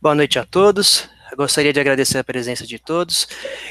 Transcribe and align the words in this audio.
Boa 0.00 0.14
noite 0.14 0.38
a 0.38 0.44
todos. 0.44 1.08
Gostaria 1.36 1.72
de 1.72 1.80
agradecer 1.80 2.18
a 2.18 2.24
presença 2.24 2.64
de 2.64 2.78
todos. 2.78 3.26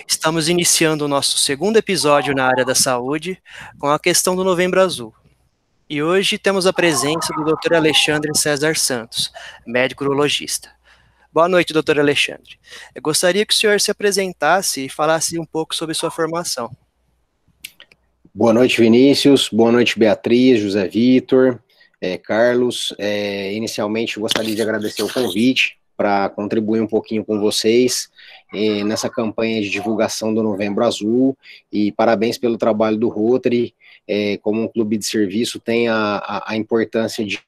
Estamos 0.05 0.49
iniciando 0.49 1.05
o 1.05 1.07
nosso 1.07 1.37
segundo 1.37 1.77
episódio 1.77 2.35
na 2.35 2.45
área 2.45 2.65
da 2.65 2.75
saúde 2.75 3.41
com 3.79 3.87
a 3.87 3.97
questão 3.97 4.35
do 4.35 4.43
Novembro 4.43 4.81
Azul. 4.81 5.13
E 5.89 6.03
hoje 6.03 6.37
temos 6.37 6.67
a 6.67 6.73
presença 6.73 7.33
do 7.33 7.45
Dr. 7.45 7.75
Alexandre 7.75 8.37
César 8.37 8.75
Santos, 8.75 9.31
médico 9.65 10.03
urologista. 10.03 10.69
Boa 11.31 11.47
noite, 11.47 11.71
doutor 11.71 11.97
Alexandre. 11.97 12.59
Eu 12.93 13.01
gostaria 13.01 13.45
que 13.45 13.53
o 13.53 13.57
senhor 13.57 13.79
se 13.79 13.89
apresentasse 13.89 14.83
e 14.83 14.89
falasse 14.89 15.39
um 15.39 15.45
pouco 15.45 15.73
sobre 15.73 15.95
sua 15.95 16.11
formação. 16.11 16.69
Boa 18.35 18.51
noite, 18.51 18.81
Vinícius. 18.81 19.47
Boa 19.47 19.71
noite, 19.71 19.97
Beatriz, 19.97 20.59
José 20.59 20.89
Vitor, 20.89 21.57
é, 22.01 22.17
Carlos. 22.17 22.93
É, 22.97 23.53
inicialmente, 23.53 24.19
gostaria 24.19 24.53
de 24.53 24.61
agradecer 24.61 25.03
o 25.03 25.13
convite 25.13 25.77
para 25.97 26.29
contribuir 26.29 26.79
um 26.79 26.87
pouquinho 26.87 27.25
com 27.25 27.39
vocês 27.39 28.09
eh, 28.53 28.83
nessa 28.83 29.09
campanha 29.09 29.59
de 29.59 29.69
divulgação 29.69 30.31
do 30.33 30.43
Novembro 30.43 30.85
Azul 30.85 31.35
e 31.73 31.91
parabéns 31.91 32.37
pelo 32.37 32.57
trabalho 32.57 32.97
do 32.97 33.09
Rotary, 33.09 33.73
eh, 34.07 34.37
como 34.37 34.61
um 34.61 34.67
clube 34.67 34.97
de 34.97 35.05
serviço 35.05 35.59
tem 35.59 35.87
a, 35.87 35.95
a, 35.95 36.51
a 36.51 36.55
importância 36.55 37.25
de, 37.25 37.39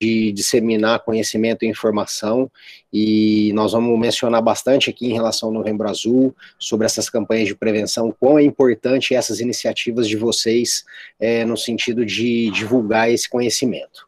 de 0.00 0.32
disseminar 0.32 1.04
conhecimento 1.04 1.64
e 1.64 1.68
informação, 1.68 2.50
e 2.90 3.52
nós 3.52 3.72
vamos 3.72 3.98
mencionar 3.98 4.40
bastante 4.40 4.88
aqui 4.88 5.06
em 5.06 5.12
relação 5.12 5.50
ao 5.50 5.54
Novembro 5.54 5.88
Azul, 5.88 6.34
sobre 6.58 6.86
essas 6.86 7.10
campanhas 7.10 7.48
de 7.48 7.54
prevenção, 7.54 8.14
quão 8.18 8.38
é 8.38 8.42
importante 8.42 9.14
essas 9.14 9.40
iniciativas 9.40 10.08
de 10.08 10.16
vocês 10.16 10.84
é, 11.20 11.44
no 11.44 11.56
sentido 11.56 12.06
de 12.06 12.50
divulgar 12.50 13.10
esse 13.10 13.28
conhecimento. 13.28 14.07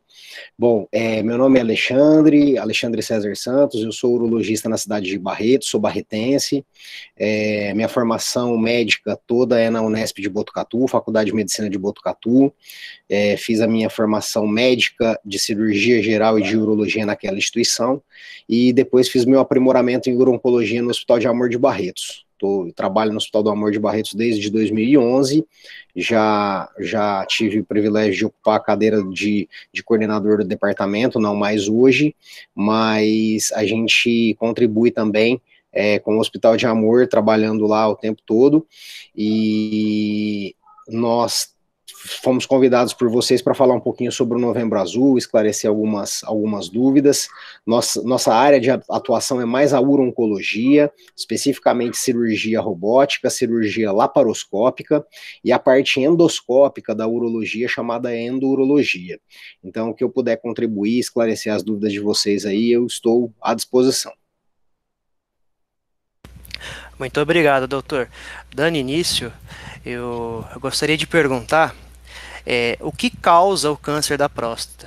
Bom, 0.59 0.87
é, 0.93 1.23
meu 1.23 1.39
nome 1.39 1.59
é 1.59 1.62
Alexandre, 1.62 2.59
Alexandre 2.59 3.03
César 3.03 3.35
Santos, 3.37 3.83
eu 3.83 3.93
sou 3.93 4.15
urologista 4.15 4.69
na 4.69 4.77
cidade 4.77 5.07
de 5.07 5.19
Barreto, 5.19 5.65
sou 5.65 5.80
barretense, 5.80 6.65
é, 7.16 7.73
minha 7.74 7.88
formação 7.88 8.57
médica 8.59 9.18
toda 9.27 9.59
é 9.59 9.71
na 9.71 9.83
Unesp 9.83 10.21
de 10.21 10.29
Botucatu, 10.29 10.87
Faculdade 10.87 11.30
de 11.30 11.37
Medicina 11.37 11.68
de 11.68 11.79
Botucatu, 11.79 12.52
é, 13.09 13.37
fiz 13.37 13.61
a 13.61 13.66
minha 13.66 13.91
formação 13.91 14.46
médica 14.46 15.18
de 15.24 15.38
cirurgia 15.38 16.02
geral 16.02 16.38
e 16.38 16.43
de 16.43 16.57
urologia 16.57 17.07
naquela 17.07 17.38
instituição, 17.38 18.02
e 18.49 18.73
depois 18.73 19.09
fiz 19.09 19.24
meu 19.24 19.41
aprimoramento 19.41 20.11
em 20.11 20.16
urologia 20.16 20.83
no 20.83 20.91
Hospital 20.91 21.18
de 21.18 21.29
Amor 21.29 21.49
de 21.49 21.59
Barretos, 21.59 22.24
tô, 22.41 22.73
trabalho 22.74 23.13
no 23.13 23.19
Hospital 23.19 23.43
do 23.43 23.51
Amor 23.51 23.71
de 23.71 23.79
Barretos 23.79 24.15
desde 24.15 24.51
2011, 24.51 25.45
já, 25.95 26.69
já 26.79 27.24
tive 27.27 27.60
o 27.60 27.65
privilégio 27.65 28.15
de 28.15 28.24
ocupar 28.24 28.57
a 28.57 28.63
cadeira 28.63 29.02
de, 29.05 29.46
de 29.73 29.83
coordenador 29.83 30.38
do 30.38 30.45
departamento, 30.45 31.21
não 31.21 31.37
mais 31.37 31.68
hoje, 31.68 32.16
mas 32.55 33.52
a 33.52 33.65
gente 33.66 34.35
contribui 34.38 34.91
também 34.91 35.41
é, 35.71 35.99
com 35.99 36.16
o 36.16 36.21
Hospital 36.21 36.57
de 36.57 36.66
Amor, 36.66 37.07
trabalhando 37.07 37.66
lá 37.66 37.87
o 37.88 37.95
tempo 37.95 38.23
todo, 38.24 38.66
e 39.15 40.57
nós 40.88 41.55
fomos 42.23 42.46
convidados 42.46 42.93
por 42.93 43.09
vocês 43.10 43.43
para 43.43 43.55
falar 43.55 43.74
um 43.74 43.80
pouquinho 43.80 44.13
sobre 44.13 44.37
o 44.37 44.41
Novembro 44.41 44.79
Azul, 44.79 45.19
esclarecer 45.19 45.69
algumas, 45.69 46.23
algumas 46.24 46.69
dúvidas. 46.69 47.29
Nossa, 47.66 48.02
nossa 48.02 48.35
área 48.35 48.60
de 48.60 48.71
atuação 48.71 49.41
é 49.41 49.45
mais 49.45 49.73
a 49.73 49.80
urologia, 49.80 50.93
especificamente 51.16 51.96
cirurgia 51.96 52.61
robótica, 52.61 53.30
cirurgia 53.30 53.93
laparoscópica 53.93 55.05
e 55.45 55.52
a 55.52 55.59
parte 55.59 56.01
endoscópica 56.01 56.95
da 56.95 57.07
urologia 57.07 57.68
chamada 57.68 58.16
endurologia. 58.16 59.18
Então, 59.63 59.91
o 59.91 59.95
que 59.95 60.05
eu 60.05 60.11
puder 60.11 60.37
contribuir, 60.37 60.99
esclarecer 60.99 61.52
as 61.52 61.63
dúvidas 61.63 61.93
de 61.93 62.01
vocês 62.01 62.45
aí, 62.45 62.71
eu 62.71 62.87
estou 62.87 63.33
à 63.41 63.55
disposição. 63.55 64.12
Muito 67.00 67.19
obrigado, 67.19 67.66
doutor. 67.66 68.11
Dando 68.55 68.77
início, 68.77 69.33
eu, 69.87 70.44
eu 70.53 70.61
gostaria 70.61 70.99
de 70.99 71.06
perguntar 71.06 71.75
é, 72.47 72.77
o 72.78 72.93
que 72.93 73.09
causa 73.09 73.71
o 73.71 73.77
câncer 73.77 74.19
da 74.19 74.28
próstata? 74.28 74.87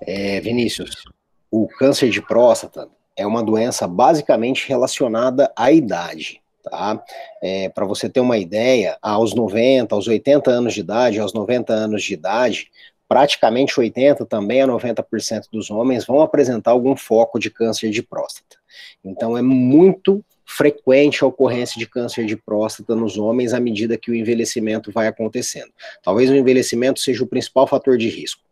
É, 0.00 0.40
Vinícius, 0.40 1.04
o 1.50 1.68
câncer 1.68 2.08
de 2.08 2.22
próstata 2.22 2.88
é 3.14 3.26
uma 3.26 3.42
doença 3.42 3.86
basicamente 3.86 4.66
relacionada 4.66 5.52
à 5.54 5.70
idade. 5.70 6.40
Tá? 6.62 7.04
É, 7.42 7.68
Para 7.68 7.84
você 7.84 8.08
ter 8.08 8.20
uma 8.20 8.38
ideia, 8.38 8.96
aos 9.02 9.34
90, 9.34 9.94
aos 9.94 10.08
80 10.08 10.50
anos 10.50 10.72
de 10.72 10.80
idade, 10.80 11.20
aos 11.20 11.34
90 11.34 11.70
anos 11.70 12.02
de 12.02 12.14
idade, 12.14 12.70
praticamente 13.06 13.78
80 13.78 14.24
também 14.24 14.62
a 14.62 14.66
90% 14.66 15.48
dos 15.52 15.70
homens 15.70 16.06
vão 16.06 16.22
apresentar 16.22 16.70
algum 16.70 16.96
foco 16.96 17.38
de 17.38 17.50
câncer 17.50 17.90
de 17.90 18.02
próstata. 18.02 18.59
Então 19.04 19.36
é 19.36 19.42
muito 19.42 20.24
frequente 20.44 21.22
a 21.22 21.26
ocorrência 21.26 21.78
de 21.78 21.86
câncer 21.86 22.26
de 22.26 22.36
próstata 22.36 22.96
nos 22.96 23.16
homens 23.16 23.52
à 23.52 23.60
medida 23.60 23.96
que 23.96 24.10
o 24.10 24.14
envelhecimento 24.14 24.90
vai 24.90 25.06
acontecendo. 25.06 25.72
Talvez 26.02 26.28
o 26.28 26.34
envelhecimento 26.34 26.98
seja 26.98 27.22
o 27.22 27.26
principal 27.26 27.66
fator 27.66 27.96
de 27.96 28.08
risco. 28.08 28.42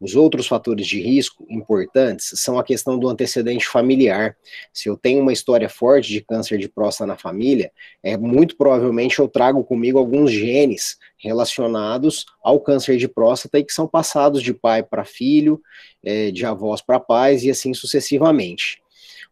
Os 0.00 0.16
outros 0.16 0.46
fatores 0.46 0.86
de 0.86 0.98
risco 0.98 1.46
importantes 1.50 2.32
são 2.36 2.58
a 2.58 2.64
questão 2.64 2.98
do 2.98 3.06
antecedente 3.06 3.66
familiar. 3.66 4.34
Se 4.72 4.88
eu 4.88 4.96
tenho 4.96 5.20
uma 5.20 5.32
história 5.32 5.68
forte 5.68 6.08
de 6.08 6.22
câncer 6.22 6.56
de 6.56 6.70
próstata 6.70 7.06
na 7.06 7.18
família, 7.18 7.70
é 8.02 8.16
muito 8.16 8.56
provavelmente 8.56 9.18
eu 9.18 9.28
trago 9.28 9.62
comigo 9.62 9.98
alguns 9.98 10.32
genes 10.32 10.98
relacionados 11.18 12.24
ao 12.42 12.58
câncer 12.58 12.96
de 12.96 13.06
próstata 13.06 13.58
e 13.58 13.64
que 13.64 13.74
são 13.74 13.86
passados 13.86 14.42
de 14.42 14.54
pai 14.54 14.82
para 14.82 15.04
filho, 15.04 15.60
é, 16.02 16.30
de 16.30 16.46
avós 16.46 16.80
para 16.80 16.98
pais 16.98 17.44
e 17.44 17.50
assim 17.50 17.74
sucessivamente. 17.74 18.82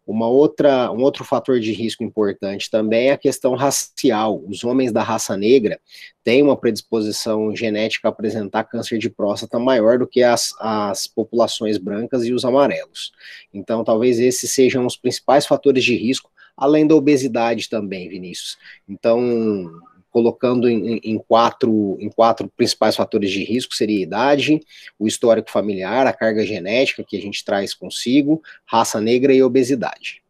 Uma 0.09 0.27
outra, 0.27 0.91
um 0.91 1.03
outro 1.03 1.23
fator 1.23 1.61
de 1.61 1.71
risco 1.71 2.03
importante 2.03 2.71
também 2.71 3.09
é 3.09 3.13
a 3.13 3.19
questão 3.19 3.55
racial. 3.55 4.43
Os 4.49 4.65
homens 4.65 4.91
da 4.91 5.03
raça 5.03 5.37
negra 5.37 5.79
têm 6.25 6.43
uma 6.43 6.57
predisposição 6.57 7.55
genética 7.55 8.09
a 8.09 8.11
apresentar 8.11 8.65
câncer 8.65 8.97
de 8.97 9.11
próstata 9.11 9.59
maior 9.59 9.99
do 9.99 10.07
que 10.07 10.23
as, 10.23 10.55
as 10.61 11.07
populações 11.07 11.77
brancas 11.77 12.25
e 12.25 12.33
os 12.33 12.43
amarelos. 12.43 13.13
Então, 13.53 13.85
talvez 13.85 14.19
esses 14.19 14.51
sejam 14.51 14.87
os 14.87 14.97
principais 14.97 15.45
fatores 15.45 15.85
de 15.85 15.95
risco, 15.95 16.31
além 16.57 16.87
da 16.87 16.95
obesidade 16.95 17.69
também, 17.69 18.09
Vinícius. 18.09 18.57
Então, 18.89 19.71
colocando 20.11 20.69
em, 20.69 20.99
em, 21.03 21.19
quatro, 21.19 21.97
em 22.01 22.09
quatro 22.09 22.49
principais 22.57 22.97
fatores 22.97 23.31
de 23.31 23.45
risco, 23.45 23.75
seria 23.75 24.03
idade, 24.03 24.61
o 24.99 25.07
histórico 25.07 25.51
familiar, 25.51 26.07
a 26.07 26.13
carga 26.13 26.45
genética 26.45 27.05
que 27.05 27.17
a 27.17 27.21
gente 27.21 27.45
traz 27.45 27.75
consigo, 27.75 28.43
raça 28.67 29.01
negra 29.01 29.33
e 29.33 29.43
obesidade. 29.43 30.23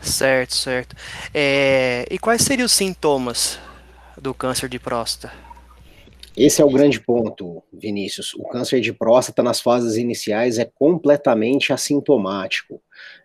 Certo, 0.00 0.54
certo. 0.54 0.96
É, 1.34 2.06
e 2.10 2.18
quais 2.18 2.42
seriam 2.42 2.66
os 2.66 2.72
sintomas 2.72 3.58
do 4.16 4.32
câncer 4.32 4.68
de 4.68 4.78
próstata? 4.78 5.49
Esse 6.36 6.62
é 6.62 6.64
o 6.64 6.70
grande 6.70 7.00
ponto, 7.00 7.62
Vinícius. 7.72 8.34
O 8.34 8.44
câncer 8.44 8.80
de 8.80 8.92
próstata 8.92 9.42
nas 9.42 9.60
fases 9.60 9.96
iniciais 9.96 10.58
é 10.58 10.64
completamente 10.64 11.72
assintomático. 11.72 12.80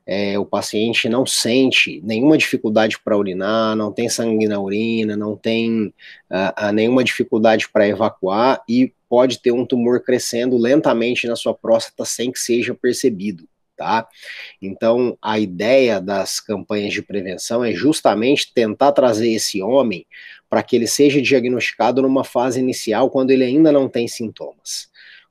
É, 0.08 0.38
o 0.38 0.46
paciente 0.46 1.08
não 1.08 1.26
sente 1.26 2.02
nenhuma 2.04 2.38
dificuldade 2.38 2.98
para 3.04 3.18
urinar, 3.18 3.76
não 3.76 3.92
tem 3.92 4.10
sangue 4.10 4.48
na 4.48 4.60
urina, 4.60 5.16
não 5.16 5.36
tem 5.36 5.94
uh, 6.30 6.72
nenhuma 6.72 7.04
dificuldade 7.04 7.70
para 7.70 7.88
evacuar 7.88 8.64
e 8.68 8.94
pode 9.10 9.40
ter 9.40 9.52
um 9.52 9.66
tumor 9.66 10.02
crescendo 10.02 10.58
lentamente 10.58 11.28
na 11.28 11.36
sua 11.36 11.54
próstata 11.54 12.06
sem 12.06 12.32
que 12.32 12.40
seja 12.40 12.74
percebido. 12.74 13.48
Tá? 13.78 14.08
Então, 14.62 15.18
a 15.22 15.38
ideia 15.38 16.00
das 16.00 16.40
campanhas 16.40 16.94
de 16.94 17.02
prevenção 17.02 17.62
é 17.62 17.74
justamente 17.74 18.54
tentar 18.54 18.94
trazer 18.94 19.30
esse 19.34 19.62
homem 19.62 20.06
para 20.56 20.64
que 20.64 20.74
ele 20.78 20.88
seja 20.88 21.22
diagnosticado 21.22 22.02
numa 22.02 22.24
fase 22.24 22.62
inicial, 22.62 23.10
quando 23.10 23.32
ele 23.32 23.44
ainda 23.44 23.74
não 23.74 23.90
tem 23.90 24.08
sintomas. 24.08 24.88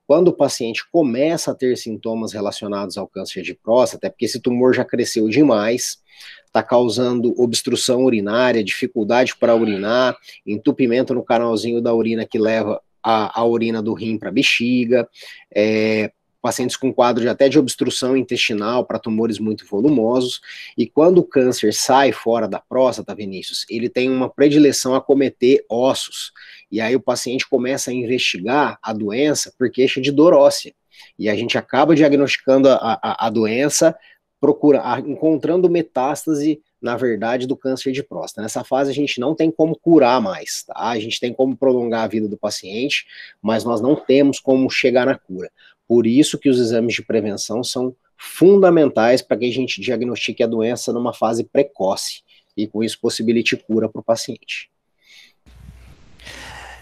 Quando 0.06 0.28
o 0.28 0.32
paciente 0.34 0.86
começa 0.92 1.50
a 1.50 1.54
ter 1.54 1.78
sintomas 1.78 2.34
relacionados 2.34 2.98
ao 2.98 3.09
câncer 3.09 3.41
de 3.41 3.54
próstata, 3.54 4.06
é 4.06 4.10
porque 4.10 4.26
esse 4.26 4.38
tumor 4.38 4.74
já 4.74 4.84
cresceu 4.84 5.26
demais, 5.30 5.98
está 6.44 6.62
causando 6.62 7.32
obstrução 7.41 8.04
urinária, 8.04 8.62
dificuldade 8.62 9.34
para 9.34 9.56
urinar, 9.56 10.15
entupimento 10.47 11.15
no 11.15 11.24
canalzinho 11.24 11.80
da 11.80 11.94
urina 11.94 12.27
que 12.27 12.38
leva 12.38 12.82
a, 13.03 13.41
a 13.41 13.47
urina 13.47 13.82
do 13.82 13.94
rim 13.94 14.18
para 14.18 14.28
a 14.28 14.32
bexiga, 14.32 15.09
é, 15.50 16.12
pacientes 16.44 16.76
com 16.76 16.92
quadro 16.92 17.22
de, 17.22 17.28
até 17.30 17.48
de 17.48 17.58
obstrução 17.58 18.14
intestinal 18.14 18.84
para 18.84 18.98
tumores 18.98 19.38
muito 19.38 19.64
volumosos, 19.64 20.42
e 20.76 20.86
quando 20.86 21.16
o 21.16 21.24
câncer 21.24 21.72
sai 21.72 22.12
fora 22.12 22.46
da 22.46 22.60
próstata, 22.60 23.14
Vinícius, 23.14 23.64
ele 23.70 23.88
tem 23.88 24.10
uma 24.10 24.28
predileção 24.28 24.94
a 24.94 25.00
cometer 25.00 25.64
ossos, 25.70 26.32
e 26.70 26.82
aí 26.82 26.94
o 26.94 27.00
paciente 27.00 27.48
começa 27.48 27.91
a 27.91 27.94
investigar 27.94 28.78
a 28.82 28.92
doença 28.92 29.54
por 29.58 29.70
queixa 29.70 30.02
de 30.02 30.12
dor 30.12 30.34
óssea, 30.34 30.74
e 31.18 31.30
a 31.30 31.34
gente 31.34 31.56
acaba 31.56 31.96
diagnosticando 31.96 32.68
a, 32.68 33.00
a, 33.02 33.26
a 33.26 33.30
doença, 33.30 33.96
procura, 34.38 34.82
a, 34.84 35.00
encontrando 35.00 35.70
metástase 35.70 36.60
na 36.84 36.98
verdade, 36.98 37.46
do 37.46 37.56
câncer 37.56 37.92
de 37.92 38.02
próstata. 38.02 38.42
Nessa 38.42 38.62
fase, 38.62 38.91
a 38.91 38.94
gente 38.94 39.18
não 39.18 39.34
tem 39.34 39.50
como 39.50 39.74
curar 39.74 40.20
mais, 40.20 40.64
tá? 40.64 40.74
A 40.76 40.98
gente 40.98 41.18
tem 41.18 41.32
como 41.32 41.56
prolongar 41.56 42.04
a 42.04 42.06
vida 42.06 42.28
do 42.28 42.36
paciente, 42.36 43.06
mas 43.41 43.64
nós 43.64 43.80
não 43.80 43.96
temos 43.96 44.38
como 44.38 44.68
chegar 44.68 45.06
na 45.06 45.16
cura. 45.16 45.50
Por 45.86 46.07
isso 46.07 46.39
que 46.39 46.48
os 46.48 46.59
exames 46.59 46.95
de 46.95 47.03
prevenção 47.03 47.63
são 47.63 47.95
fundamentais 48.16 49.21
para 49.21 49.36
que 49.36 49.47
a 49.47 49.53
gente 49.53 49.81
diagnostique 49.81 50.42
a 50.42 50.47
doença 50.47 50.92
numa 50.92 51.13
fase 51.13 51.45
precoce 51.45 52.22
e 52.57 52.66
com 52.66 52.83
isso 52.83 52.98
possibilite 53.01 53.57
cura 53.57 53.89
para 53.89 54.01
o 54.01 54.04
paciente. 54.04 54.71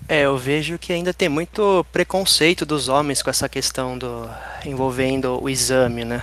É, 0.08 0.22
eu 0.22 0.36
vejo 0.36 0.78
que 0.78 0.92
ainda 0.92 1.14
tem 1.14 1.28
muito 1.28 1.86
preconceito 1.92 2.66
dos 2.66 2.88
homens 2.88 3.22
com 3.22 3.30
essa 3.30 3.48
questão 3.48 3.96
do 3.96 4.28
envolvendo 4.64 5.40
o 5.42 5.48
exame, 5.48 6.04
né? 6.04 6.22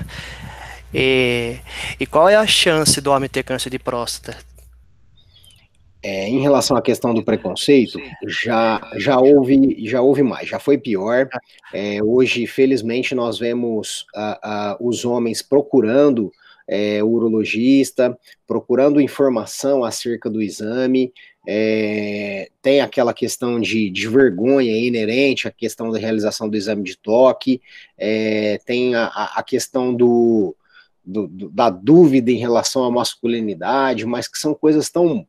E, 0.94 1.58
e 2.00 2.06
qual 2.06 2.28
é 2.28 2.36
a 2.36 2.46
chance 2.46 3.00
do 3.00 3.12
homem 3.12 3.30
ter 3.30 3.44
câncer 3.44 3.70
de 3.70 3.80
próstata? 3.80 4.38
É, 6.02 6.30
em 6.30 6.40
relação 6.40 6.78
à 6.78 6.82
questão 6.82 7.14
do 7.14 7.24
preconceito, 7.24 8.00
já, 8.26 8.80
já, 8.96 9.20
houve, 9.20 9.86
já 9.86 10.02
houve 10.02 10.24
mais, 10.24 10.48
já 10.48 10.58
foi 10.58 10.78
pior. 10.78 11.28
É, 11.74 12.02
hoje, 12.02 12.48
felizmente, 12.48 13.14
nós 13.14 13.38
vemos 13.38 14.06
os 14.80 15.04
homens 15.04 15.42
procurando 15.42 16.32
é, 16.70 17.04
urologista, 17.04 18.18
procurando 18.48 19.02
informação 19.02 19.84
acerca 19.84 20.30
do 20.30 20.42
exame. 20.42 21.12
É, 21.48 22.50
tem 22.62 22.80
aquela 22.80 23.14
questão 23.14 23.60
de, 23.60 23.90
de, 23.90 24.08
vergonha 24.08 24.78
inerente 24.78 25.48
à 25.48 25.52
questão 25.52 25.90
da 25.90 25.98
realização 25.98 26.48
do 26.48 26.56
exame 26.56 26.84
de 26.84 26.96
toque, 26.96 27.60
é, 27.98 28.60
tem 28.66 28.94
a, 28.94 29.08
a 29.08 29.42
questão 29.42 29.94
do, 29.94 30.56
do, 31.04 31.28
da 31.50 31.72
dúvida 31.72 32.30
em 32.30 32.38
relação 32.38 32.84
à 32.84 32.92
masculinidade, 32.92 34.06
mas 34.06 34.28
que 34.28 34.38
são 34.38 34.54
coisas 34.54 34.90
tão 34.90 35.26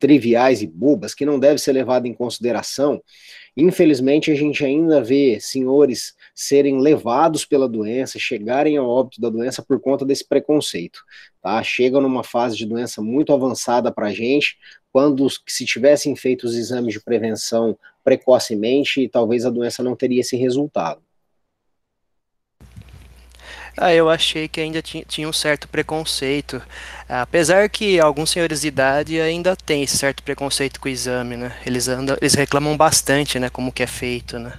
triviais 0.00 0.62
e 0.62 0.66
bobas 0.66 1.14
que 1.14 1.26
não 1.26 1.38
deve 1.38 1.60
ser 1.60 1.72
levado 1.72 2.06
em 2.06 2.14
consideração. 2.14 3.00
Infelizmente, 3.56 4.30
a 4.30 4.34
gente 4.34 4.64
ainda 4.64 5.02
vê 5.02 5.38
senhores 5.38 6.14
serem 6.34 6.80
levados 6.80 7.44
pela 7.44 7.68
doença, 7.68 8.18
chegarem 8.18 8.76
ao 8.76 8.88
óbito 8.88 9.20
da 9.20 9.28
doença 9.28 9.62
por 9.62 9.78
conta 9.78 10.04
desse 10.04 10.26
preconceito, 10.26 11.00
tá? 11.42 11.62
Chegam 11.62 12.00
numa 12.00 12.24
fase 12.24 12.56
de 12.56 12.64
doença 12.64 13.02
muito 13.02 13.32
avançada 13.32 13.92
para 13.92 14.06
a 14.06 14.12
gente, 14.12 14.56
quando 14.90 15.28
se 15.46 15.64
tivessem 15.64 16.16
feito 16.16 16.44
os 16.44 16.56
exames 16.56 16.94
de 16.94 17.00
prevenção 17.00 17.78
precocemente, 18.02 19.08
talvez 19.08 19.44
a 19.44 19.50
doença 19.50 19.82
não 19.82 19.94
teria 19.94 20.20
esse 20.20 20.36
resultado. 20.36 21.02
Ah, 23.82 23.94
eu 23.94 24.10
achei 24.10 24.46
que 24.46 24.60
ainda 24.60 24.82
tinha 24.82 25.26
um 25.26 25.32
certo 25.32 25.66
preconceito. 25.66 26.60
Apesar 27.08 27.66
que 27.70 27.98
alguns 27.98 28.28
senhores 28.28 28.60
de 28.60 28.68
idade 28.68 29.18
ainda 29.18 29.56
têm 29.56 29.82
esse 29.82 29.96
certo 29.96 30.22
preconceito 30.22 30.78
com 30.78 30.86
o 30.86 30.92
exame, 30.92 31.34
né? 31.34 31.56
Eles, 31.64 31.88
andam, 31.88 32.14
eles 32.20 32.34
reclamam 32.34 32.76
bastante, 32.76 33.38
né? 33.38 33.48
Como 33.48 33.72
que 33.72 33.82
é 33.82 33.86
feito, 33.86 34.38
né? 34.38 34.52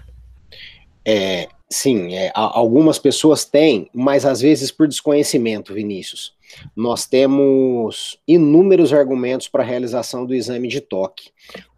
É, 1.06 1.48
sim, 1.70 2.16
é, 2.16 2.32
algumas 2.34 2.98
pessoas 2.98 3.46
têm, 3.46 3.88
mas 3.94 4.26
às 4.26 4.42
vezes 4.42 4.72
por 4.72 4.88
desconhecimento, 4.88 5.72
Vinícius. 5.72 6.34
Nós 6.76 7.06
temos 7.06 8.18
inúmeros 8.28 8.92
argumentos 8.92 9.48
para 9.48 9.62
a 9.62 9.66
realização 9.66 10.26
do 10.26 10.34
exame 10.34 10.68
de 10.68 10.82
toque. 10.82 11.30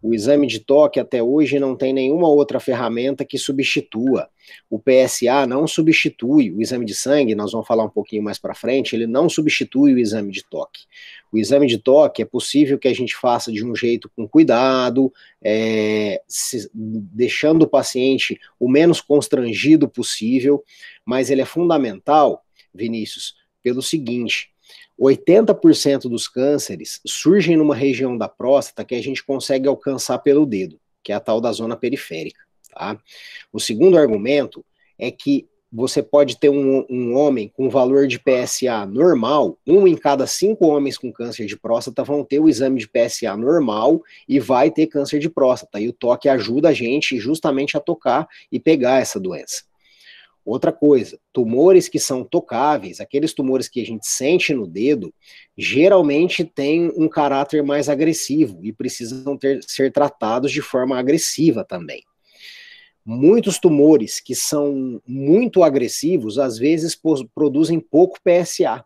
O 0.02 0.14
exame 0.14 0.46
de 0.46 0.60
toque 0.60 0.98
até 0.98 1.22
hoje 1.22 1.60
não 1.60 1.76
tem 1.76 1.92
nenhuma 1.92 2.26
outra 2.26 2.58
ferramenta 2.58 3.22
que 3.22 3.36
substitua. 3.36 4.30
O 4.68 4.78
PSA 4.78 5.46
não 5.46 5.66
substitui 5.66 6.50
o 6.50 6.60
exame 6.60 6.84
de 6.84 6.94
sangue, 6.94 7.34
nós 7.34 7.52
vamos 7.52 7.66
falar 7.66 7.84
um 7.84 7.90
pouquinho 7.90 8.22
mais 8.22 8.38
para 8.38 8.54
frente, 8.54 8.94
ele 8.94 9.06
não 9.06 9.28
substitui 9.28 9.94
o 9.94 9.98
exame 9.98 10.30
de 10.30 10.44
toque. 10.44 10.82
O 11.32 11.38
exame 11.38 11.66
de 11.66 11.78
toque 11.78 12.22
é 12.22 12.24
possível 12.24 12.78
que 12.78 12.88
a 12.88 12.94
gente 12.94 13.16
faça 13.16 13.50
de 13.50 13.64
um 13.64 13.74
jeito 13.74 14.10
com 14.14 14.28
cuidado, 14.28 15.12
é, 15.42 16.22
se, 16.28 16.70
deixando 16.72 17.62
o 17.62 17.68
paciente 17.68 18.38
o 18.58 18.68
menos 18.68 19.00
constrangido 19.00 19.88
possível, 19.88 20.62
mas 21.04 21.30
ele 21.30 21.42
é 21.42 21.44
fundamental, 21.44 22.44
Vinícius, 22.72 23.34
pelo 23.62 23.82
seguinte: 23.82 24.50
80% 25.00 26.02
dos 26.02 26.28
cânceres 26.28 27.00
surgem 27.04 27.56
numa 27.56 27.74
região 27.74 28.16
da 28.16 28.28
próstata 28.28 28.84
que 28.84 28.94
a 28.94 29.02
gente 29.02 29.24
consegue 29.24 29.66
alcançar 29.66 30.18
pelo 30.18 30.46
dedo, 30.46 30.78
que 31.02 31.10
é 31.10 31.14
a 31.14 31.20
tal 31.20 31.40
da 31.40 31.50
zona 31.50 31.76
periférica. 31.76 32.43
Tá? 32.74 32.98
O 33.52 33.60
segundo 33.60 33.96
argumento 33.96 34.64
é 34.98 35.10
que 35.10 35.48
você 35.74 36.00
pode 36.00 36.38
ter 36.38 36.48
um, 36.50 36.86
um, 36.88 37.16
homem 37.16 37.50
com 37.52 37.68
valor 37.68 38.06
de 38.06 38.20
PSA 38.20 38.86
normal, 38.86 39.58
um 39.66 39.88
em 39.88 39.96
cada 39.96 40.24
cinco 40.24 40.66
homens 40.66 40.96
com 40.96 41.12
câncer 41.12 41.46
de 41.46 41.56
próstata 41.56 42.04
vão 42.04 42.24
ter 42.24 42.38
o 42.38 42.48
exame 42.48 42.78
de 42.78 42.88
PSA 42.88 43.36
normal 43.36 44.00
e 44.28 44.38
vai 44.38 44.70
ter 44.70 44.86
câncer 44.86 45.18
de 45.18 45.28
próstata. 45.28 45.80
E 45.80 45.88
o 45.88 45.92
toque 45.92 46.28
ajuda 46.28 46.68
a 46.68 46.72
gente 46.72 47.18
justamente 47.18 47.76
a 47.76 47.80
tocar 47.80 48.28
e 48.52 48.60
pegar 48.60 49.00
essa 49.00 49.18
doença. 49.18 49.64
Outra 50.44 50.70
coisa, 50.70 51.18
tumores 51.32 51.88
que 51.88 51.98
são 51.98 52.22
tocáveis, 52.22 53.00
aqueles 53.00 53.32
tumores 53.32 53.66
que 53.66 53.80
a 53.80 53.84
gente 53.84 54.06
sente 54.06 54.52
no 54.52 54.68
dedo, 54.68 55.12
geralmente 55.56 56.44
têm 56.44 56.92
um 56.96 57.08
caráter 57.08 57.64
mais 57.64 57.88
agressivo 57.88 58.60
e 58.62 58.72
precisam 58.72 59.36
ter, 59.36 59.60
ser 59.66 59.90
tratados 59.90 60.52
de 60.52 60.60
forma 60.60 60.98
agressiva 60.98 61.64
também. 61.64 62.04
Muitos 63.04 63.58
tumores 63.58 64.18
que 64.20 64.34
são 64.34 65.00
muito 65.06 65.62
agressivos, 65.62 66.38
às 66.38 66.56
vezes 66.56 66.98
produzem 67.34 67.78
pouco 67.78 68.18
PSA. 68.22 68.84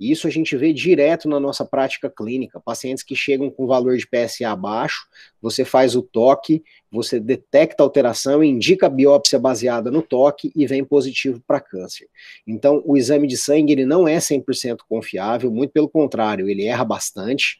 E 0.00 0.10
isso 0.10 0.26
a 0.26 0.30
gente 0.30 0.56
vê 0.56 0.72
direto 0.72 1.28
na 1.28 1.38
nossa 1.38 1.62
prática 1.62 2.08
clínica. 2.08 2.58
Pacientes 2.58 3.04
que 3.04 3.14
chegam 3.14 3.50
com 3.50 3.66
valor 3.66 3.98
de 3.98 4.06
PSA 4.06 4.56
baixo, 4.56 5.06
você 5.42 5.62
faz 5.62 5.94
o 5.94 6.00
toque, 6.00 6.64
você 6.90 7.20
detecta 7.20 7.82
alteração, 7.82 8.42
indica 8.42 8.86
a 8.86 8.88
biópsia 8.88 9.38
baseada 9.38 9.90
no 9.90 10.00
toque 10.00 10.50
e 10.56 10.66
vem 10.66 10.82
positivo 10.82 11.42
para 11.46 11.60
câncer. 11.60 12.08
Então, 12.46 12.82
o 12.86 12.96
exame 12.96 13.28
de 13.28 13.36
sangue 13.36 13.74
ele 13.74 13.84
não 13.84 14.08
é 14.08 14.16
100% 14.16 14.78
confiável, 14.88 15.50
muito 15.50 15.70
pelo 15.70 15.88
contrário, 15.88 16.48
ele 16.48 16.64
erra 16.64 16.84
bastante. 16.84 17.58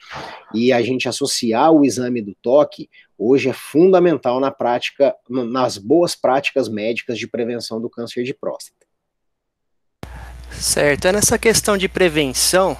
E 0.54 0.72
a 0.72 0.80
gente 0.80 1.10
associar 1.10 1.70
o 1.70 1.84
exame 1.84 2.22
do 2.22 2.34
toque 2.40 2.88
hoje 3.20 3.50
é 3.50 3.52
fundamental 3.52 4.40
na 4.40 4.50
prática, 4.50 5.14
nas 5.28 5.76
boas 5.76 6.14
práticas 6.14 6.70
médicas 6.70 7.18
de 7.18 7.28
prevenção 7.28 7.78
do 7.78 7.90
câncer 7.90 8.24
de 8.24 8.32
próstata. 8.32 8.86
Certo. 10.52 11.06
É 11.06 11.12
nessa 11.12 11.38
questão 11.38 11.76
de 11.76 11.86
prevenção, 11.86 12.76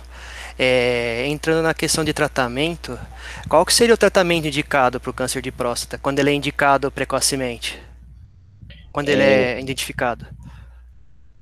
é, 0.59 1.27
entrando 1.27 1.63
na 1.63 1.75
questão 1.75 2.03
de 2.03 2.15
tratamento, 2.15 2.99
qual 3.49 3.67
que 3.67 3.75
seria 3.75 3.95
o 3.95 3.99
tratamento 3.99 4.47
indicado 4.47 4.99
para 4.99 5.11
o 5.11 5.15
câncer 5.15 5.43
de 5.43 5.53
próstata 5.53 5.99
quando 5.99 6.19
ele 6.19 6.31
é 6.31 6.35
indicado 6.35 6.91
precocemente? 6.91 7.79
Quando 8.91 9.11
é... 9.11 9.13
ele 9.13 9.23
é 9.23 9.61
identificado? 9.61 10.27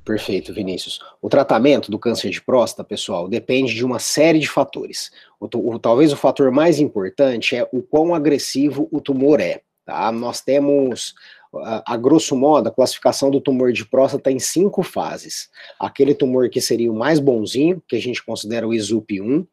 Perfeito, 0.05 0.55
Vinícius. 0.55 1.01
O 1.20 1.29
tratamento 1.29 1.91
do 1.91 1.99
câncer 1.99 2.31
de 2.31 2.41
próstata, 2.41 2.82
pessoal, 2.82 3.29
depende 3.29 3.75
de 3.75 3.84
uma 3.84 3.99
série 3.99 4.39
de 4.39 4.49
fatores. 4.49 5.11
O, 5.41 5.47
o, 5.47 5.79
talvez 5.79 6.13
o 6.13 6.17
fator 6.17 6.51
mais 6.51 6.81
importante 6.81 7.57
é 7.57 7.69
o 7.73 7.83
quão 7.83 8.15
agressivo 8.15 8.89
o 8.91 9.01
tumor 9.01 9.41
é. 9.41 9.63
Tá? 9.85 10.11
Nós 10.13 10.41
temos 10.41 11.15
a, 11.55 11.95
a, 11.95 11.97
grosso 11.97 12.37
modo, 12.37 12.69
a 12.69 12.73
classificação 12.73 13.31
do 13.31 13.41
tumor 13.41 13.73
de 13.73 13.85
próstata 13.85 14.31
em 14.31 14.39
cinco 14.39 14.83
fases. 14.83 15.49
Aquele 15.79 16.15
tumor 16.15 16.49
que 16.51 16.61
seria 16.61 16.91
o 16.91 16.97
mais 16.97 17.19
bonzinho, 17.19 17.83
que 17.87 17.97
a 17.97 18.01
gente 18.01 18.23
considera 18.25 18.67
o 18.67 18.75
ISUP 18.75 19.21
1, 19.21 19.47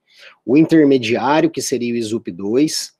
o 0.45 0.57
intermediário, 0.57 1.49
que 1.49 1.61
seria 1.61 1.93
o 1.93 1.97
ISUP 1.97 2.31
2, 2.31 2.93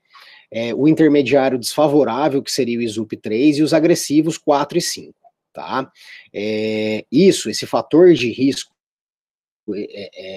é, 0.51 0.73
o 0.73 0.87
intermediário 0.87 1.57
desfavorável, 1.57 2.41
que 2.41 2.51
seria 2.51 2.77
o 2.77 2.81
ISUP 2.81 3.17
3, 3.17 3.57
e 3.57 3.63
os 3.63 3.73
agressivos 3.73 4.37
4 4.37 4.77
e 4.77 4.81
5. 4.81 5.13
Tá? 5.53 5.89
É, 6.33 7.05
isso, 7.11 7.49
esse 7.49 7.65
fator 7.65 8.13
de 8.13 8.29
risco, 8.31 8.74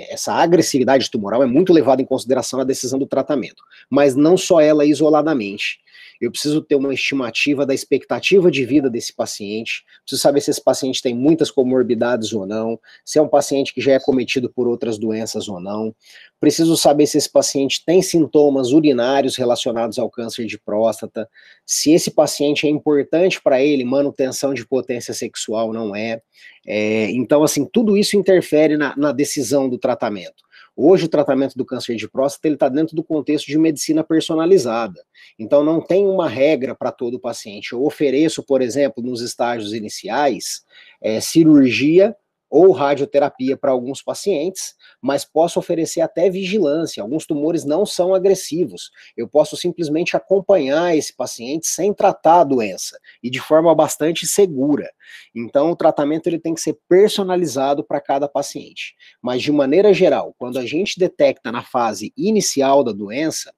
essa 0.09 0.33
agressividade 0.33 1.11
tumoral 1.11 1.43
é 1.43 1.47
muito 1.47 1.73
levada 1.73 2.01
em 2.01 2.07
consideração 2.07 2.59
na 2.59 2.65
decisão 2.65 2.99
do 2.99 3.07
tratamento, 3.07 3.63
mas 3.91 4.15
não 4.15 4.37
só 4.37 4.61
ela 4.61 4.87
isoladamente 4.87 5.81
eu 6.21 6.31
preciso 6.31 6.61
ter 6.63 6.75
uma 6.75 6.93
estimativa 6.93 7.65
da 7.65 7.75
expectativa 7.75 8.51
de 8.51 8.65
vida 8.65 8.91
desse 8.91 9.13
paciente, 9.15 9.85
preciso 10.03 10.23
saber 10.23 10.41
se 10.41 10.51
esse 10.51 10.63
paciente 10.63 11.03
tem 11.03 11.15
muitas 11.15 11.51
comorbidades 11.51 12.33
ou 12.33 12.47
não, 12.47 12.79
se 13.05 13.19
é 13.19 13.23
um 13.23 13.29
paciente 13.29 13.73
que 13.73 13.81
já 13.81 13.93
é 13.93 14.01
cometido 14.01 14.51
por 14.51 14.67
outras 14.67 14.99
doenças 14.99 15.49
ou 15.49 15.61
não, 15.61 15.95
preciso 16.41 16.77
saber 16.77 17.07
se 17.07 17.19
esse 17.19 17.31
paciente 17.31 17.83
tem 17.85 18.01
sintomas 18.01 18.73
urinários 18.73 19.37
relacionados 19.37 19.99
ao 19.99 20.11
câncer 20.11 20.47
de 20.47 20.59
próstata, 20.59 21.29
se 21.67 21.93
esse 21.93 22.11
paciente 22.11 22.67
é 22.67 22.71
importante 22.71 23.41
para 23.41 23.63
ele, 23.63 23.85
manutenção 23.85 24.55
de 24.55 24.67
potência 24.67 25.13
sexual 25.13 25.73
não 25.73 25.95
é. 25.95 26.21
é. 26.67 27.11
Então, 27.11 27.43
assim, 27.43 27.65
tudo 27.65 27.97
isso 27.97 28.17
interfere 28.17 28.77
na, 28.77 28.97
na 28.97 29.13
decisão 29.13 29.69
do 29.69 29.79
tratamento. 29.79 30.48
Hoje 30.81 31.07
o 31.07 31.09
tratamento 31.09 31.59
do 31.59 31.65
câncer 31.65 31.97
de 31.97 32.09
próstata 32.09 32.47
ele 32.47 32.55
está 32.55 32.69
dentro 32.69 32.95
do 32.95 33.03
contexto 33.03 33.47
de 33.47 33.59
medicina 33.59 34.05
personalizada. 34.05 35.05
Então 35.37 35.65
não 35.65 35.81
tem 35.81 36.07
uma 36.07 36.29
regra 36.29 36.73
para 36.73 36.93
todo 36.93 37.19
paciente. 37.19 37.73
Eu 37.73 37.85
ofereço, 37.85 38.45
por 38.45 38.63
exemplo, 38.63 39.03
nos 39.03 39.21
estágios 39.21 39.73
iniciais, 39.73 40.63
é, 41.03 41.21
cirurgia 41.21 42.15
ou 42.51 42.73
radioterapia 42.73 43.57
para 43.57 43.71
alguns 43.71 44.03
pacientes, 44.03 44.75
mas 45.03 45.25
posso 45.25 45.59
oferecer 45.59 46.01
até 46.01 46.31
vigilância. 46.31 47.03
Alguns 47.03 47.27
tumores 47.27 47.65
não 47.65 47.85
são 47.85 48.15
agressivos. 48.15 48.91
Eu 49.17 49.29
posso 49.29 49.57
simplesmente 49.57 50.17
acompanhar 50.17 50.97
esse 50.97 51.15
paciente 51.15 51.67
sem 51.67 51.93
tratar 51.93 52.41
a 52.41 52.45
doença 52.45 52.99
e 53.23 53.29
de 53.29 53.41
forma 53.41 53.75
bastante 53.75 54.27
segura. 54.27 54.91
Então, 55.35 55.71
o 55.71 55.77
tratamento 55.77 56.27
ele 56.27 56.39
tem 56.39 56.55
que 56.55 56.61
ser 56.61 56.79
personalizado 56.89 57.85
para 57.85 58.01
cada 58.01 58.29
paciente. 58.29 58.95
Mas 59.21 59.43
de 59.43 59.53
maneira 59.53 59.93
geral, 59.93 60.35
quando 60.39 60.59
a 60.59 60.65
gente 60.65 60.99
detecta 60.99 61.53
na 61.53 61.63
fase 61.63 62.13
inicial 62.17 62.83
da 62.83 62.93
doença, 62.93 63.53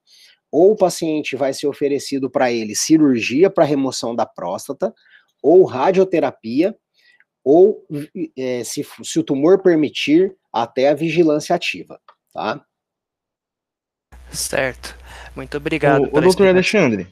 ou 0.51 0.73
o 0.73 0.77
paciente 0.77 1.37
vai 1.37 1.55
ser 1.55 1.69
oferecido 1.69 2.29
para 2.29 2.51
ele 2.51 2.75
cirurgia 2.75 3.49
para 3.49 3.65
remoção 3.65 4.17
da 4.17 4.27
próstata, 4.27 4.93
ou 5.43 5.65
radioterapia, 5.65 6.77
ou 7.45 7.87
é, 8.37 8.63
se, 8.65 8.87
se 9.03 9.19
o 9.19 9.25
tumor 9.25 9.63
permitir, 9.63 10.35
até 10.53 10.89
a 10.89 10.95
vigilância 10.95 11.55
ativa, 11.55 12.01
tá? 12.33 12.65
Certo. 14.31 14.97
Muito 15.35 15.57
obrigado. 15.57 16.05
O, 16.13 16.19
o 16.19 16.21
doutor 16.21 16.49
Alexandre, 16.49 17.07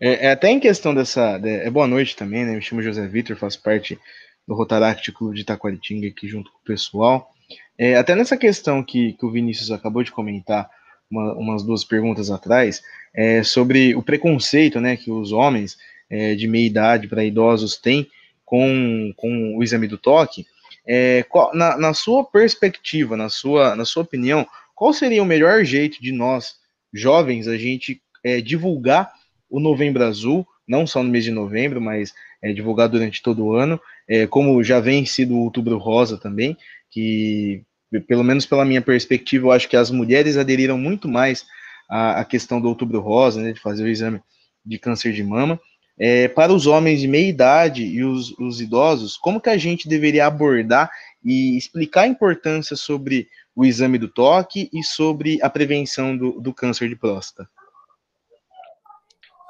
é, 0.00 0.26
é, 0.26 0.30
até 0.30 0.50
em 0.50 0.60
questão 0.60 0.94
dessa. 0.94 1.40
É, 1.42 1.70
boa 1.70 1.86
noite 1.86 2.16
também, 2.16 2.44
né? 2.44 2.54
Me 2.54 2.62
chamo 2.62 2.82
José 2.82 3.06
Vitor, 3.06 3.36
faço 3.36 3.62
parte 3.62 3.98
do 4.46 4.54
Rotaract 4.54 5.10
Clube 5.12 5.34
de 5.34 5.42
Itaquaritinga 5.42 6.08
aqui 6.08 6.28
junto 6.28 6.50
com 6.52 6.58
o 6.58 6.64
pessoal. 6.64 7.30
É, 7.78 7.96
até 7.96 8.14
nessa 8.14 8.36
questão 8.36 8.82
que, 8.82 9.14
que 9.14 9.24
o 9.24 9.30
Vinícius 9.30 9.70
acabou 9.70 10.02
de 10.02 10.12
comentar, 10.12 10.68
uma, 11.10 11.34
umas 11.34 11.62
duas 11.62 11.84
perguntas 11.84 12.30
atrás, 12.30 12.82
é, 13.14 13.42
sobre 13.42 13.94
o 13.94 14.02
preconceito 14.02 14.80
né, 14.80 14.96
que 14.96 15.10
os 15.10 15.32
homens 15.32 15.76
é, 16.10 16.34
de 16.34 16.46
meia 16.46 16.66
idade 16.66 17.08
para 17.08 17.24
idosos 17.24 17.76
têm 17.76 18.08
com, 18.46 19.12
com 19.16 19.56
o 19.58 19.62
exame 19.62 19.86
do 19.86 19.98
toque. 19.98 20.46
É, 20.86 21.24
qual, 21.24 21.54
na, 21.54 21.76
na, 21.76 21.92
sua 21.92 22.24
perspectiva, 22.24 23.16
na 23.16 23.28
sua, 23.28 23.74
na 23.74 23.84
sua 23.84 24.04
opinião, 24.04 24.46
qual 24.74 24.92
seria 24.92 25.22
o 25.22 25.26
melhor 25.26 25.64
jeito 25.64 26.00
de 26.00 26.12
nós, 26.12 26.54
jovens, 26.94 27.48
a 27.48 27.58
gente 27.58 28.00
é, 28.24 28.40
divulgar 28.40 29.12
o 29.50 29.58
Novembro 29.58 30.04
Azul, 30.04 30.46
não 30.66 30.86
só 30.86 31.02
no 31.02 31.10
mês 31.10 31.24
de 31.24 31.32
novembro, 31.32 31.80
mas 31.80 32.14
é, 32.40 32.52
divulgar 32.52 32.88
durante 32.88 33.20
todo 33.20 33.44
o 33.44 33.54
ano, 33.54 33.80
é, 34.08 34.26
como 34.26 34.62
já 34.62 34.78
vem 34.78 35.04
sido 35.04 35.34
o 35.34 35.40
Outubro 35.40 35.76
Rosa 35.76 36.16
também, 36.16 36.56
que, 36.90 37.64
pelo 38.06 38.22
menos 38.22 38.46
pela 38.46 38.64
minha 38.64 38.80
perspectiva, 38.80 39.46
eu 39.46 39.52
acho 39.52 39.68
que 39.68 39.76
as 39.76 39.90
mulheres 39.90 40.36
aderiram 40.36 40.78
muito 40.78 41.08
mais 41.08 41.44
à, 41.90 42.20
à 42.20 42.24
questão 42.24 42.60
do 42.60 42.68
Outubro 42.68 43.00
Rosa, 43.00 43.42
né, 43.42 43.52
de 43.52 43.60
fazer 43.60 43.84
o 43.84 43.88
exame 43.88 44.20
de 44.64 44.78
câncer 44.78 45.12
de 45.12 45.22
mama, 45.22 45.60
é, 45.98 46.28
para 46.28 46.52
os 46.52 46.66
homens 46.66 47.00
de 47.00 47.08
meia 47.08 47.28
idade 47.28 47.84
e 47.84 48.04
os, 48.04 48.30
os 48.38 48.60
idosos, 48.60 49.16
como 49.16 49.40
que 49.40 49.50
a 49.50 49.56
gente 49.56 49.88
deveria 49.88 50.26
abordar 50.26 50.90
e 51.24 51.56
explicar 51.56 52.02
a 52.02 52.08
importância 52.08 52.76
sobre 52.76 53.28
o 53.54 53.64
exame 53.64 53.98
do 53.98 54.08
toque 54.08 54.68
e 54.72 54.84
sobre 54.84 55.38
a 55.42 55.48
prevenção 55.48 56.16
do, 56.16 56.40
do 56.40 56.52
câncer 56.52 56.88
de 56.88 56.96
próstata? 56.96 57.48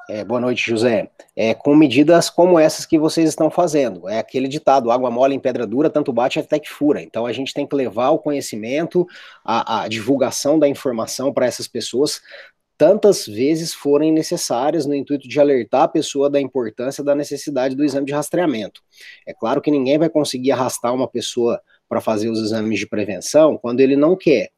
É, 0.09 0.23
boa 0.23 0.39
noite, 0.39 0.69
José. 0.69 1.09
É, 1.35 1.53
com 1.53 1.75
medidas 1.75 2.29
como 2.29 2.57
essas 2.57 2.85
que 2.85 2.97
vocês 2.97 3.27
estão 3.27 3.51
fazendo. 3.51 4.07
É 4.07 4.19
aquele 4.19 4.47
ditado, 4.47 4.89
água 4.89 5.11
mole 5.11 5.35
em 5.35 5.39
pedra 5.39 5.67
dura, 5.67 5.89
tanto 5.89 6.13
bate 6.13 6.39
até 6.39 6.57
que 6.57 6.69
fura. 6.69 7.01
Então 7.01 7.25
a 7.25 7.33
gente 7.33 7.53
tem 7.53 7.67
que 7.67 7.75
levar 7.75 8.11
o 8.11 8.19
conhecimento, 8.19 9.05
a, 9.43 9.81
a 9.81 9.87
divulgação 9.89 10.57
da 10.57 10.65
informação 10.65 11.33
para 11.33 11.45
essas 11.45 11.67
pessoas, 11.67 12.21
tantas 12.77 13.25
vezes 13.25 13.73
forem 13.73 14.11
necessárias 14.11 14.85
no 14.85 14.93
intuito 14.93 15.27
de 15.27 15.39
alertar 15.39 15.83
a 15.83 15.87
pessoa 15.87 16.29
da 16.29 16.39
importância 16.39 17.03
da 17.03 17.15
necessidade 17.15 17.75
do 17.75 17.83
exame 17.83 18.05
de 18.05 18.13
rastreamento. 18.13 18.81
É 19.25 19.33
claro 19.33 19.61
que 19.61 19.71
ninguém 19.71 19.97
vai 19.97 20.09
conseguir 20.09 20.51
arrastar 20.51 20.93
uma 20.93 21.07
pessoa 21.07 21.59
para 21.89 21.99
fazer 21.99 22.29
os 22.29 22.39
exames 22.39 22.79
de 22.79 22.87
prevenção 22.87 23.57
quando 23.57 23.79
ele 23.79 23.95
não 23.95 24.15
quer, 24.15 24.49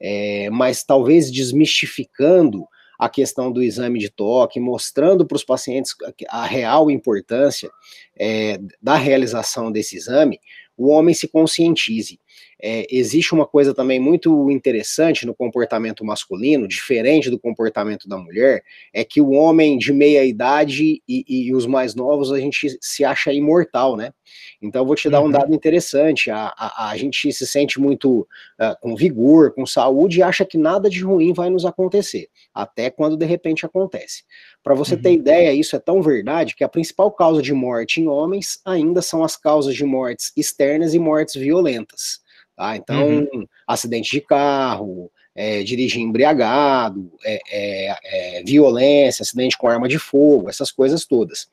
é, 0.00 0.48
mas 0.50 0.84
talvez 0.84 1.30
desmistificando 1.30 2.66
a 2.98 3.08
questão 3.10 3.52
do 3.52 3.62
exame 3.62 3.98
de 3.98 4.08
toque, 4.08 4.58
mostrando 4.58 5.26
para 5.26 5.36
os 5.36 5.44
pacientes 5.44 5.94
a 6.30 6.46
real 6.46 6.90
importância 6.90 7.70
é, 8.18 8.58
da 8.80 8.94
realização 8.94 9.70
desse 9.70 9.96
exame, 9.96 10.40
o 10.76 10.88
homem 10.88 11.14
se 11.14 11.28
conscientize. 11.28 12.18
É, 12.62 12.86
existe 12.90 13.34
uma 13.34 13.46
coisa 13.46 13.74
também 13.74 14.00
muito 14.00 14.50
interessante 14.50 15.26
no 15.26 15.34
comportamento 15.34 16.04
masculino, 16.04 16.66
diferente 16.66 17.30
do 17.30 17.38
comportamento 17.38 18.08
da 18.08 18.16
mulher, 18.16 18.62
é 18.92 19.04
que 19.04 19.20
o 19.20 19.30
homem 19.30 19.76
de 19.76 19.92
meia 19.92 20.24
idade 20.24 21.02
e, 21.06 21.24
e 21.28 21.54
os 21.54 21.66
mais 21.66 21.94
novos 21.94 22.32
a 22.32 22.38
gente 22.38 22.76
se 22.80 23.04
acha 23.04 23.32
imortal, 23.32 23.96
né? 23.96 24.12
Então 24.60 24.82
eu 24.82 24.86
vou 24.86 24.96
te 24.96 25.08
dar 25.10 25.20
um 25.20 25.24
uhum. 25.24 25.30
dado 25.30 25.54
interessante: 25.54 26.30
a, 26.30 26.52
a, 26.56 26.90
a 26.90 26.96
gente 26.96 27.32
se 27.32 27.46
sente 27.46 27.78
muito 27.78 28.20
uh, 28.20 28.76
com 28.80 28.96
vigor, 28.96 29.52
com 29.52 29.66
saúde 29.66 30.18
e 30.18 30.22
acha 30.22 30.44
que 30.44 30.56
nada 30.56 30.88
de 30.88 31.02
ruim 31.02 31.32
vai 31.32 31.50
nos 31.50 31.64
acontecer, 31.64 32.28
até 32.54 32.90
quando 32.90 33.16
de 33.16 33.26
repente 33.26 33.66
acontece. 33.66 34.24
Para 34.62 34.74
você 34.74 34.94
uhum. 34.94 35.02
ter 35.02 35.12
ideia, 35.12 35.52
isso 35.52 35.76
é 35.76 35.78
tão 35.78 36.02
verdade 36.02 36.54
que 36.56 36.64
a 36.64 36.68
principal 36.68 37.10
causa 37.12 37.42
de 37.42 37.52
morte 37.52 38.00
em 38.00 38.08
homens 38.08 38.60
ainda 38.64 39.02
são 39.02 39.22
as 39.22 39.36
causas 39.36 39.74
de 39.74 39.84
mortes 39.84 40.32
externas 40.36 40.94
e 40.94 40.98
mortes 40.98 41.34
violentas. 41.34 42.24
Tá? 42.56 42.76
Então, 42.76 43.28
uhum. 43.32 43.46
acidente 43.66 44.10
de 44.10 44.20
carro, 44.20 45.10
é, 45.34 45.62
dirigir 45.62 46.00
embriagado, 46.00 47.12
é, 47.22 47.40
é, 47.50 47.98
é, 48.38 48.42
violência, 48.42 49.22
acidente 49.22 49.58
com 49.58 49.68
arma 49.68 49.86
de 49.86 49.98
fogo, 49.98 50.48
essas 50.48 50.72
coisas 50.72 51.04
todas. 51.04 51.48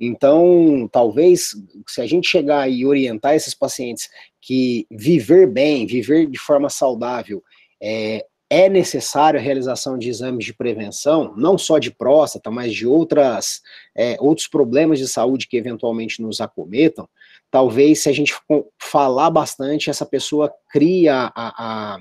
Então, 0.00 0.88
talvez, 0.90 1.54
se 1.86 2.00
a 2.00 2.06
gente 2.06 2.28
chegar 2.28 2.68
e 2.68 2.84
orientar 2.84 3.36
esses 3.36 3.54
pacientes 3.54 4.10
que 4.40 4.84
viver 4.90 5.46
bem, 5.46 5.86
viver 5.86 6.26
de 6.26 6.38
forma 6.38 6.68
saudável, 6.68 7.42
é, 7.80 8.26
é 8.50 8.68
necessário 8.68 9.38
a 9.38 9.42
realização 9.42 9.98
de 9.98 10.08
exames 10.08 10.44
de 10.44 10.54
prevenção, 10.54 11.34
não 11.36 11.58
só 11.58 11.78
de 11.78 11.90
próstata, 11.90 12.50
mas 12.50 12.74
de 12.74 12.86
outras, 12.86 13.60
é, 13.94 14.16
outros 14.18 14.48
problemas 14.48 14.98
de 14.98 15.06
saúde 15.06 15.46
que 15.46 15.56
eventualmente 15.56 16.22
nos 16.22 16.40
acometam, 16.40 17.08
talvez 17.50 18.02
se 18.02 18.08
a 18.08 18.12
gente 18.12 18.34
falar 18.78 19.30
bastante, 19.30 19.90
essa 19.90 20.06
pessoa 20.06 20.52
cria 20.70 21.32
a, 21.34 21.96
a, 21.96 21.98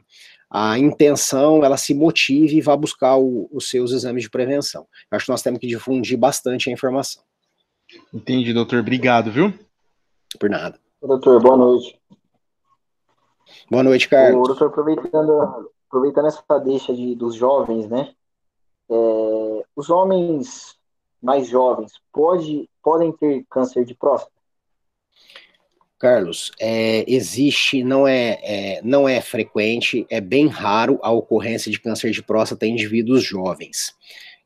a 0.50 0.80
intenção, 0.80 1.64
ela 1.64 1.78
se 1.78 1.94
motive 1.94 2.58
e 2.58 2.62
vá 2.62 2.76
buscar 2.76 3.18
o, 3.18 3.50
os 3.52 3.70
seus 3.70 3.92
exames 3.92 4.24
de 4.24 4.30
prevenção. 4.30 4.88
Eu 5.12 5.16
acho 5.16 5.26
que 5.26 5.32
nós 5.32 5.42
temos 5.42 5.60
que 5.60 5.68
difundir 5.68 6.18
bastante 6.18 6.70
a 6.70 6.74
informação. 6.74 7.24
Entendi, 8.14 8.54
doutor. 8.54 8.80
Obrigado, 8.80 9.32
viu? 9.32 9.54
Por 10.40 10.50
nada. 10.50 10.80
Doutor, 11.02 11.42
boa 11.42 11.58
noite. 11.58 12.00
Boa 13.70 13.84
noite, 13.84 14.10
Carlos. 14.10 14.42
Ô, 14.42 14.48
doutor, 14.48 14.68
aproveitando, 14.68 15.70
aproveitando 15.88 16.28
essa 16.28 16.60
deixa 16.60 16.94
de, 16.94 17.16
dos 17.16 17.36
jovens, 17.36 17.88
né? 17.88 18.14
É, 18.90 19.64
os 19.76 19.90
homens 19.90 20.78
mais 21.22 21.48
jovens 21.48 21.94
pode, 22.12 22.70
podem 22.82 23.12
ter 23.12 23.46
câncer 23.50 23.86
de 23.86 23.96
próstata? 23.96 24.37
Carlos, 26.00 26.52
é, 26.60 27.04
existe, 27.08 27.84
não 27.84 28.08
é, 28.08 28.40
é, 28.44 28.82
não 28.84 29.10
é 29.10 29.20
frequente, 29.20 30.06
é 30.10 30.22
bem 30.22 30.48
raro 30.48 31.00
a 31.02 31.12
ocorrência 31.12 31.72
de 31.72 31.80
câncer 31.80 32.12
de 32.12 32.22
próstata 32.22 32.68
em 32.68 32.74
indivíduos 32.74 33.24
jovens. 33.24 33.96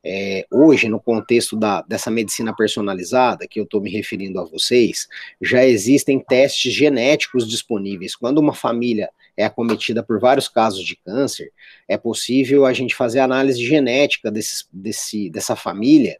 É, 0.04 0.48
hoje, 0.50 0.88
no 0.88 1.00
contexto 1.00 1.56
da, 1.56 1.82
dessa 1.84 2.10
medicina 2.10 2.56
personalizada, 2.56 3.48
que 3.48 3.60
eu 3.60 3.66
estou 3.66 3.82
me 3.82 3.92
referindo 3.92 4.40
a 4.40 4.46
vocês, 4.46 5.08
já 5.40 5.64
existem 5.64 6.20
testes 6.20 6.74
genéticos 6.74 7.48
disponíveis. 7.48 8.16
Quando 8.16 8.40
uma 8.40 8.54
família 8.54 9.10
é 9.38 9.46
acometida 9.46 10.02
por 10.02 10.20
vários 10.20 10.48
casos 10.48 10.84
de 10.84 10.96
câncer, 10.96 11.52
é 11.88 11.98
possível 11.98 12.66
a 12.66 12.74
gente 12.74 12.96
fazer 12.96 13.20
análise 13.20 13.64
genética 13.64 14.32
desse, 14.32 14.66
desse, 14.72 15.30
dessa 15.30 15.56
família 15.56 16.18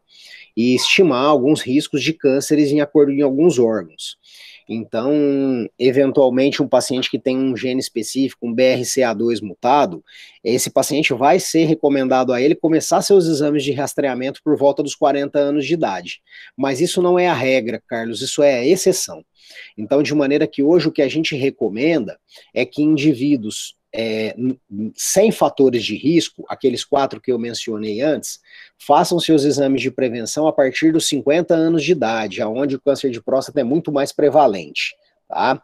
e 0.56 0.76
estimar 0.76 1.26
alguns 1.26 1.62
riscos 1.62 2.04
de 2.04 2.14
cânceres 2.14 2.72
em 2.72 2.82
acordo 2.82 3.12
em 3.12 3.22
alguns 3.22 3.58
órgãos. 3.58 4.18
Então, 4.74 5.68
eventualmente, 5.78 6.64
um 6.64 6.68
paciente 6.68 7.12
que 7.12 7.20
tem 7.20 7.38
um 7.38 7.58
gene 7.58 7.82
específico, 7.82 8.48
um 8.48 8.56
BRCA2 8.56 9.42
mutado, 9.42 10.02
esse 10.42 10.70
paciente 10.70 11.14
vai 11.14 11.42
ser 11.42 11.66
recomendado 11.66 12.32
a 12.32 12.42
ele 12.42 12.56
começar 12.56 13.02
seus 13.02 13.26
exames 13.26 13.66
de 13.66 13.74
rastreamento 13.74 14.42
por 14.42 14.56
volta 14.56 14.82
dos 14.82 14.96
40 14.96 15.38
anos 15.38 15.66
de 15.66 15.74
idade. 15.74 16.22
Mas 16.56 16.80
isso 16.80 17.02
não 17.02 17.20
é 17.20 17.28
a 17.28 17.34
regra, 17.34 17.84
Carlos, 17.86 18.22
isso 18.22 18.42
é 18.42 18.60
a 18.60 18.66
exceção. 18.66 19.26
Então, 19.78 20.02
de 20.02 20.16
maneira 20.16 20.48
que 20.48 20.64
hoje 20.64 20.88
o 20.88 20.92
que 20.92 21.02
a 21.02 21.10
gente 21.10 21.36
recomenda 21.36 22.18
é 22.54 22.66
que 22.66 22.82
indivíduos 22.82 23.76
é, 23.94 24.36
sem 24.96 25.32
fatores 25.32 25.84
de 25.84 25.96
risco, 25.96 26.46
aqueles 26.48 26.86
quatro 26.86 27.20
que 27.20 27.32
eu 27.32 27.38
mencionei 27.38 28.02
antes, 28.02 28.40
façam 28.78 29.20
seus 29.20 29.44
exames 29.44 29.82
de 29.82 29.92
prevenção 29.92 30.48
a 30.48 30.54
partir 30.54 30.92
dos 30.92 31.08
50 31.08 31.54
anos 31.54 31.84
de 31.84 31.92
idade, 31.92 32.42
aonde 32.42 32.76
o 32.76 32.82
câncer 32.82 33.12
de 33.12 33.22
próstata 33.22 33.60
é 33.60 33.64
muito 33.64 33.92
mais 33.92 34.12
prevalente, 34.12 34.96
tá? 35.28 35.62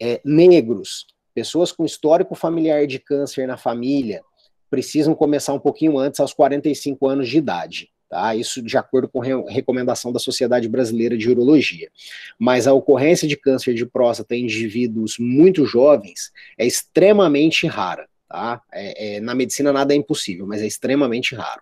É, 0.00 0.20
negros, 0.24 1.06
pessoas 1.32 1.70
com 1.70 1.84
histórico 1.84 2.34
familiar 2.34 2.86
de 2.86 2.98
câncer 2.98 3.46
na 3.46 3.56
família, 3.56 4.22
precisam 4.68 5.14
começar 5.14 5.52
um 5.52 5.60
pouquinho 5.60 5.98
antes, 5.98 6.18
aos 6.18 6.32
45 6.32 7.06
anos 7.06 7.28
de 7.28 7.38
idade, 7.38 7.90
Tá? 8.14 8.32
Isso 8.36 8.62
de 8.62 8.78
acordo 8.78 9.08
com 9.08 9.20
a 9.20 9.50
recomendação 9.50 10.12
da 10.12 10.20
Sociedade 10.20 10.68
Brasileira 10.68 11.18
de 11.18 11.28
Urologia. 11.28 11.90
Mas 12.38 12.68
a 12.68 12.72
ocorrência 12.72 13.26
de 13.26 13.36
câncer 13.36 13.74
de 13.74 13.84
próstata 13.84 14.36
em 14.36 14.44
indivíduos 14.44 15.16
muito 15.18 15.66
jovens 15.66 16.32
é 16.56 16.64
extremamente 16.64 17.66
rara. 17.66 18.08
Tá? 18.28 18.62
É, 18.72 19.16
é, 19.16 19.20
na 19.20 19.34
medicina 19.34 19.72
nada 19.72 19.92
é 19.92 19.96
impossível, 19.96 20.46
mas 20.46 20.62
é 20.62 20.66
extremamente 20.66 21.34
raro. 21.34 21.60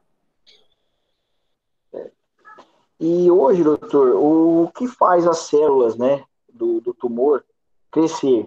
E 3.01 3.31
hoje, 3.31 3.65
doutor, 3.65 4.15
o 4.15 4.71
que 4.77 4.87
faz 4.87 5.27
as 5.27 5.49
células 5.49 5.97
né, 5.97 6.23
do, 6.53 6.83
do 6.83 6.93
tumor 6.93 7.43
crescer? 7.91 8.47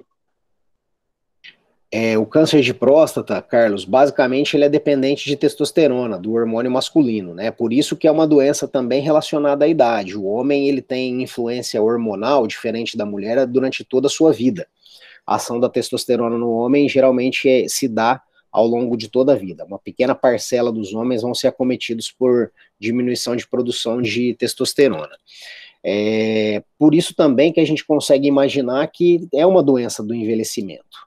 É, 1.98 2.18
o 2.18 2.26
câncer 2.26 2.60
de 2.60 2.74
próstata, 2.74 3.42
Carlos, 3.42 3.86
basicamente 3.86 4.54
ele 4.54 4.66
é 4.66 4.70
dependente 4.70 5.30
de 5.30 5.38
testosterona, 5.38 6.20
do 6.20 6.34
hormônio 6.34 6.70
masculino, 6.70 7.34
né? 7.34 7.52
Por 7.52 7.72
isso 7.72 7.96
que 7.96 8.06
é 8.06 8.12
uma 8.12 8.28
doença 8.28 8.68
também 8.68 9.02
relacionada 9.02 9.64
à 9.64 9.68
idade. 9.70 10.18
O 10.18 10.26
homem 10.26 10.68
ele 10.68 10.82
tem 10.82 11.24
influência 11.24 11.82
hormonal 11.82 12.48
diferente 12.48 12.98
da 12.98 13.06
mulher 13.06 13.48
durante 13.48 13.86
toda 13.86 14.08
a 14.08 14.10
sua 14.10 14.34
vida. 14.34 14.68
A 15.26 15.36
ação 15.36 15.58
da 15.58 15.70
testosterona 15.70 16.38
no 16.38 16.52
homem 16.52 16.90
geralmente 16.90 17.48
é, 17.48 17.66
se 17.70 17.88
dá 17.88 18.22
ao 18.52 18.68
longo 18.68 18.98
de 18.98 19.08
toda 19.08 19.32
a 19.32 19.38
vida. 19.38 19.64
Uma 19.64 19.80
pequena 19.80 20.14
parcela 20.14 20.74
dos 20.74 20.94
homens 20.94 21.22
vão 21.22 21.34
ser 21.34 21.48
acometidos 21.48 22.12
por 22.12 22.52
diminuição 22.78 23.38
de 23.38 23.48
produção 23.48 24.02
de 24.02 24.34
testosterona. 24.34 25.18
É, 25.82 26.62
por 26.78 26.94
isso 26.94 27.16
também 27.16 27.54
que 27.54 27.62
a 27.62 27.66
gente 27.66 27.86
consegue 27.86 28.28
imaginar 28.28 28.86
que 28.88 29.30
é 29.34 29.46
uma 29.46 29.64
doença 29.64 30.04
do 30.04 30.14
envelhecimento. 30.14 31.05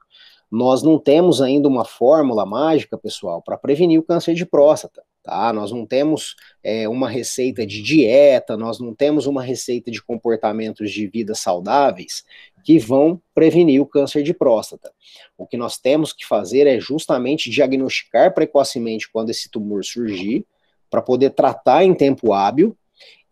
Nós 0.51 0.81
não 0.81 0.97
temos 0.97 1.41
ainda 1.41 1.67
uma 1.67 1.85
fórmula 1.85 2.45
mágica, 2.45 2.97
pessoal, 2.97 3.41
para 3.41 3.57
prevenir 3.57 3.99
o 3.99 4.03
câncer 4.03 4.33
de 4.33 4.45
próstata. 4.45 5.03
Tá? 5.23 5.53
Nós 5.53 5.71
não 5.71 5.85
temos 5.85 6.35
é, 6.63 6.87
uma 6.89 7.09
receita 7.09 7.65
de 7.65 7.81
dieta, 7.81 8.57
nós 8.57 8.79
não 8.79 8.95
temos 8.95 9.27
uma 9.27 9.43
receita 9.43 9.91
de 9.91 10.01
comportamentos 10.01 10.91
de 10.91 11.07
vida 11.07 11.35
saudáveis 11.35 12.23
que 12.63 12.79
vão 12.79 13.21
prevenir 13.33 13.81
o 13.81 13.85
câncer 13.85 14.23
de 14.23 14.33
próstata. 14.33 14.91
O 15.37 15.45
que 15.45 15.57
nós 15.57 15.77
temos 15.77 16.13
que 16.13 16.25
fazer 16.25 16.67
é 16.67 16.79
justamente 16.79 17.49
diagnosticar 17.49 18.33
precocemente 18.33 19.09
quando 19.11 19.29
esse 19.29 19.49
tumor 19.49 19.83
surgir, 19.83 20.45
para 20.89 21.01
poder 21.01 21.31
tratar 21.31 21.83
em 21.83 21.93
tempo 21.93 22.33
hábil 22.33 22.75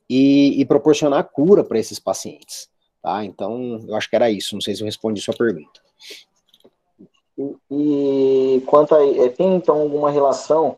e, 0.09 0.59
e 0.62 0.65
proporcionar 0.65 1.24
cura 1.31 1.63
para 1.63 1.79
esses 1.79 2.00
pacientes. 2.00 2.69
Tá? 3.01 3.25
Então, 3.25 3.83
eu 3.88 3.95
acho 3.95 4.09
que 4.09 4.15
era 4.15 4.29
isso. 4.29 4.53
Não 4.53 4.62
sei 4.62 4.75
se 4.75 4.81
eu 4.81 4.86
respondi 4.86 5.21
sua 5.21 5.36
pergunta. 5.36 5.81
E, 7.70 8.63
quanto 8.65 8.96
a. 8.96 9.06
É, 9.06 9.29
tem 9.29 9.56
então 9.56 9.82
alguma 9.82 10.10
relação 10.10 10.77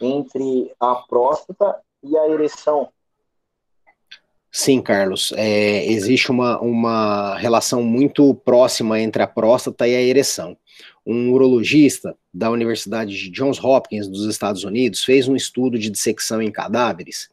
entre 0.00 0.70
a 0.78 0.94
próstata 0.96 1.76
e 2.02 2.16
a 2.16 2.28
ereção? 2.28 2.88
Sim, 4.52 4.82
Carlos. 4.82 5.32
É, 5.36 5.84
existe 5.86 6.30
uma, 6.30 6.60
uma 6.60 7.36
relação 7.36 7.82
muito 7.82 8.34
próxima 8.34 9.00
entre 9.00 9.22
a 9.22 9.26
próstata 9.26 9.88
e 9.88 9.96
a 9.96 10.02
ereção. 10.02 10.56
Um 11.06 11.32
urologista 11.32 12.16
da 12.32 12.50
Universidade 12.50 13.16
de 13.16 13.30
Johns 13.30 13.62
Hopkins, 13.62 14.06
dos 14.06 14.26
Estados 14.26 14.62
Unidos, 14.62 15.02
fez 15.02 15.26
um 15.26 15.34
estudo 15.34 15.78
de 15.78 15.90
dissecção 15.90 16.40
em 16.40 16.52
cadáveres 16.52 17.28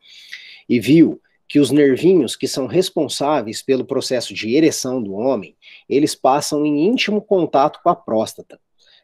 e 0.68 0.80
viu 0.80 1.22
que 1.48 1.60
os 1.60 1.70
nervinhos 1.70 2.36
que 2.36 2.48
são 2.48 2.66
responsáveis 2.66 3.62
pelo 3.62 3.84
processo 3.84 4.34
de 4.34 4.56
ereção 4.56 5.04
do 5.04 5.14
homem, 5.14 5.56
eles 5.92 6.16
passam 6.16 6.66
em 6.66 6.86
íntimo 6.86 7.22
contato 7.22 7.82
com 7.84 7.90
a 7.90 7.96
próstata. 7.96 8.58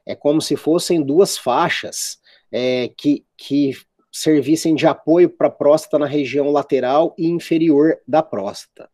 É 0.06 0.16
como 0.16 0.42
se 0.42 0.56
fossem 0.56 1.04
duas 1.04 1.38
faixas 1.38 2.18
é, 2.50 2.90
que, 2.96 3.26
que 3.36 3.74
servissem 4.10 4.74
de 4.74 4.88
apoio 4.88 5.30
para 5.30 5.48
a 5.48 5.52
próstata 5.52 6.00
na 6.00 6.06
região 6.06 6.50
lateral 6.50 7.14
e 7.18 7.28
inferior 7.28 7.98
da 8.08 8.24
próstata. 8.24 8.90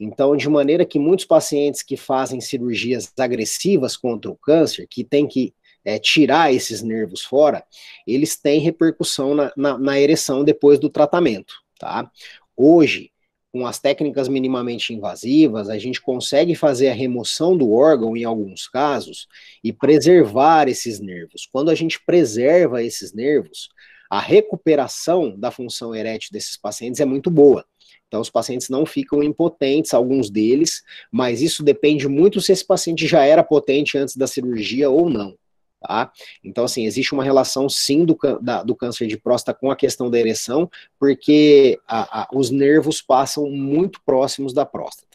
Então, 0.00 0.34
de 0.34 0.48
maneira 0.48 0.86
que 0.86 0.98
muitos 0.98 1.26
pacientes 1.26 1.82
que 1.82 1.98
fazem 1.98 2.40
cirurgias 2.40 3.12
agressivas 3.18 3.94
contra 3.94 4.30
o 4.30 4.36
câncer, 4.36 4.86
que 4.88 5.04
tem 5.04 5.26
que 5.26 5.52
é, 5.84 5.98
tirar 5.98 6.52
esses 6.52 6.82
nervos 6.82 7.22
fora, 7.22 7.62
eles 8.06 8.36
têm 8.36 8.60
repercussão 8.60 9.34
na, 9.34 9.52
na, 9.54 9.76
na 9.76 10.00
ereção 10.00 10.44
depois 10.44 10.78
do 10.78 10.88
tratamento, 10.88 11.52
tá? 11.78 12.10
Hoje, 12.56 13.10
com 13.52 13.66
as 13.66 13.78
técnicas 13.78 14.28
minimamente 14.28 14.92
invasivas, 14.92 15.68
a 15.68 15.78
gente 15.78 16.00
consegue 16.00 16.54
fazer 16.54 16.88
a 16.88 16.94
remoção 16.94 17.56
do 17.56 17.72
órgão 17.72 18.16
em 18.16 18.24
alguns 18.24 18.68
casos 18.68 19.26
e 19.64 19.72
preservar 19.72 20.68
esses 20.68 21.00
nervos. 21.00 21.48
Quando 21.50 21.70
a 21.70 21.74
gente 21.74 21.98
preserva 22.04 22.82
esses 22.82 23.12
nervos, 23.12 23.68
a 24.10 24.20
recuperação 24.20 25.34
da 25.38 25.50
função 25.50 25.94
erétil 25.94 26.30
desses 26.32 26.56
pacientes 26.56 27.00
é 27.00 27.04
muito 27.04 27.30
boa. 27.30 27.64
Então, 28.06 28.20
os 28.20 28.30
pacientes 28.30 28.70
não 28.70 28.86
ficam 28.86 29.22
impotentes, 29.22 29.92
alguns 29.92 30.30
deles, 30.30 30.82
mas 31.12 31.42
isso 31.42 31.62
depende 31.62 32.08
muito 32.08 32.40
se 32.40 32.52
esse 32.52 32.66
paciente 32.66 33.06
já 33.06 33.24
era 33.24 33.44
potente 33.44 33.98
antes 33.98 34.16
da 34.16 34.26
cirurgia 34.26 34.88
ou 34.88 35.10
não. 35.10 35.36
Tá? 35.80 36.10
Então, 36.42 36.64
assim, 36.64 36.86
existe 36.86 37.14
uma 37.14 37.22
relação 37.22 37.68
sim 37.68 38.04
do, 38.04 38.18
da, 38.40 38.64
do 38.64 38.74
câncer 38.74 39.06
de 39.06 39.16
próstata 39.16 39.56
com 39.58 39.70
a 39.70 39.76
questão 39.76 40.10
da 40.10 40.18
ereção, 40.18 40.68
porque 40.98 41.78
a, 41.86 42.22
a, 42.22 42.28
os 42.32 42.50
nervos 42.50 43.00
passam 43.00 43.48
muito 43.48 44.00
próximos 44.04 44.52
da 44.52 44.66
próstata. 44.66 45.06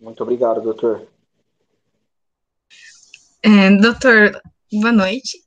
Muito 0.00 0.22
obrigado, 0.22 0.62
doutor. 0.62 1.06
É, 3.42 3.70
doutor, 3.70 4.40
boa 4.72 4.92
noite. 4.92 5.42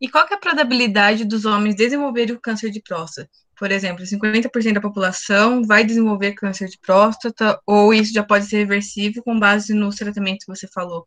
E 0.00 0.08
qual 0.08 0.26
é 0.28 0.34
a 0.34 0.38
probabilidade 0.38 1.24
dos 1.24 1.44
homens 1.44 1.76
desenvolverem 1.76 2.34
o 2.34 2.40
câncer 2.40 2.70
de 2.70 2.82
próstata? 2.82 3.30
Por 3.56 3.70
exemplo, 3.70 4.04
50% 4.04 4.74
da 4.74 4.80
população 4.80 5.62
vai 5.62 5.84
desenvolver 5.84 6.32
câncer 6.32 6.68
de 6.68 6.78
próstata, 6.78 7.58
ou 7.64 7.94
isso 7.94 8.12
já 8.12 8.22
pode 8.22 8.46
ser 8.46 8.58
reversível 8.58 9.22
com 9.22 9.38
base 9.38 9.72
nos 9.72 9.94
tratamentos 9.94 10.44
que 10.44 10.54
você 10.54 10.66
falou? 10.66 11.06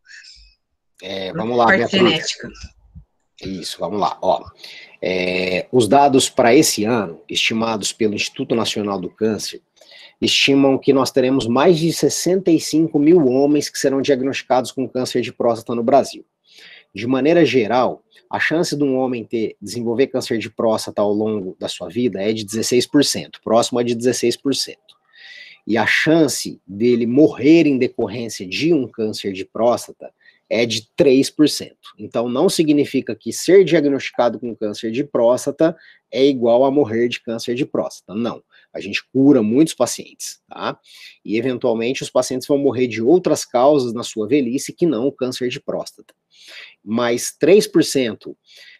É, 1.02 1.32
vamos 1.32 1.56
lá, 1.56 1.66
Parte 1.66 1.96
genética. 1.96 2.48
Isso, 3.40 3.78
vamos 3.78 4.00
lá. 4.00 4.18
Ó, 4.20 4.44
é, 5.00 5.66
os 5.70 5.86
dados 5.86 6.28
para 6.28 6.54
esse 6.54 6.84
ano, 6.84 7.20
estimados 7.28 7.92
pelo 7.92 8.14
Instituto 8.14 8.54
Nacional 8.54 9.00
do 9.00 9.08
Câncer, 9.08 9.62
estimam 10.20 10.76
que 10.76 10.92
nós 10.92 11.10
teremos 11.12 11.46
mais 11.46 11.78
de 11.78 11.92
65 11.92 12.98
mil 12.98 13.26
homens 13.28 13.68
que 13.68 13.78
serão 13.78 14.02
diagnosticados 14.02 14.72
com 14.72 14.88
câncer 14.88 15.20
de 15.20 15.32
próstata 15.32 15.74
no 15.74 15.84
Brasil. 15.84 16.24
De 16.92 17.06
maneira 17.06 17.44
geral, 17.44 18.02
a 18.30 18.40
chance 18.40 18.76
de 18.76 18.82
um 18.82 18.96
homem 18.96 19.24
ter 19.24 19.56
desenvolver 19.62 20.08
câncer 20.08 20.38
de 20.38 20.50
próstata 20.50 21.00
ao 21.00 21.12
longo 21.12 21.56
da 21.58 21.68
sua 21.68 21.88
vida 21.88 22.20
é 22.20 22.32
de 22.32 22.44
16%, 22.44 23.36
próximo 23.44 23.78
a 23.78 23.82
de 23.82 23.94
16%. 23.94 24.76
E 25.66 25.76
a 25.76 25.86
chance 25.86 26.60
dele 26.66 27.06
morrer 27.06 27.66
em 27.66 27.78
decorrência 27.78 28.46
de 28.46 28.72
um 28.72 28.88
câncer 28.88 29.32
de 29.32 29.44
próstata 29.44 30.10
é 30.50 30.64
de 30.64 30.88
3%. 30.98 31.72
Então, 31.98 32.28
não 32.28 32.48
significa 32.48 33.14
que 33.14 33.32
ser 33.32 33.64
diagnosticado 33.64 34.38
com 34.40 34.56
câncer 34.56 34.90
de 34.90 35.04
próstata 35.04 35.76
é 36.10 36.24
igual 36.24 36.64
a 36.64 36.70
morrer 36.70 37.08
de 37.08 37.20
câncer 37.20 37.54
de 37.54 37.66
próstata. 37.66 38.14
Não. 38.14 38.42
A 38.72 38.80
gente 38.80 39.02
cura 39.12 39.42
muitos 39.42 39.74
pacientes, 39.74 40.40
tá? 40.48 40.78
E, 41.24 41.36
eventualmente, 41.36 42.02
os 42.02 42.10
pacientes 42.10 42.48
vão 42.48 42.58
morrer 42.58 42.86
de 42.86 43.02
outras 43.02 43.44
causas 43.44 43.92
na 43.92 44.02
sua 44.02 44.26
velhice 44.26 44.72
que 44.72 44.86
não 44.86 45.06
o 45.06 45.12
câncer 45.12 45.48
de 45.48 45.60
próstata. 45.60 46.14
Mas 46.82 47.34
3%, 47.40 48.34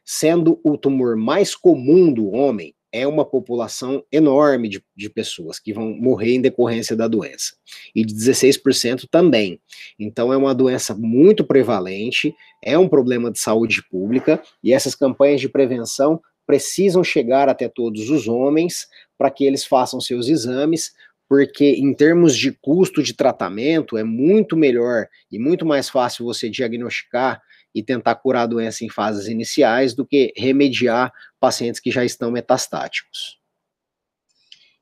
sendo 0.04 0.60
o 0.64 0.78
tumor 0.78 1.16
mais 1.16 1.54
comum 1.54 2.12
do 2.12 2.30
homem, 2.30 2.74
é 2.92 3.06
uma 3.06 3.24
população 3.24 4.02
enorme 4.10 4.68
de, 4.68 4.82
de 4.96 5.10
pessoas 5.10 5.58
que 5.58 5.72
vão 5.72 5.94
morrer 5.94 6.34
em 6.34 6.40
decorrência 6.40 6.96
da 6.96 7.06
doença. 7.06 7.54
E 7.94 8.04
de 8.04 8.14
16% 8.14 9.06
também. 9.10 9.60
Então 9.98 10.32
é 10.32 10.36
uma 10.36 10.54
doença 10.54 10.94
muito 10.94 11.44
prevalente, 11.44 12.34
é 12.62 12.78
um 12.78 12.88
problema 12.88 13.30
de 13.30 13.38
saúde 13.38 13.82
pública, 13.90 14.42
e 14.62 14.72
essas 14.72 14.94
campanhas 14.94 15.40
de 15.40 15.48
prevenção 15.48 16.20
precisam 16.46 17.04
chegar 17.04 17.48
até 17.48 17.68
todos 17.68 18.08
os 18.08 18.26
homens 18.26 18.86
para 19.18 19.30
que 19.30 19.44
eles 19.44 19.66
façam 19.66 20.00
seus 20.00 20.28
exames, 20.28 20.92
porque 21.28 21.72
em 21.72 21.92
termos 21.92 22.34
de 22.34 22.52
custo 22.52 23.02
de 23.02 23.12
tratamento 23.12 23.98
é 23.98 24.02
muito 24.02 24.56
melhor 24.56 25.06
e 25.30 25.38
muito 25.38 25.66
mais 25.66 25.90
fácil 25.90 26.24
você 26.24 26.48
diagnosticar 26.48 27.42
e 27.74 27.82
tentar 27.82 28.14
curar 28.16 28.42
a 28.42 28.46
doença 28.46 28.84
em 28.84 28.88
fases 28.88 29.26
iniciais 29.28 29.94
do 29.94 30.06
que 30.06 30.32
remediar 30.36 31.12
pacientes 31.38 31.80
que 31.80 31.90
já 31.90 32.04
estão 32.04 32.30
metastáticos. 32.30 33.38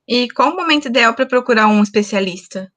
E 0.07 0.29
qual 0.29 0.53
o 0.53 0.55
momento 0.55 0.87
ideal 0.87 1.13
para 1.13 1.25
procurar 1.25 1.67
um 1.67 1.83
especialista? 1.83 2.71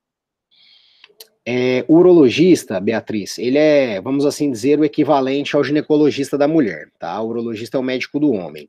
É, 1.46 1.85
o 1.88 1.96
urologista, 1.96 2.79
Beatriz, 2.81 3.38
ele 3.38 3.57
é, 3.57 4.01
vamos 4.01 4.27
assim 4.27 4.51
dizer, 4.51 4.79
o 4.79 4.85
equivalente 4.85 5.57
ao 5.57 5.64
ginecologista 5.64 6.37
da 6.37 6.46
mulher, 6.46 6.90
tá? 6.99 7.20
O 7.20 7.29
urologista 7.29 7.77
é 7.77 7.81
o 7.81 7.83
médico 7.83 8.20
do 8.20 8.33
homem. 8.33 8.68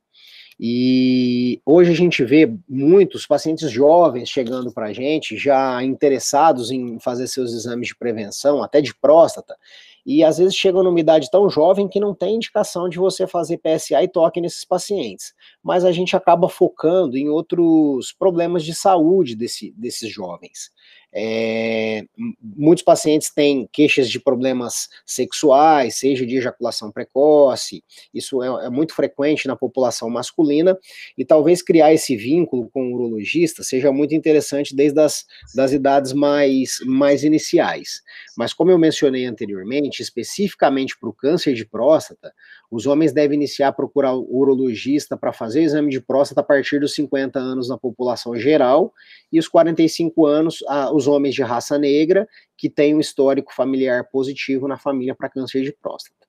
E 0.58 1.60
hoje 1.66 1.90
a 1.90 1.94
gente 1.94 2.24
vê 2.24 2.48
muitos 2.68 3.26
pacientes 3.26 3.70
jovens 3.70 4.28
chegando 4.28 4.72
para 4.72 4.86
a 4.86 4.92
gente, 4.92 5.36
já 5.36 5.82
interessados 5.82 6.70
em 6.70 7.00
fazer 7.00 7.26
seus 7.26 7.52
exames 7.52 7.88
de 7.88 7.96
prevenção, 7.96 8.62
até 8.62 8.80
de 8.80 8.94
próstata, 8.94 9.56
e 10.04 10.24
às 10.24 10.38
vezes 10.38 10.54
chegam 10.54 10.82
numa 10.82 11.00
idade 11.00 11.30
tão 11.30 11.48
jovem 11.48 11.88
que 11.88 12.00
não 12.00 12.14
tem 12.14 12.36
indicação 12.36 12.88
de 12.88 12.98
você 12.98 13.26
fazer 13.26 13.58
PSA 13.58 14.02
e 14.02 14.08
toque 14.08 14.40
nesses 14.40 14.64
pacientes. 14.64 15.32
Mas 15.62 15.84
a 15.84 15.92
gente 15.92 16.16
acaba 16.16 16.48
focando 16.48 17.16
em 17.16 17.28
outros 17.28 18.12
problemas 18.12 18.64
de 18.64 18.74
saúde 18.74 19.36
desse, 19.36 19.72
desses 19.76 20.10
jovens. 20.10 20.70
É, 21.14 22.04
muitos 22.40 22.82
pacientes 22.82 23.30
têm 23.30 23.68
queixas 23.70 24.08
de 24.08 24.18
problemas 24.18 24.88
sexuais, 25.04 25.96
seja 25.96 26.24
de 26.24 26.36
ejaculação 26.36 26.90
precoce, 26.90 27.84
isso 28.14 28.42
é, 28.42 28.66
é, 28.66 28.70
muito 28.70 28.94
frequente 28.94 29.46
na 29.46 29.54
população 29.54 30.08
masculina, 30.08 30.78
e 31.16 31.22
talvez 31.22 31.60
criar 31.60 31.92
esse 31.92 32.16
vínculo 32.16 32.70
com 32.70 32.86
o 32.86 32.94
urologista 32.94 33.62
seja 33.62 33.92
muito 33.92 34.14
interessante 34.14 34.74
desde 34.74 35.00
as 35.00 35.26
das 35.54 35.72
idades 35.72 36.14
mais, 36.14 36.78
mais 36.86 37.24
iniciais. 37.24 38.00
Mas 38.34 38.54
como 38.54 38.70
eu 38.70 38.78
mencionei 38.78 39.26
anteriormente, 39.26 40.00
especificamente 40.00 40.98
para 40.98 41.10
o 41.10 41.12
câncer 41.12 41.52
de 41.52 41.66
próstata, 41.66 42.32
os 42.70 42.86
homens 42.86 43.12
devem 43.12 43.36
iniciar 43.36 43.68
a 43.68 43.72
procurar 43.72 44.14
o 44.14 44.26
urologista 44.34 45.14
para 45.14 45.30
fazer 45.30 45.51
o 45.58 45.62
exame 45.62 45.90
de 45.90 46.00
próstata 46.00 46.40
a 46.40 46.44
partir 46.44 46.80
dos 46.80 46.94
50 46.94 47.38
anos 47.38 47.68
na 47.68 47.76
população 47.76 48.34
geral, 48.34 48.92
e 49.30 49.38
os 49.38 49.46
45 49.46 50.26
anos, 50.26 50.62
os 50.92 51.02
os 51.02 51.08
homens 51.08 51.34
de 51.34 51.42
raça 51.42 51.76
negra 51.78 52.28
que 52.56 52.70
têm 52.70 52.94
um 52.94 53.00
histórico 53.00 53.52
familiar 53.52 54.08
positivo 54.10 54.68
na 54.68 54.78
família 54.78 55.14
para 55.14 55.28
câncer 55.28 55.62
de 55.62 55.72
próstata. 55.72 56.26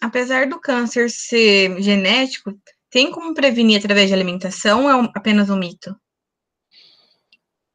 Apesar 0.00 0.46
do 0.46 0.58
câncer 0.58 1.10
ser 1.10 1.80
genético, 1.82 2.54
tem 2.88 3.10
como 3.10 3.34
prevenir 3.34 3.78
através 3.78 4.08
de 4.08 4.14
alimentação 4.14 4.84
ou 4.84 4.90
é 4.90 5.12
apenas 5.14 5.50
um 5.50 5.56
mito? 5.56 5.94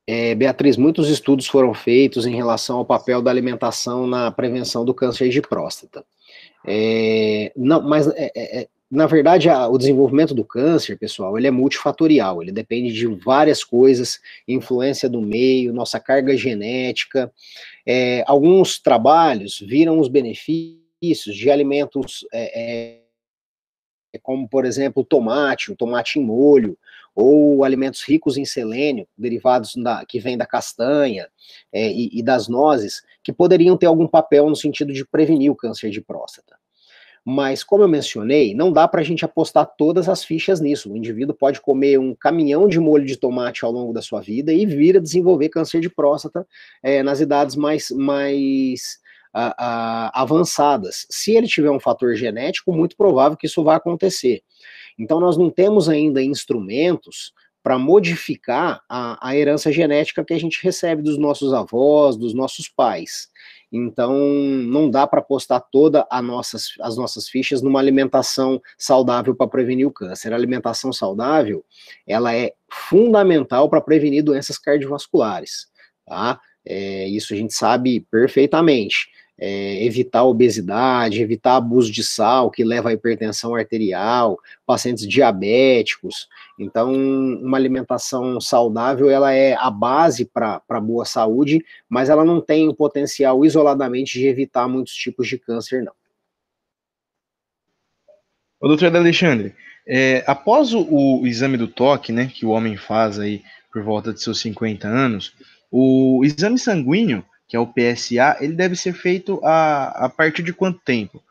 É, 0.07 0.35
Beatriz, 0.35 0.77
muitos 0.77 1.09
estudos 1.09 1.47
foram 1.47 1.73
feitos 1.73 2.25
em 2.25 2.35
relação 2.35 2.77
ao 2.77 2.85
papel 2.85 3.21
da 3.21 3.31
alimentação 3.31 4.05
na 4.07 4.31
prevenção 4.31 4.85
do 4.85 4.93
câncer 4.93 5.29
de 5.29 5.41
próstata. 5.41 6.05
É, 6.65 7.51
não, 7.55 7.81
mas 7.81 8.07
é, 8.07 8.31
é, 8.35 8.61
é 8.61 8.67
na 8.89 9.07
verdade, 9.07 9.49
a, 9.49 9.67
o 9.67 9.77
desenvolvimento 9.77 10.33
do 10.33 10.45
câncer, 10.45 10.97
pessoal, 10.97 11.37
ele 11.37 11.47
é 11.47 11.51
multifatorial, 11.51 12.41
ele 12.41 12.51
depende 12.51 12.93
de 12.93 13.07
várias 13.07 13.63
coisas, 13.63 14.19
influência 14.47 15.09
do 15.09 15.21
meio, 15.21 15.73
nossa 15.73 15.99
carga 15.99 16.37
genética. 16.37 17.31
É, 17.85 18.23
alguns 18.27 18.79
trabalhos 18.79 19.59
viram 19.59 19.99
os 19.99 20.07
benefícios 20.07 21.35
de 21.35 21.49
alimentos 21.49 22.25
é, 22.31 22.99
é, 24.13 24.19
como, 24.19 24.47
por 24.47 24.65
exemplo, 24.65 25.03
tomate, 25.03 25.71
o 25.71 25.75
tomate 25.75 26.19
em 26.19 26.23
molho, 26.23 26.77
ou 27.13 27.63
alimentos 27.63 28.01
ricos 28.03 28.37
em 28.37 28.45
selênio, 28.45 29.07
derivados 29.17 29.73
da, 29.75 30.05
que 30.05 30.19
vêm 30.19 30.37
da 30.37 30.45
castanha 30.45 31.27
é, 31.71 31.91
e, 31.91 32.09
e 32.13 32.21
das 32.21 32.47
nozes, 32.47 33.01
que 33.23 33.33
poderiam 33.33 33.77
ter 33.77 33.85
algum 33.85 34.07
papel 34.07 34.49
no 34.49 34.55
sentido 34.55 34.93
de 34.93 35.05
prevenir 35.05 35.51
o 35.51 35.55
câncer 35.55 35.89
de 35.89 36.01
próstata. 36.01 36.57
Mas, 37.27 37.63
como 37.63 37.83
eu 37.83 37.87
mencionei, 37.87 38.53
não 38.53 38.71
dá 38.71 38.87
para 38.87 39.01
a 39.01 39.03
gente 39.03 39.25
apostar 39.25 39.65
todas 39.75 40.07
as 40.07 40.23
fichas 40.23 40.61
nisso. 40.61 40.91
O 40.91 40.95
indivíduo 40.95 41.35
pode 41.35 41.59
comer 41.59 41.97
um 41.99 42.13
caminhão 42.13 42.67
de 42.67 42.79
molho 42.79 43.03
de 43.03 43.17
tomate 43.17 43.65
ao 43.65 43.71
longo 43.71 43.91
da 43.91 44.01
sua 44.01 44.21
vida 44.21 44.53
e 44.53 44.63
vir 44.63 44.97
a 44.97 45.01
desenvolver 45.01 45.49
câncer 45.49 45.79
de 45.81 45.89
próstata 45.89 46.45
é, 46.83 47.01
nas 47.01 47.19
idades 47.19 47.55
mais, 47.55 47.89
mais 47.89 48.99
a, 49.33 49.55
a, 49.57 50.21
avançadas. 50.21 51.07
Se 51.09 51.31
ele 51.31 51.47
tiver 51.47 51.71
um 51.71 51.79
fator 51.79 52.13
genético, 52.13 52.71
muito 52.71 52.95
provável 52.95 53.35
que 53.35 53.47
isso 53.47 53.63
vá 53.63 53.77
acontecer. 53.77 54.43
Então, 54.97 55.19
nós 55.19 55.35
não 55.35 55.49
temos 55.49 55.89
ainda 55.89 56.21
instrumentos 56.21 57.33
para 57.63 57.79
modificar 57.79 58.83
a, 58.87 59.29
a 59.29 59.35
herança 59.35 59.71
genética 59.71 60.23
que 60.23 60.35
a 60.35 60.39
gente 60.39 60.59
recebe 60.61 61.01
dos 61.01 61.17
nossos 61.17 61.51
avós, 61.51 62.15
dos 62.15 62.35
nossos 62.35 62.69
pais. 62.69 63.27
Então, 63.75 64.15
não 64.15 64.89
dá 64.89 65.05
para 65.05 65.21
postar 65.21 65.59
todas 65.59 66.03
nossas, 66.23 66.69
as 66.79 66.95
nossas 66.95 67.27
fichas 67.27 67.61
numa 67.61 67.79
alimentação 67.79 68.61
saudável 68.77 69.35
para 69.35 69.47
prevenir 69.47 69.85
o 69.85 69.91
câncer. 69.91 70.31
A 70.31 70.35
alimentação 70.35 70.93
saudável, 70.93 71.63
ela 72.07 72.33
é 72.33 72.53
fundamental 72.71 73.69
para 73.69 73.81
prevenir 73.81 74.23
doenças 74.23 74.57
cardiovasculares, 74.57 75.67
tá? 76.05 76.39
É, 76.65 77.07
isso 77.09 77.33
a 77.33 77.37
gente 77.37 77.53
sabe 77.53 78.07
perfeitamente 78.09 79.09
é, 79.37 79.83
evitar 79.85 80.23
obesidade, 80.23 81.21
evitar 81.21 81.57
abuso 81.57 81.91
de 81.91 82.03
sal, 82.03 82.49
que 82.49 82.63
leva 82.63 82.89
à 82.89 82.93
hipertensão 82.93 83.53
arterial, 83.55 84.39
pacientes 84.65 85.07
diabéticos. 85.07 86.27
Então, 86.57 86.93
uma 86.93 87.57
alimentação 87.57 88.39
saudável, 88.39 89.09
ela 89.09 89.33
é 89.33 89.53
a 89.55 89.69
base 89.69 90.25
para 90.25 90.81
boa 90.81 91.05
saúde, 91.05 91.63
mas 91.89 92.09
ela 92.09 92.23
não 92.23 92.39
tem 92.39 92.67
o 92.67 92.73
potencial 92.73 93.43
isoladamente 93.43 94.17
de 94.17 94.27
evitar 94.27 94.67
muitos 94.67 94.93
tipos 94.93 95.27
de 95.27 95.37
câncer, 95.37 95.83
não. 95.83 95.93
Ô, 98.59 98.67
doutor 98.67 98.95
Alexandre, 98.95 99.53
é, 99.85 100.23
após 100.25 100.73
o, 100.73 100.87
o, 100.89 101.27
exame 101.27 101.57
do 101.57 101.67
toque, 101.67 102.11
né, 102.11 102.31
que 102.33 102.45
o 102.45 102.49
homem 102.49 102.77
faz 102.77 103.19
aí 103.19 103.43
por 103.71 103.83
volta 103.83 104.13
de 104.13 104.21
seus 104.21 104.39
50 104.39 104.87
anos, 104.87 105.33
o 105.69 106.21
exame 106.23 106.57
sanguíneo 106.57 107.23
que 107.47 107.55
é 107.55 107.59
o 107.59 107.67
PSA, 107.67 108.37
ele 108.39 108.53
deve 108.53 108.75
ser 108.75 108.93
feito 108.93 109.39
a, 109.43 110.05
a 110.05 110.09
partir 110.09 110.43
de 110.43 110.53
quanto 110.53 110.79
tempo? 110.79 111.23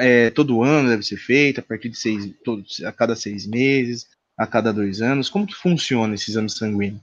É, 0.00 0.30
todo 0.30 0.62
ano 0.62 0.88
deve 0.88 1.04
ser 1.04 1.16
feito, 1.16 1.60
a 1.60 1.62
partir 1.62 1.88
de 1.88 1.96
seis, 1.96 2.32
todos, 2.44 2.82
a 2.82 2.90
cada 2.92 3.14
seis 3.14 3.46
meses, 3.46 4.08
a 4.36 4.46
cada 4.46 4.72
dois 4.72 5.00
anos? 5.00 5.28
Como 5.28 5.46
que 5.46 5.54
funciona 5.54 6.14
esse 6.14 6.30
exame 6.30 6.50
sanguíneo? 6.50 7.00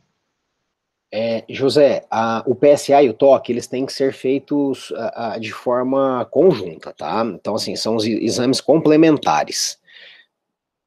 É, 1.15 1.45
José, 1.47 2.05
a, 2.09 2.43
o 2.45 2.55
PSA 2.55 3.03
e 3.03 3.09
o 3.09 3.13
TOC, 3.13 3.49
eles 3.49 3.67
têm 3.67 3.85
que 3.85 3.93
ser 3.93 4.11
feitos 4.13 4.91
a, 4.95 5.33
a, 5.33 5.37
de 5.37 5.51
forma 5.53 6.25
conjunta, 6.31 6.91
tá? 6.91 7.23
Então, 7.23 7.53
assim, 7.55 7.75
são 7.75 7.95
os 7.95 8.03
exames 8.03 8.59
complementares. 8.59 9.77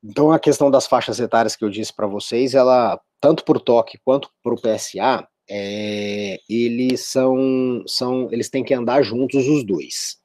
Então, 0.02 0.32
a 0.32 0.38
questão 0.38 0.70
das 0.70 0.86
faixas 0.86 1.20
etárias 1.20 1.54
que 1.54 1.64
eu 1.64 1.70
disse 1.70 1.92
para 1.94 2.08
vocês, 2.08 2.54
ela, 2.54 3.00
tanto 3.20 3.44
para 3.44 3.56
o 3.56 3.60
TOC 3.60 3.98
quanto 4.04 4.28
para 4.42 4.52
o 4.52 4.60
PSA, 4.60 5.26
é, 5.48 6.38
eles 6.48 7.00
são, 7.00 7.82
são, 7.86 8.28
eles 8.32 8.48
têm 8.48 8.64
que 8.64 8.74
andar 8.74 9.02
juntos 9.02 9.46
os 9.46 9.64
dois. 9.64 10.18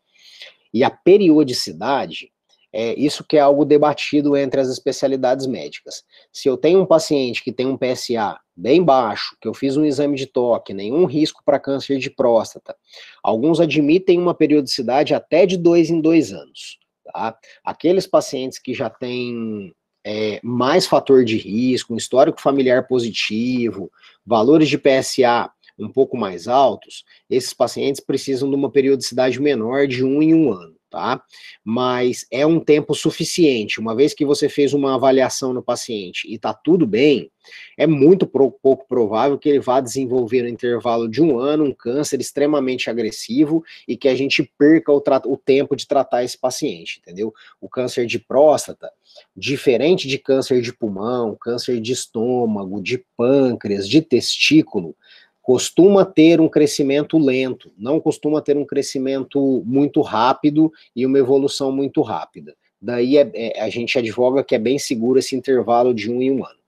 E 0.73 0.83
a 0.83 0.89
periodicidade, 0.89 2.31
é 2.73 2.97
isso 2.97 3.25
que 3.25 3.35
é 3.35 3.41
algo 3.41 3.65
debatido 3.65 4.37
entre 4.37 4.61
as 4.61 4.69
especialidades 4.69 5.45
médicas. 5.45 6.03
Se 6.31 6.47
eu 6.47 6.55
tenho 6.55 6.81
um 6.81 6.85
paciente 6.85 7.43
que 7.43 7.51
tem 7.51 7.67
um 7.67 7.77
PSA 7.77 8.39
bem 8.55 8.81
baixo, 8.81 9.35
que 9.41 9.47
eu 9.47 9.53
fiz 9.53 9.75
um 9.75 9.83
exame 9.83 10.15
de 10.15 10.25
toque, 10.25 10.73
nenhum 10.73 11.05
risco 11.05 11.41
para 11.43 11.59
câncer 11.59 11.97
de 11.97 12.09
próstata, 12.09 12.75
alguns 13.21 13.59
admitem 13.59 14.17
uma 14.17 14.33
periodicidade 14.33 15.13
até 15.13 15.45
de 15.45 15.57
dois 15.57 15.89
em 15.89 15.99
dois 15.99 16.31
anos. 16.31 16.79
Tá? 17.03 17.37
Aqueles 17.63 18.07
pacientes 18.07 18.57
que 18.57 18.73
já 18.73 18.89
têm 18.89 19.73
é, 20.03 20.39
mais 20.41 20.85
fator 20.85 21.25
de 21.25 21.37
risco, 21.37 21.93
um 21.93 21.97
histórico 21.97 22.41
familiar 22.41 22.87
positivo, 22.87 23.91
valores 24.25 24.69
de 24.69 24.77
PSA 24.77 25.51
um 25.79 25.89
pouco 25.89 26.17
mais 26.17 26.47
altos, 26.47 27.03
esses 27.29 27.53
pacientes 27.53 28.01
precisam 28.01 28.49
de 28.49 28.55
uma 28.55 28.71
periodicidade 28.71 29.41
menor 29.41 29.87
de 29.87 30.03
um 30.03 30.21
em 30.21 30.33
um 30.33 30.51
ano, 30.51 30.75
tá? 30.91 31.23
Mas 31.63 32.27
é 32.29 32.45
um 32.45 32.59
tempo 32.59 32.93
suficiente, 32.93 33.79
uma 33.79 33.95
vez 33.95 34.13
que 34.13 34.25
você 34.25 34.49
fez 34.49 34.73
uma 34.73 34.93
avaliação 34.93 35.53
no 35.53 35.63
paciente 35.63 36.31
e 36.31 36.37
tá 36.37 36.53
tudo 36.53 36.85
bem, 36.85 37.31
é 37.77 37.87
muito 37.87 38.27
pouco 38.27 38.85
provável 38.87 39.37
que 39.37 39.49
ele 39.49 39.59
vá 39.59 39.79
desenvolver 39.79 40.43
no 40.43 40.49
intervalo 40.49 41.09
de 41.09 41.23
um 41.23 41.39
ano 41.39 41.63
um 41.63 41.73
câncer 41.73 42.19
extremamente 42.19 42.89
agressivo 42.89 43.63
e 43.87 43.97
que 43.97 44.07
a 44.07 44.13
gente 44.13 44.43
perca 44.57 44.91
o, 44.91 45.01
o 45.25 45.37
tempo 45.37 45.75
de 45.75 45.87
tratar 45.87 46.23
esse 46.23 46.37
paciente, 46.37 46.99
entendeu? 47.01 47.33
O 47.59 47.67
câncer 47.67 48.05
de 48.05 48.19
próstata, 48.19 48.91
diferente 49.35 50.07
de 50.07 50.17
câncer 50.17 50.61
de 50.61 50.73
pulmão, 50.73 51.35
câncer 51.39 51.79
de 51.79 51.93
estômago, 51.93 52.81
de 52.81 53.03
pâncreas, 53.17 53.87
de 53.87 54.01
testículo, 54.01 54.95
costuma 55.41 56.05
ter 56.05 56.39
um 56.39 56.47
crescimento 56.47 57.17
lento, 57.17 57.71
não 57.77 57.99
costuma 57.99 58.41
ter 58.41 58.55
um 58.55 58.65
crescimento 58.65 59.63
muito 59.65 60.01
rápido 60.01 60.71
e 60.95 61.05
uma 61.05 61.17
evolução 61.17 61.71
muito 61.71 62.01
rápida. 62.01 62.55
Daí 62.81 63.17
é, 63.17 63.29
é, 63.33 63.61
a 63.61 63.69
gente 63.69 63.97
advoga 63.97 64.43
que 64.43 64.55
é 64.55 64.59
bem 64.59 64.79
seguro 64.79 65.19
esse 65.19 65.35
intervalo 65.35 65.93
de 65.93 66.11
um 66.11 66.21
em 66.21 66.31
um 66.31 66.45
ano. 66.45 66.59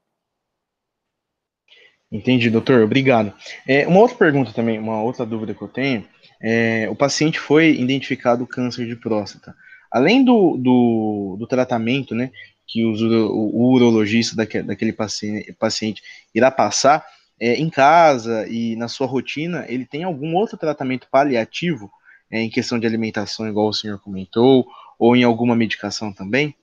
Entendi, 2.12 2.50
doutor, 2.50 2.84
obrigado. 2.84 3.34
É, 3.68 3.88
uma 3.88 4.00
outra 4.00 4.16
pergunta 4.16 4.52
também, 4.54 4.78
uma 4.78 5.02
outra 5.02 5.26
dúvida 5.26 5.56
que 5.56 5.62
eu 5.62 5.68
tenho, 5.68 6.06
é, 6.40 6.88
o 6.90 6.96
paciente 6.96 7.40
foi 7.40 7.72
identificado 7.72 8.46
câncer 8.46 8.86
de 8.86 8.96
próstata. 8.96 9.56
Além 9.92 10.24
do, 10.24 10.58
do, 10.58 11.38
do 11.40 11.48
tratamento, 11.48 12.14
né, 12.14 12.32
que 12.68 12.86
o, 12.86 12.92
o 12.92 13.72
urologista 13.74 14.36
daquele, 14.36 14.64
daquele 14.64 14.94
paciente, 14.94 15.54
paciente 15.54 16.04
irá 16.34 16.52
passar, 16.52 17.04
é, 17.44 17.56
em 17.56 17.70
casa 17.70 18.48
e 18.48 18.74
na 18.78 18.88
sua 18.88 19.06
rotina, 19.06 19.66
ele 19.68 19.86
tem 19.86 20.06
algum 20.06 20.34
outro 20.34 20.58
tratamento 20.58 21.10
paliativo 21.12 21.92
é, 22.32 22.40
em 22.40 22.50
questão 22.50 22.80
de 22.80 22.88
alimentação, 22.88 23.46
igual 23.46 23.68
o 23.68 23.74
senhor 23.74 24.00
comentou, 24.00 24.66
ou 24.98 25.14
em 25.14 25.26
alguma 25.26 25.54
medicação 25.54 26.14
também? 26.14 26.56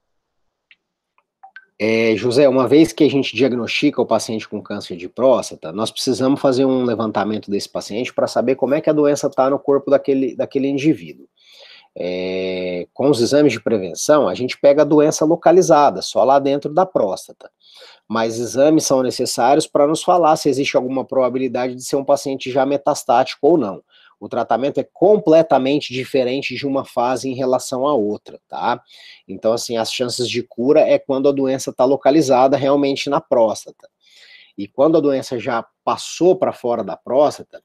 É, 1.79 2.17
José, 2.17 2.49
uma 2.49 2.67
vez 2.67 2.95
que 2.95 3.05
a 3.05 3.11
gente 3.11 3.37
diagnostica 3.37 4.01
o 4.01 4.07
paciente 4.07 4.49
com 4.49 4.63
câncer 4.63 4.97
de 4.97 5.07
próstata, 5.07 5.71
nós 5.71 5.91
precisamos 5.91 6.41
fazer 6.41 6.65
um 6.65 6.83
levantamento 6.83 7.51
desse 7.51 7.69
paciente 7.69 8.11
para 8.15 8.27
saber 8.27 8.55
como 8.55 8.75
é 8.75 8.81
que 8.81 8.89
a 8.89 8.95
doença 8.95 9.27
está 9.27 9.51
no 9.51 9.59
corpo 9.59 9.91
daquele, 9.91 10.35
daquele 10.35 10.67
indivíduo. 10.67 11.29
É, 11.95 12.87
com 12.95 13.11
os 13.11 13.21
exames 13.21 13.53
de 13.53 13.61
prevenção, 13.61 14.27
a 14.29 14.35
gente 14.35 14.59
pega 14.59 14.81
a 14.81 14.87
doença 14.87 15.27
localizada, 15.27 16.01
só 16.01 16.25
lá 16.25 16.39
dentro 16.39 16.73
da 16.73 16.87
próstata. 16.87 17.51
Mas 18.13 18.41
exames 18.41 18.87
são 18.87 19.05
necessários 19.05 19.69
para 19.69 19.87
nos 19.87 20.03
falar 20.03 20.35
se 20.35 20.49
existe 20.49 20.77
alguma 20.77 21.05
probabilidade 21.05 21.77
de 21.77 21.85
ser 21.85 21.95
um 21.95 22.05
paciente 22.05 22.51
já 22.51 22.67
metastático 22.67 23.47
ou 23.47 23.57
não. 23.57 23.85
O 24.19 24.29
tratamento 24.29 24.81
é 24.81 24.89
completamente 24.93 25.95
diferente 25.95 26.57
de 26.57 26.67
uma 26.67 26.85
fase 26.85 27.29
em 27.29 27.35
relação 27.35 27.87
à 27.87 27.95
outra, 27.95 28.41
tá? 28.49 28.83
Então, 29.29 29.53
assim, 29.53 29.77
as 29.77 29.93
chances 29.93 30.29
de 30.29 30.43
cura 30.43 30.81
é 30.81 30.99
quando 30.99 31.29
a 31.29 31.33
doença 31.33 31.71
está 31.71 31.85
localizada 31.85 32.57
realmente 32.57 33.09
na 33.09 33.21
próstata. 33.21 33.89
E 34.59 34.67
quando 34.67 34.99
a 34.99 35.01
doença 35.01 35.39
já 35.39 35.65
passou 35.85 36.35
para 36.35 36.53
fora 36.53 36.83
da 36.83 36.97
próstata, 36.97 37.63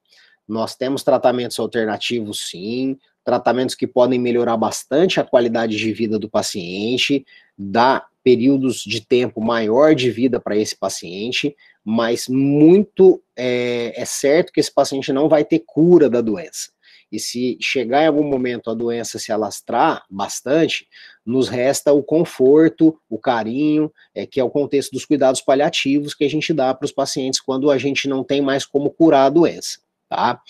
nós 0.47 0.75
temos 0.75 1.01
tratamentos 1.01 1.57
alternativos, 1.57 2.51
sim, 2.51 2.99
tratamentos 3.23 3.73
que 3.73 3.87
podem 3.87 4.19
melhorar 4.19 4.57
bastante 4.57 5.19
a 5.19 5.23
qualidade 5.23 5.75
de 5.75 5.91
vida 5.91 6.19
do 6.19 6.29
paciente, 6.29 7.25
dar 7.57 8.05
períodos 8.25 8.77
de 8.77 9.05
tempo 9.05 9.39
maior 9.39 9.93
de 9.93 10.09
vida 10.09 10.39
para 10.39 10.57
esse 10.57 10.75
paciente, 10.75 11.55
mas 11.83 12.27
muito 12.27 13.21
é, 13.37 13.93
é 13.95 14.03
certo 14.03 14.51
que 14.51 14.59
esse 14.59 14.73
paciente 14.73 15.13
não 15.13 15.29
vai 15.29 15.45
ter 15.45 15.59
cura 15.59 16.09
da 16.09 16.21
doença. 16.21 16.73
E 17.11 17.19
se 17.19 17.55
chegar 17.61 18.01
em 18.01 18.07
algum 18.07 18.23
momento 18.23 18.71
a 18.71 18.73
doença 18.73 19.19
se 19.19 19.31
alastrar 19.31 20.03
bastante, 20.09 20.87
nos 21.23 21.47
resta 21.47 21.93
o 21.93 22.01
conforto, 22.01 22.99
o 23.07 23.19
carinho, 23.19 23.93
é, 24.15 24.25
que 24.25 24.39
é 24.39 24.43
o 24.43 24.49
contexto 24.49 24.91
dos 24.91 25.05
cuidados 25.05 25.39
paliativos 25.39 26.15
que 26.15 26.23
a 26.23 26.29
gente 26.29 26.51
dá 26.51 26.73
para 26.73 26.85
os 26.85 26.91
pacientes 26.91 27.39
quando 27.39 27.69
a 27.69 27.77
gente 27.77 28.07
não 28.09 28.23
tem 28.23 28.41
mais 28.41 28.65
como 28.65 28.89
curar 28.89 29.27
a 29.27 29.29
doença, 29.29 29.77
tá? 30.09 30.41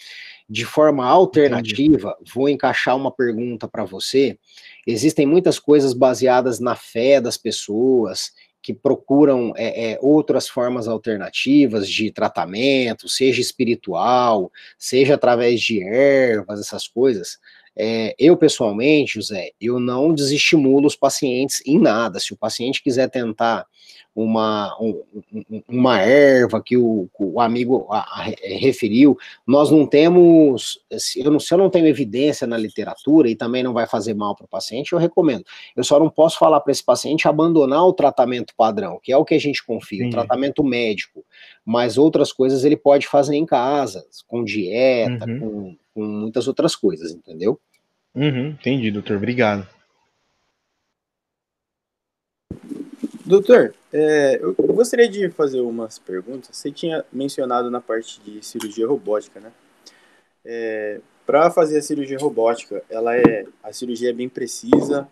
De 0.47 0.63
forma 0.63 1.05
alternativa, 1.05 2.12
Entendi. 2.12 2.31
vou 2.34 2.47
encaixar 2.47 2.95
uma 2.95 3.12
pergunta 3.12 3.67
para 3.67 3.84
você. 3.84 4.38
Existem 4.86 5.25
muitas 5.25 5.58
coisas 5.58 5.93
baseadas 5.93 6.60
na 6.60 6.75
fé 6.75 7.19
das 7.19 7.36
pessoas 7.36 8.31
que 8.65 8.73
procuram 8.73 9.53
é, 9.55 9.91
é, 9.91 9.99
outras 10.01 10.47
formas 10.49 10.88
alternativas 10.88 11.88
de 11.88 12.12
tratamento, 12.12 13.08
seja 13.08 13.39
espiritual, 13.39 14.51
seja 14.77 15.13
através 15.13 15.62
de 15.62 15.84
ervas, 15.84 16.60
essas 16.60 16.88
coisas. 16.88 17.38
É, 17.77 18.15
eu, 18.17 18.36
pessoalmente, 18.38 19.15
José, 19.15 19.51
eu 19.60 19.79
não 19.79 20.13
desestimulo 20.13 20.88
os 20.88 20.95
pacientes 20.95 21.62
em 21.65 21.77
nada. 21.77 22.19
Se 22.19 22.34
o 22.34 22.38
paciente 22.38 22.81
quiser 22.81 23.10
tentar 23.10 23.67
uma, 24.15 24.73
um, 24.80 25.04
uma 25.67 25.99
erva 25.99 26.63
que 26.63 26.78
o, 26.78 27.10
o 27.19 27.41
amigo 27.41 27.86
a, 27.89 27.99
a, 27.99 28.23
referiu, 28.41 29.17
nós 29.45 29.69
não 29.69 29.86
temos, 29.86 30.80
eu 31.17 31.30
não, 31.30 31.39
se 31.39 31.54
eu 31.54 31.58
não 31.58 31.69
tenho 31.69 31.86
evidência 31.86 32.47
na 32.47 32.58
literatura 32.58 33.30
e 33.30 33.36
também 33.36 33.62
não 33.62 33.73
vai 33.73 33.86
fazer 33.86 34.13
mal 34.13 34.34
para 34.34 34.45
o 34.45 34.49
paciente, 34.49 34.93
eu 34.93 34.99
recomendo. 34.99 35.43
Eu 35.75 35.84
só 35.84 35.99
não 35.99 36.10
posso 36.10 36.39
falar 36.39 36.62
para 36.62 36.71
esse 36.71 36.84
paciente 36.84 37.28
abandonar 37.28 37.86
o 37.86 37.91
tratamento 37.91 38.54
padrão, 38.56 38.99
que 39.04 39.12
é 39.12 39.17
o 39.17 39.25
que 39.25 39.36
a 39.36 39.39
gente 39.39 39.65
confia, 39.65 40.04
Sim. 40.04 40.08
o 40.08 40.12
tratamento 40.12 40.63
médico, 40.63 41.25
mas 41.65 41.97
outras 41.97 42.32
coisas 42.32 42.63
ele 42.63 42.78
pode 42.78 43.08
fazer 43.08 43.36
em 43.36 43.45
casa, 43.45 44.06
com 44.28 44.45
dieta, 44.45 45.25
uhum. 45.30 45.39
com, 45.39 45.78
com 45.93 46.04
muitas 46.04 46.47
outras 46.47 46.73
coisas, 46.73 47.12
entendeu? 47.12 47.60
Uhum, 48.15 48.47
entendi, 48.51 48.91
doutor, 48.91 49.17
obrigado. 49.17 49.67
Doutor, 53.25 53.73
é, 53.91 54.39
eu 54.39 54.53
gostaria 54.53 55.09
de 55.09 55.29
fazer 55.31 55.59
umas 55.59 55.97
perguntas. 55.97 56.55
Você 56.55 56.71
tinha 56.71 57.03
mencionado 57.11 57.71
na 57.71 57.81
parte 57.81 58.21
de 58.21 58.45
cirurgia 58.45 58.88
robótica, 58.88 59.39
né? 59.39 59.51
É, 60.45 61.01
Para 61.25 61.49
fazer 61.49 61.79
a 61.79 61.81
cirurgia 61.81 62.19
robótica, 62.19 62.83
ela 62.88 63.17
é 63.17 63.47
a 63.63 63.73
cirurgia 63.73 64.11
é 64.11 64.13
bem 64.13 64.29
precisa. 64.29 65.07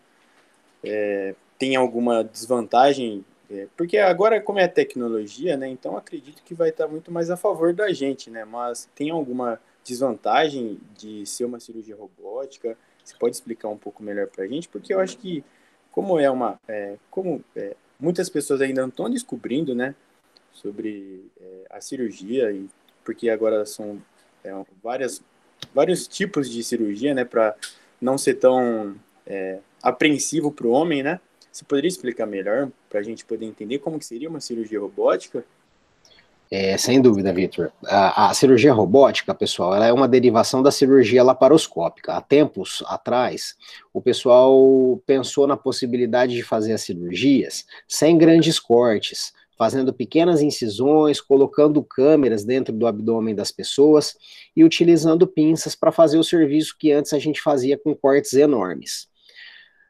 É, 0.83 1.33
tem 1.57 1.75
alguma 1.75 2.23
desvantagem? 2.23 3.25
É, 3.49 3.65
porque 3.75 3.97
agora, 3.97 4.39
como 4.39 4.59
é 4.59 4.67
tecnologia, 4.67 5.57
né? 5.57 5.67
Então 5.67 5.97
acredito 5.97 6.43
que 6.43 6.53
vai 6.53 6.69
estar 6.69 6.87
muito 6.87 7.11
mais 7.11 7.31
a 7.31 7.37
favor 7.37 7.73
da 7.73 7.91
gente, 7.91 8.29
né? 8.29 8.45
Mas 8.45 8.87
tem 8.93 9.09
alguma 9.09 9.59
desvantagem 9.83 10.79
de 10.95 11.25
ser 11.25 11.45
uma 11.45 11.59
cirurgia 11.59 11.95
robótica? 11.95 12.77
Você 13.03 13.15
pode 13.17 13.35
explicar 13.35 13.69
um 13.69 13.77
pouco 13.77 14.03
melhor 14.03 14.27
para 14.27 14.43
a 14.43 14.47
gente? 14.47 14.69
Porque 14.69 14.93
eu 14.93 14.99
acho 14.99 15.17
que 15.17 15.43
como 15.91 16.19
é 16.19 16.29
uma, 16.29 16.59
é, 16.67 16.95
como 17.09 17.43
é, 17.55 17.75
muitas 18.03 18.29
pessoas 18.29 18.59
ainda 18.59 18.81
não 18.81 18.89
estão 18.89 19.09
descobrindo, 19.09 19.73
né, 19.73 19.95
sobre 20.51 21.25
é, 21.39 21.65
a 21.69 21.79
cirurgia, 21.79 22.51
e, 22.51 22.67
porque 23.03 23.29
agora 23.29 23.65
são 23.65 23.99
é, 24.43 24.53
várias, 24.83 25.21
vários 25.73 26.05
tipos 26.05 26.49
de 26.49 26.61
cirurgia, 26.63 27.13
né, 27.13 27.23
para 27.23 27.55
não 28.01 28.17
ser 28.17 28.35
tão 28.35 28.95
é, 29.25 29.59
apreensivo 29.81 30.51
para 30.51 30.67
o 30.67 30.71
homem, 30.71 31.01
né? 31.01 31.19
Você 31.49 31.63
poderia 31.63 31.87
explicar 31.87 32.25
melhor 32.25 32.69
para 32.89 32.99
a 32.99 33.03
gente 33.03 33.23
poder 33.23 33.45
entender 33.45 33.79
como 33.79 33.99
que 33.99 34.05
seria 34.05 34.29
uma 34.29 34.41
cirurgia 34.41 34.79
robótica? 34.79 35.45
É, 36.55 36.77
sem 36.77 37.01
dúvida, 37.01 37.33
Victor. 37.33 37.73
A, 37.83 38.29
a, 38.29 38.33
cirurgia 38.35 38.71
robótica, 38.71 39.33
pessoal, 39.33 39.73
ela 39.73 39.87
é 39.87 39.91
uma 39.91 40.07
derivação 40.07 40.61
da 40.61 40.69
cirurgia 40.69 41.23
laparoscópica. 41.23 42.13
Há 42.13 42.21
tempos 42.21 42.83
atrás, 42.85 43.55
o 43.91 43.99
pessoal 43.99 45.01
pensou 45.03 45.47
na 45.47 45.57
possibilidade 45.57 46.35
de 46.35 46.43
fazer 46.43 46.73
as 46.73 46.81
cirurgias 46.81 47.65
sem 47.87 48.19
grandes 48.19 48.59
cortes, 48.59 49.33
fazendo 49.57 49.91
pequenas 49.91 50.43
incisões, 50.43 51.19
colocando 51.19 51.81
câmeras 51.81 52.43
dentro 52.43 52.71
do 52.71 52.85
abdômen 52.85 53.33
das 53.33 53.49
pessoas 53.51 54.15
e 54.55 54.63
utilizando 54.63 55.25
pinças 55.25 55.73
para 55.73 55.91
fazer 55.91 56.19
o 56.19 56.23
serviço 56.23 56.75
que 56.77 56.91
antes 56.91 57.13
a 57.13 57.17
gente 57.17 57.41
fazia 57.41 57.79
com 57.79 57.95
cortes 57.95 58.33
enormes. 58.33 59.07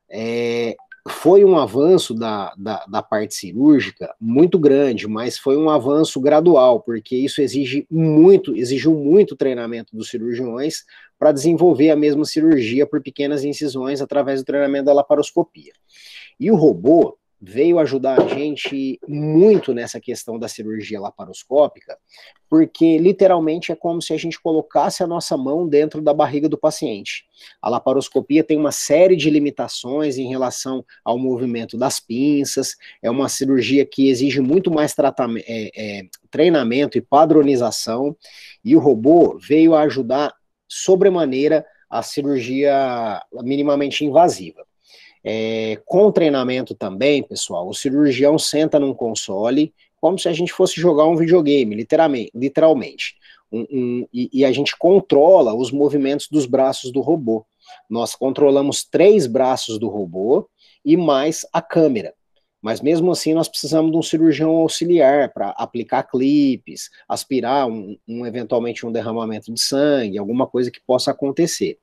É, 0.09 0.77
foi 1.09 1.43
um 1.43 1.57
avanço 1.57 2.13
da, 2.13 2.53
da, 2.57 2.85
da, 2.85 3.03
parte 3.03 3.35
cirúrgica 3.35 4.15
muito 4.19 4.57
grande, 4.57 5.05
mas 5.05 5.37
foi 5.37 5.57
um 5.57 5.69
avanço 5.69 6.19
gradual, 6.21 6.79
porque 6.79 7.15
isso 7.15 7.41
exige 7.41 7.85
muito, 7.91 8.55
exigiu 8.55 8.93
muito 8.93 9.35
treinamento 9.35 9.95
dos 9.95 10.09
cirurgiões 10.09 10.85
para 11.19 11.33
desenvolver 11.33 11.89
a 11.89 11.95
mesma 11.95 12.23
cirurgia 12.23 12.87
por 12.87 13.01
pequenas 13.01 13.43
incisões 13.43 14.01
através 14.01 14.41
do 14.41 14.45
treinamento 14.45 14.85
da 14.85 14.93
laparoscopia. 14.93 15.73
E 16.39 16.49
o 16.49 16.55
robô, 16.55 17.17
veio 17.45 17.77
ajudar 17.79 18.21
a 18.21 18.27
gente 18.27 18.97
muito 19.05 19.73
nessa 19.73 19.99
questão 19.99 20.39
da 20.39 20.47
cirurgia 20.47 20.99
laparoscópica, 20.99 21.97
porque 22.49 22.97
literalmente 22.97 23.71
é 23.71 23.75
como 23.75 24.01
se 24.01 24.13
a 24.13 24.17
gente 24.17 24.41
colocasse 24.41 25.03
a 25.03 25.07
nossa 25.07 25.35
mão 25.35 25.67
dentro 25.67 26.01
da 26.01 26.13
barriga 26.13 26.47
do 26.47 26.57
paciente. 26.57 27.25
A 27.61 27.69
laparoscopia 27.69 28.43
tem 28.43 28.57
uma 28.57 28.71
série 28.71 29.17
de 29.17 29.29
limitações 29.29 30.17
em 30.17 30.29
relação 30.29 30.85
ao 31.03 31.19
movimento 31.19 31.77
das 31.77 31.99
pinças, 31.99 32.77
é 33.01 33.11
uma 33.11 33.27
cirurgia 33.27 33.85
que 33.85 34.09
exige 34.09 34.39
muito 34.39 34.71
mais 34.71 34.95
é, 35.45 35.71
é, 35.75 36.01
treinamento 36.31 36.97
e 36.97 37.01
padronização, 37.01 38.15
e 38.63 38.73
o 38.73 38.79
robô 38.79 39.37
veio 39.37 39.75
ajudar 39.75 40.33
sobremaneira 40.65 41.65
a 41.89 42.01
cirurgia 42.01 43.21
minimamente 43.43 44.05
invasiva. 44.05 44.65
É, 45.23 45.79
com 45.85 46.11
treinamento 46.11 46.75
também, 46.75 47.23
pessoal, 47.23 47.67
o 47.67 47.73
cirurgião 47.73 48.37
senta 48.37 48.79
num 48.79 48.93
console, 48.93 49.73
como 49.99 50.19
se 50.19 50.27
a 50.27 50.33
gente 50.33 50.51
fosse 50.51 50.79
jogar 50.81 51.05
um 51.05 51.15
videogame, 51.15 51.75
literalmente. 51.75 52.31
literalmente. 52.35 53.15
Um, 53.51 53.65
um, 53.71 54.07
e, 54.11 54.29
e, 54.33 54.45
a 54.45 54.51
gente 54.51 54.75
controla 54.75 55.53
os 55.53 55.71
movimentos 55.71 56.27
dos 56.27 56.45
braços 56.47 56.91
do 56.91 57.01
robô. 57.01 57.45
Nós 57.89 58.15
controlamos 58.15 58.83
três 58.83 59.27
braços 59.27 59.77
do 59.77 59.87
robô 59.87 60.49
e 60.83 60.97
mais 60.97 61.45
a 61.53 61.61
câmera. 61.61 62.13
Mas 62.63 62.79
mesmo 62.79 63.11
assim, 63.11 63.33
nós 63.33 63.49
precisamos 63.49 63.91
de 63.91 63.97
um 63.97 64.01
cirurgião 64.01 64.51
auxiliar 64.51 65.33
para 65.33 65.49
aplicar 65.49 66.03
clipes, 66.03 66.89
aspirar 67.09 67.67
um, 67.67 67.97
um, 68.07 68.25
eventualmente 68.25 68.85
um 68.85 68.91
derramamento 68.91 69.53
de 69.53 69.59
sangue, 69.59 70.17
alguma 70.17 70.47
coisa 70.47 70.71
que 70.71 70.79
possa 70.79 71.11
acontecer. 71.11 71.77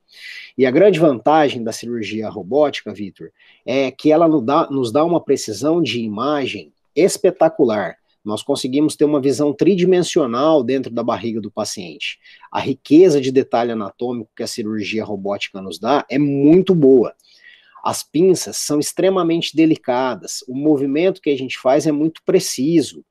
E 0.57 0.65
a 0.65 0.71
grande 0.71 0.99
vantagem 0.99 1.63
da 1.63 1.71
cirurgia 1.71 2.27
robótica, 2.27 2.91
Vitor, 2.91 3.29
é 3.63 3.91
que 3.91 4.11
ela 4.11 4.27
nos 4.27 4.43
dá, 4.43 4.67
nos 4.71 4.91
dá 4.91 5.05
uma 5.05 5.21
precisão 5.21 5.83
de 5.83 6.01
imagem 6.01 6.73
espetacular. 6.95 7.97
Nós 8.25 8.41
conseguimos 8.41 8.95
ter 8.95 9.05
uma 9.05 9.21
visão 9.21 9.53
tridimensional 9.53 10.63
dentro 10.63 10.91
da 10.91 11.03
barriga 11.03 11.39
do 11.39 11.51
paciente. 11.51 12.17
A 12.51 12.59
riqueza 12.59 13.21
de 13.21 13.31
detalhe 13.31 13.71
anatômico 13.71 14.31
que 14.35 14.41
a 14.41 14.47
cirurgia 14.47 15.05
robótica 15.05 15.61
nos 15.61 15.77
dá 15.77 16.03
é 16.09 16.17
muito 16.17 16.73
boa. 16.73 17.13
As 17.83 18.03
pinças 18.03 18.57
são 18.57 18.79
extremamente 18.79 19.55
delicadas, 19.55 20.43
o 20.47 20.55
movimento 20.55 21.21
que 21.21 21.29
a 21.29 21.37
gente 21.37 21.57
faz 21.59 21.87
é 21.87 21.91
muito 21.91 22.21
preciso, 22.25 23.03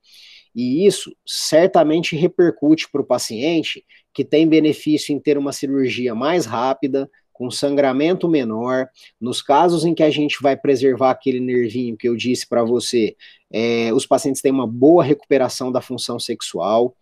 e 0.55 0.85
isso 0.85 1.15
certamente 1.25 2.15
repercute 2.15 2.89
para 2.91 3.01
o 3.01 3.05
paciente 3.05 3.85
que 4.13 4.25
tem 4.25 4.47
benefício 4.47 5.15
em 5.15 5.19
ter 5.19 5.37
uma 5.37 5.53
cirurgia 5.53 6.13
mais 6.13 6.45
rápida, 6.45 7.09
com 7.41 7.49
sangramento 7.49 8.27
menor. 8.27 8.87
Nos 9.19 9.41
casos 9.41 9.83
em 9.83 9.95
que 9.95 10.03
a 10.03 10.11
gente 10.11 10.37
vai 10.41 10.55
preservar 10.55 11.11
aquele 11.11 11.39
nervinho 11.39 11.97
que 11.97 12.07
eu 12.07 12.15
disse 12.15 12.47
para 12.47 12.63
você, 12.63 13.15
é, 13.51 13.91
os 13.93 14.05
pacientes 14.05 14.41
têm 14.41 14.51
uma 14.51 14.67
boa 14.67 15.03
recuperação 15.03 15.71
da 15.71 15.81
função 15.81 16.19
sexual. 16.19 16.95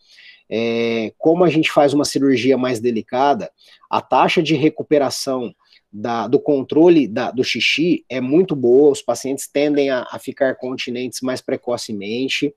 É, 0.49 1.11
como 1.17 1.43
a 1.43 1.49
gente 1.49 1.69
faz 1.69 1.93
uma 1.93 2.05
cirurgia 2.05 2.57
mais 2.57 2.79
delicada, 2.79 3.51
a 3.89 4.01
taxa 4.01 4.41
de 4.41 4.55
recuperação 4.55 5.53
da, 5.91 6.27
do 6.27 6.39
controle 6.39 7.07
da, 7.07 7.31
do 7.31 7.43
xixi 7.43 8.05
é 8.07 8.21
muito 8.21 8.55
boa, 8.55 8.91
os 8.91 9.01
pacientes 9.01 9.47
tendem 9.51 9.89
a, 9.89 10.07
a 10.11 10.19
ficar 10.19 10.55
continentes 10.55 11.21
mais 11.21 11.41
precocemente, 11.41 12.53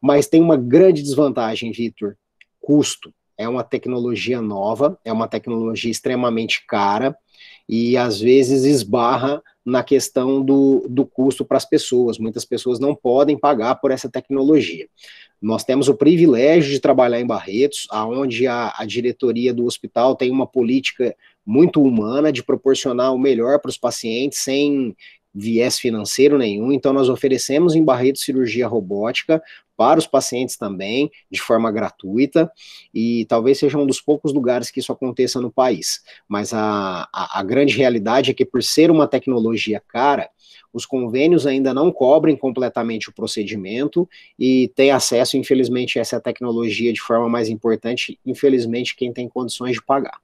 mas 0.00 0.28
tem 0.28 0.40
uma 0.40 0.56
grande 0.56 1.02
desvantagem, 1.02 1.72
Vitor, 1.72 2.16
custo. 2.60 3.12
É 3.36 3.48
uma 3.48 3.62
tecnologia 3.62 4.42
nova, 4.42 4.98
é 5.04 5.12
uma 5.12 5.28
tecnologia 5.28 5.90
extremamente 5.90 6.64
cara, 6.66 7.16
e 7.68 7.96
às 7.96 8.20
vezes 8.20 8.64
esbarra 8.64 9.42
na 9.68 9.82
questão 9.82 10.42
do, 10.42 10.86
do 10.88 11.04
custo 11.04 11.44
para 11.44 11.58
as 11.58 11.64
pessoas. 11.64 12.18
Muitas 12.18 12.44
pessoas 12.44 12.80
não 12.80 12.94
podem 12.94 13.38
pagar 13.38 13.74
por 13.76 13.90
essa 13.90 14.08
tecnologia. 14.08 14.88
Nós 15.40 15.62
temos 15.62 15.88
o 15.88 15.94
privilégio 15.94 16.72
de 16.72 16.80
trabalhar 16.80 17.20
em 17.20 17.26
Barretos, 17.26 17.86
aonde 17.90 18.46
a, 18.46 18.74
a 18.76 18.84
diretoria 18.84 19.52
do 19.52 19.66
hospital 19.66 20.16
tem 20.16 20.30
uma 20.30 20.46
política 20.46 21.14
muito 21.46 21.82
humana 21.82 22.32
de 22.32 22.42
proporcionar 22.42 23.14
o 23.14 23.18
melhor 23.18 23.60
para 23.60 23.68
os 23.68 23.78
pacientes 23.78 24.38
sem 24.40 24.96
viés 25.38 25.78
financeiro 25.78 26.36
nenhum, 26.36 26.72
então 26.72 26.92
nós 26.92 27.08
oferecemos 27.08 27.74
em 27.74 27.84
Barretos 27.84 28.22
cirurgia 28.22 28.66
robótica 28.66 29.42
para 29.76 29.98
os 29.98 30.08
pacientes 30.08 30.56
também, 30.56 31.08
de 31.30 31.40
forma 31.40 31.70
gratuita, 31.70 32.50
e 32.92 33.24
talvez 33.26 33.58
seja 33.58 33.78
um 33.78 33.86
dos 33.86 34.00
poucos 34.00 34.32
lugares 34.34 34.72
que 34.72 34.80
isso 34.80 34.90
aconteça 34.90 35.40
no 35.40 35.52
país. 35.52 36.02
Mas 36.26 36.52
a, 36.52 37.08
a, 37.12 37.38
a 37.38 37.42
grande 37.44 37.76
realidade 37.76 38.32
é 38.32 38.34
que, 38.34 38.44
por 38.44 38.60
ser 38.60 38.90
uma 38.90 39.06
tecnologia 39.06 39.80
cara, 39.86 40.28
os 40.72 40.84
convênios 40.84 41.46
ainda 41.46 41.72
não 41.72 41.92
cobrem 41.92 42.36
completamente 42.36 43.08
o 43.08 43.12
procedimento 43.12 44.08
e 44.36 44.72
tem 44.74 44.90
acesso, 44.90 45.36
infelizmente, 45.36 45.98
a 45.98 46.02
essa 46.02 46.20
tecnologia 46.20 46.92
de 46.92 47.00
forma 47.00 47.28
mais 47.28 47.48
importante, 47.48 48.18
infelizmente, 48.26 48.96
quem 48.96 49.12
tem 49.12 49.28
condições 49.28 49.74
de 49.74 49.82
pagar. 49.82 50.18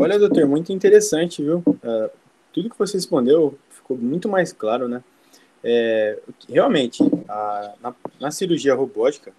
Olha, 0.00 0.18
doutor, 0.18 0.46
muito 0.46 0.72
interessante, 0.72 1.42
viu? 1.42 1.58
Uh, 1.58 2.10
tudo 2.54 2.70
que 2.70 2.78
você 2.78 2.96
respondeu 2.96 3.58
ficou 3.68 3.98
muito 3.98 4.30
mais 4.30 4.50
claro, 4.50 4.88
né? 4.88 5.04
É, 5.62 6.18
realmente, 6.48 7.02
a, 7.28 7.74
na, 7.82 7.94
na, 8.18 8.30
cirurgia 8.30 8.74
robótica, 8.74 9.30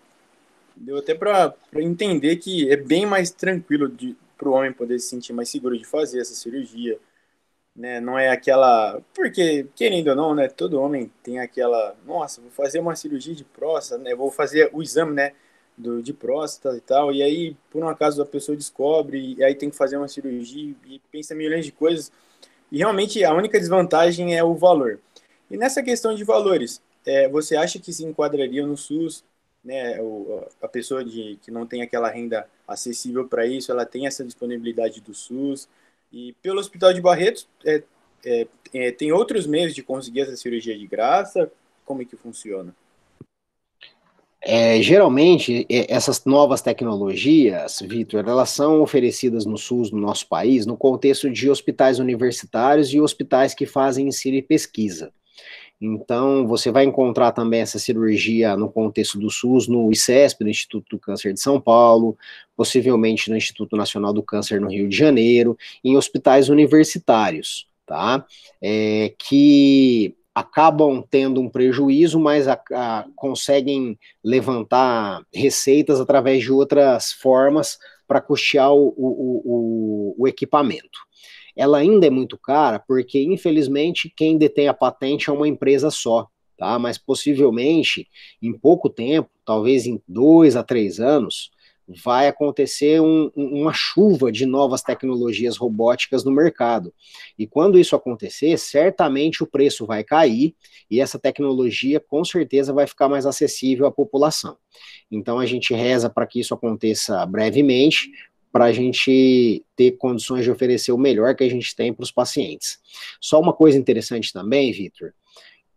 deu 0.76 0.98
até 0.98 1.16
para 1.16 1.56
entender 1.78 2.36
que 2.36 2.72
é 2.72 2.78
bem 2.78 3.08
mais 3.08 3.32
tranquilo 3.32 3.92
para 4.38 4.50
o 4.50 4.52
homem 4.52 4.72
poder 4.72 5.00
se 5.00 5.08
sentir 5.08 5.34
mais 5.34 5.50
seguro 5.50 5.76
de 5.76 5.84
fazer 5.84 6.22
essa 6.22 6.36
cirurgia. 6.36 7.00
Né? 7.76 8.00
Não 8.00 8.20
é 8.20 8.30
aquela. 8.30 9.02
Porque, 9.16 9.66
querendo 9.76 10.10
ou 10.10 10.16
não, 10.16 10.36
né? 10.36 10.48
Todo 10.48 10.80
homem 10.80 11.12
tem 11.24 11.40
aquela. 11.40 11.96
Nossa, 12.06 12.40
vou 12.40 12.52
fazer 12.52 12.80
uma 12.80 12.96
cirurgia 12.96 13.34
de 13.34 13.44
próstata, 13.44 14.04
né? 14.04 14.14
Vou 14.14 14.30
fazer 14.30 14.70
o 14.74 14.84
exame, 14.84 15.14
né? 15.14 15.34
Do, 15.82 16.02
de 16.02 16.14
próstata 16.14 16.78
e 16.78 16.82
tal, 16.82 17.12
e 17.12 17.22
aí, 17.22 17.56
por 17.70 17.84
um 17.84 17.88
acaso, 17.88 18.22
a 18.22 18.26
pessoa 18.26 18.56
descobre, 18.56 19.36
e 19.38 19.44
aí 19.44 19.56
tem 19.56 19.70
que 19.70 19.76
fazer 19.76 19.98
uma 19.98 20.08
cirurgia, 20.08 20.76
e 20.86 21.02
pensa 21.12 21.36
milhões 21.36 21.66
de 21.66 21.72
coisas, 21.72 22.12
e 22.72 22.78
realmente 22.78 23.24
a 23.24 23.34
única 23.34 23.60
desvantagem 23.60 24.38
é 24.38 24.44
o 24.44 24.56
valor. 24.56 25.00
E 25.50 25.58
nessa 25.58 25.84
questão 25.84 26.16
de 26.16 26.24
valores, 26.24 26.82
é, 27.06 27.28
você 27.28 27.56
acha 27.56 27.80
que 27.80 27.92
se 27.92 28.06
enquadraria 28.06 28.66
no 28.66 28.78
SUS, 28.78 29.24
né, 29.64 29.98
a 30.62 30.68
pessoa 30.68 31.04
de, 31.04 31.38
que 31.44 31.52
não 31.52 31.68
tem 31.68 31.82
aquela 31.82 32.10
renda 32.10 32.48
acessível 32.68 33.28
para 33.28 33.46
isso, 33.46 33.72
ela 33.72 33.86
tem 33.86 34.08
essa 34.08 34.24
disponibilidade 34.24 35.02
do 35.02 35.14
SUS, 35.14 35.68
e 36.12 36.34
pelo 36.42 36.60
Hospital 36.60 36.94
de 36.94 37.02
Barretos, 37.02 37.48
é, 37.66 37.84
é, 38.26 38.48
é 38.74 38.92
tem 38.92 39.12
outros 39.12 39.48
meios 39.48 39.74
de 39.74 39.82
conseguir 39.82 40.22
essa 40.22 40.36
cirurgia 40.36 40.78
de 40.78 40.86
graça? 40.88 41.52
Como 41.86 42.02
é 42.02 42.06
que 42.06 42.16
funciona? 42.16 42.76
É, 44.44 44.82
geralmente, 44.82 45.68
essas 45.70 46.26
novas 46.26 46.62
tecnologias, 46.62 47.80
Vitor, 47.80 48.28
elas 48.28 48.50
são 48.50 48.82
oferecidas 48.82 49.46
no 49.46 49.56
SUS 49.56 49.92
no 49.92 50.00
nosso 50.00 50.28
país 50.28 50.66
no 50.66 50.76
contexto 50.76 51.30
de 51.30 51.48
hospitais 51.48 52.00
universitários 52.00 52.92
e 52.92 53.00
hospitais 53.00 53.54
que 53.54 53.68
fazem 53.68 54.08
ensino 54.08 54.38
e 54.38 54.42
pesquisa. 54.42 55.14
Então, 55.80 56.48
você 56.48 56.72
vai 56.72 56.86
encontrar 56.86 57.32
também 57.32 57.62
essa 57.62 57.80
cirurgia 57.80 58.56
no 58.56 58.72
contexto 58.72 59.20
do 59.20 59.32
SUS, 59.32 59.68
no 59.68 59.92
ICESP, 59.92 60.44
no 60.44 60.50
Instituto 60.50 60.86
do 60.92 61.00
Câncer 61.00 61.34
de 61.34 61.42
São 61.42 61.60
Paulo, 61.60 62.16
possivelmente 62.56 63.30
no 63.30 63.38
Instituto 63.38 63.76
Nacional 63.76 64.14
do 64.14 64.22
Câncer 64.22 64.62
no 64.62 64.70
Rio 64.70 64.88
de 64.88 64.96
Janeiro, 64.96 65.58
em 65.84 65.98
hospitais 65.98 66.50
universitários, 66.50 67.68
tá? 67.86 68.26
É, 68.62 69.14
que 69.18 70.16
acabam 70.34 71.04
tendo 71.10 71.42
um 71.42 71.50
prejuízo, 71.50 72.20
mas 72.20 72.48
a, 72.48 72.62
a, 72.74 73.06
conseguem 73.16 74.00
levantar 74.24 75.22
receitas 75.34 76.00
através 76.00 76.44
de 76.44 76.52
outras 76.52 77.12
formas 77.12 77.78
para 78.08 78.22
custear 78.22 78.74
o, 78.74 78.94
o, 78.98 79.42
o, 79.46 80.16
o, 80.20 80.28
equipamento. 80.28 81.00
Ela 81.56 81.80
ainda 81.80 82.08
é 82.08 82.10
muito 82.10 82.38
cara 82.38 82.80
porque, 82.80 83.22
infelizmente, 83.22 84.12
quem 84.16 84.38
detém 84.38 84.68
a 84.68 84.74
patente 84.74 85.30
é 85.30 85.34
uma 85.34 85.48
empresa 85.48 85.92
só, 85.92 86.28
tá? 86.58 86.80
Mas 86.80 86.98
possivelmente, 86.98 88.08
em 88.42 88.58
pouco 88.58 88.90
tempo, 88.90 89.30
talvez 89.46 89.86
em 89.86 90.02
dois 90.08 90.56
a 90.56 90.64
três 90.64 91.00
anos, 91.00 91.52
vai 92.04 92.28
acontecer 92.28 93.02
um, 93.02 93.32
uma 93.36 93.74
chuva 93.74 94.32
de 94.32 94.46
novas 94.46 94.82
tecnologias 94.82 95.58
robóticas 95.58 96.24
no 96.24 96.32
mercado. 96.32 96.94
E 97.38 97.48
quando 97.48 97.80
isso 97.80 97.96
acontecer, 97.96 98.58
certamente 98.58 99.44
o 99.44 99.48
preço 99.48 99.86
vai 99.86 100.04
cair 100.04 100.56
e 100.90 101.00
essa 101.00 101.18
tecnologia 101.18 102.00
com 102.00 102.24
certeza 102.24 102.74
vai 102.74 102.88
ficar 102.88 103.10
mais 103.10 103.26
acessível 103.26 103.86
à 103.86 103.92
população. 103.92 104.58
Então 105.10 105.40
a 105.40 105.46
gente 105.46 105.74
reza 105.74 106.10
para 106.10 106.28
que 106.28 106.40
isso 106.40 106.54
aconteça 106.54 107.26
brevemente, 107.26 108.12
para 108.52 108.66
a 108.66 108.72
gente 108.72 109.64
ter 109.76 109.92
condições 109.92 110.44
de 110.44 110.52
oferecer 110.52 110.92
o 110.92 110.98
melhor 110.98 111.36
que 111.36 111.44
a 111.44 111.50
gente 111.50 111.74
tem 111.76 111.94
para 111.94 112.04
os 112.04 112.12
pacientes. 112.12 112.80
Só 113.20 113.40
uma 113.40 113.54
coisa 113.54 113.78
interessante 113.78 114.34
também, 114.34 114.72
Vitor, 114.72 115.14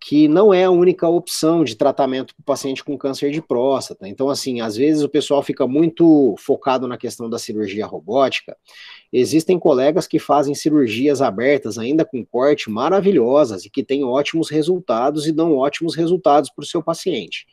que 0.07 0.29
não 0.29 0.53
é 0.53 0.65
a 0.65 0.71
única 0.71 1.09
opção 1.09 1.65
de 1.65 1.75
tratamento 1.75 2.35
para 2.35 2.43
o 2.43 2.45
paciente 2.45 2.85
com 2.85 2.99
câncer 2.99 3.31
de 3.31 3.41
próstata. 3.41 4.07
Então, 4.07 4.29
assim, 4.29 4.61
às 4.61 4.77
vezes 4.77 5.03
o 5.03 5.09
pessoal 5.09 5.43
fica 5.43 5.67
muito 5.67 6.35
focado 6.39 6.87
na 6.87 6.99
questão 6.99 7.31
da 7.31 7.39
cirurgia 7.39 7.87
robótica. 7.87 8.55
Existem 9.11 9.59
colegas 9.59 10.07
que 10.07 10.19
fazem 10.19 10.55
cirurgias 10.55 11.23
abertas, 11.23 11.79
ainda 11.79 12.05
com 12.05 12.23
corte, 12.23 12.69
maravilhosas 12.69 13.65
e 13.65 13.71
que 13.71 13.83
têm 13.83 14.05
ótimos 14.05 14.51
resultados 14.51 15.27
e 15.27 15.33
dão 15.33 15.57
ótimos 15.57 15.95
resultados 15.95 16.51
para 16.51 16.65
o 16.65 16.67
seu 16.67 16.83
paciente. 16.83 17.47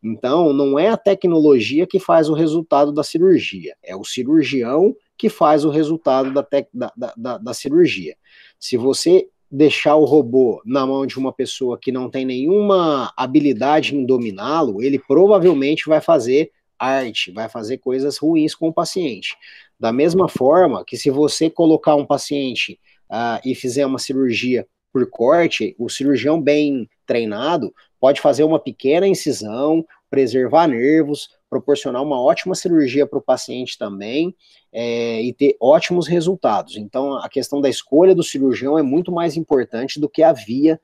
Então, 0.00 0.52
não 0.52 0.78
é 0.78 0.88
a 0.88 0.96
tecnologia 0.96 1.88
que 1.88 1.98
faz 1.98 2.28
o 2.28 2.34
resultado 2.34 2.92
da 2.92 3.02
cirurgia, 3.02 3.74
é 3.82 3.96
o 3.96 4.04
cirurgião 4.04 4.94
que 5.18 5.28
faz 5.28 5.64
o 5.64 5.70
resultado 5.70 6.32
da, 6.32 6.46
da, 6.72 7.12
da, 7.16 7.38
da 7.38 7.54
cirurgia. 7.54 8.16
Se 8.60 8.76
você 8.76 9.28
deixar 9.56 9.96
o 9.96 10.04
robô 10.04 10.60
na 10.66 10.86
mão 10.86 11.06
de 11.06 11.18
uma 11.18 11.32
pessoa 11.32 11.78
que 11.80 11.90
não 11.90 12.10
tem 12.10 12.26
nenhuma 12.26 13.10
habilidade 13.16 13.96
em 13.96 14.04
dominá-lo, 14.04 14.82
ele 14.82 14.98
provavelmente 14.98 15.88
vai 15.88 15.98
fazer 15.98 16.50
arte, 16.78 17.32
vai 17.32 17.48
fazer 17.48 17.78
coisas 17.78 18.18
ruins 18.18 18.54
com 18.54 18.68
o 18.68 18.72
paciente. 18.72 19.34
Da 19.80 19.90
mesma 19.90 20.28
forma 20.28 20.84
que 20.84 20.98
se 20.98 21.08
você 21.08 21.48
colocar 21.48 21.94
um 21.94 22.04
paciente 22.04 22.78
uh, 23.10 23.40
e 23.46 23.54
fizer 23.54 23.86
uma 23.86 23.98
cirurgia 23.98 24.66
por 24.92 25.08
corte, 25.08 25.74
o 25.78 25.88
cirurgião 25.88 26.38
bem 26.38 26.86
treinado 27.06 27.72
pode 27.98 28.20
fazer 28.20 28.44
uma 28.44 28.58
pequena 28.58 29.08
incisão, 29.08 29.82
preservar 30.10 30.66
nervos, 30.66 31.30
proporcionar 31.48 32.02
uma 32.02 32.20
ótima 32.20 32.54
cirurgia 32.54 33.06
para 33.06 33.18
o 33.18 33.22
paciente 33.22 33.78
também 33.78 34.34
é, 34.72 35.22
e 35.22 35.32
ter 35.32 35.56
ótimos 35.60 36.06
resultados. 36.06 36.76
Então, 36.76 37.16
a 37.18 37.28
questão 37.28 37.60
da 37.60 37.68
escolha 37.68 38.14
do 38.14 38.22
cirurgião 38.22 38.78
é 38.78 38.82
muito 38.82 39.12
mais 39.12 39.36
importante 39.36 40.00
do 40.00 40.08
que 40.08 40.22
a 40.22 40.32
via 40.32 40.80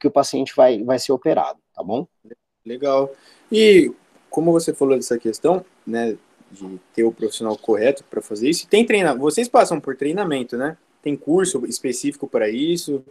que 0.00 0.06
o 0.06 0.10
paciente 0.10 0.54
vai, 0.56 0.82
vai 0.82 0.98
ser 0.98 1.12
operado, 1.12 1.58
tá 1.74 1.82
bom? 1.82 2.06
Legal. 2.64 3.12
E 3.52 3.92
como 4.30 4.52
você 4.52 4.72
falou 4.72 4.96
dessa 4.96 5.18
questão, 5.18 5.64
né, 5.86 6.16
de 6.50 6.80
ter 6.94 7.04
o 7.04 7.12
profissional 7.12 7.56
correto 7.56 8.04
para 8.04 8.22
fazer 8.22 8.48
isso, 8.48 8.66
tem 8.68 8.84
treinamento, 8.84 9.22
vocês 9.22 9.48
passam 9.48 9.80
por 9.80 9.96
treinamento, 9.96 10.56
né? 10.56 10.76
Tem 11.02 11.16
curso 11.16 11.64
específico 11.66 12.26
para 12.26 12.48
isso? 12.48 13.04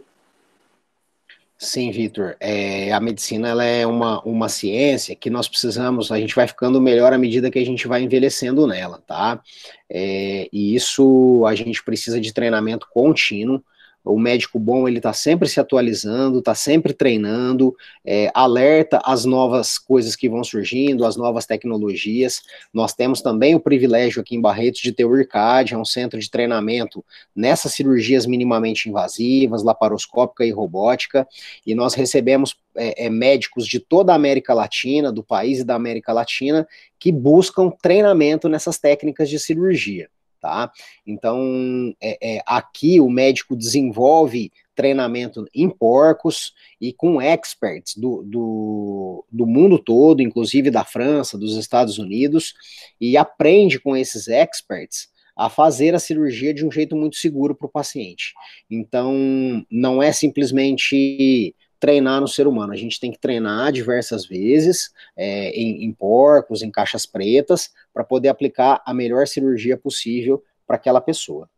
Sim, 1.58 1.90
Vitor. 1.90 2.36
É, 2.38 2.92
a 2.92 3.00
medicina 3.00 3.48
ela 3.48 3.64
é 3.64 3.86
uma, 3.86 4.20
uma 4.22 4.48
ciência 4.48 5.16
que 5.16 5.30
nós 5.30 5.48
precisamos, 5.48 6.12
a 6.12 6.18
gente 6.18 6.34
vai 6.34 6.46
ficando 6.46 6.80
melhor 6.80 7.14
à 7.14 7.18
medida 7.18 7.50
que 7.50 7.58
a 7.58 7.64
gente 7.64 7.88
vai 7.88 8.02
envelhecendo 8.02 8.66
nela, 8.66 9.02
tá? 9.06 9.40
É, 9.88 10.48
e 10.52 10.74
isso 10.74 11.46
a 11.46 11.54
gente 11.54 11.82
precisa 11.82 12.20
de 12.20 12.32
treinamento 12.34 12.86
contínuo 12.92 13.64
o 14.06 14.18
médico 14.18 14.58
bom 14.58 14.86
ele 14.86 14.98
está 14.98 15.12
sempre 15.12 15.48
se 15.48 15.58
atualizando, 15.58 16.38
está 16.38 16.54
sempre 16.54 16.92
treinando, 16.92 17.74
é, 18.04 18.30
alerta 18.32 19.00
as 19.04 19.24
novas 19.24 19.78
coisas 19.78 20.14
que 20.14 20.28
vão 20.28 20.44
surgindo, 20.44 21.04
as 21.04 21.16
novas 21.16 21.44
tecnologias. 21.44 22.40
Nós 22.72 22.94
temos 22.94 23.20
também 23.20 23.54
o 23.54 23.60
privilégio 23.60 24.20
aqui 24.20 24.36
em 24.36 24.40
Barretos 24.40 24.80
de 24.80 24.92
ter 24.92 25.04
o 25.04 25.16
IRCAD, 25.16 25.74
é 25.74 25.78
um 25.78 25.84
centro 25.84 26.20
de 26.20 26.30
treinamento 26.30 27.04
nessas 27.34 27.72
cirurgias 27.74 28.26
minimamente 28.26 28.88
invasivas, 28.88 29.64
laparoscópica 29.64 30.44
e 30.44 30.52
robótica, 30.52 31.26
e 31.66 31.74
nós 31.74 31.94
recebemos 31.94 32.56
é, 32.76 33.06
é, 33.06 33.10
médicos 33.10 33.66
de 33.66 33.80
toda 33.80 34.12
a 34.12 34.16
América 34.16 34.54
Latina, 34.54 35.10
do 35.10 35.24
país 35.24 35.60
e 35.60 35.64
da 35.64 35.74
América 35.74 36.12
Latina, 36.12 36.66
que 36.98 37.10
buscam 37.10 37.70
treinamento 37.70 38.48
nessas 38.48 38.78
técnicas 38.78 39.28
de 39.28 39.38
cirurgia. 39.38 40.08
Tá? 40.46 40.70
Então, 41.04 41.92
é, 42.00 42.36
é, 42.36 42.42
aqui 42.46 43.00
o 43.00 43.10
médico 43.10 43.56
desenvolve 43.56 44.52
treinamento 44.76 45.44
em 45.52 45.68
porcos 45.68 46.52
e 46.80 46.92
com 46.92 47.20
experts 47.20 47.96
do, 47.96 48.22
do, 48.22 49.24
do, 49.32 49.46
mundo 49.46 49.76
todo, 49.76 50.22
inclusive 50.22 50.70
da 50.70 50.84
França, 50.84 51.36
dos 51.36 51.56
Estados 51.56 51.98
Unidos, 51.98 52.54
e 53.00 53.16
aprende 53.16 53.80
com 53.80 53.96
esses 53.96 54.28
experts 54.28 55.08
a 55.36 55.50
fazer 55.50 55.94
a 55.94 55.98
cirurgia 55.98 56.54
de 56.54 56.64
um 56.64 56.70
jeito 56.70 56.94
muito 56.94 57.16
seguro 57.16 57.54
para 57.54 57.66
o 57.66 57.70
paciente. 57.70 58.32
Então, 58.70 59.66
não 59.70 60.00
é 60.00 60.12
simplesmente 60.12 61.54
treinar 61.78 62.20
no 62.20 62.28
ser 62.28 62.46
humano, 62.46 62.72
a 62.72 62.76
gente 62.76 62.98
tem 62.98 63.10
que 63.10 63.18
treinar 63.18 63.70
diversas 63.72 64.26
vezes 64.26 64.92
é, 65.16 65.50
em, 65.50 65.84
em 65.84 65.92
porcos, 65.92 66.62
em 66.62 66.70
caixas 66.70 67.04
pretas, 67.04 67.72
para 67.92 68.04
poder 68.04 68.28
aplicar 68.28 68.82
a 68.84 68.94
melhor 68.94 69.26
cirurgia 69.26 69.76
possível 69.76 70.42
para 70.66 70.76
aquela 70.76 71.00
pessoa. 71.00 71.48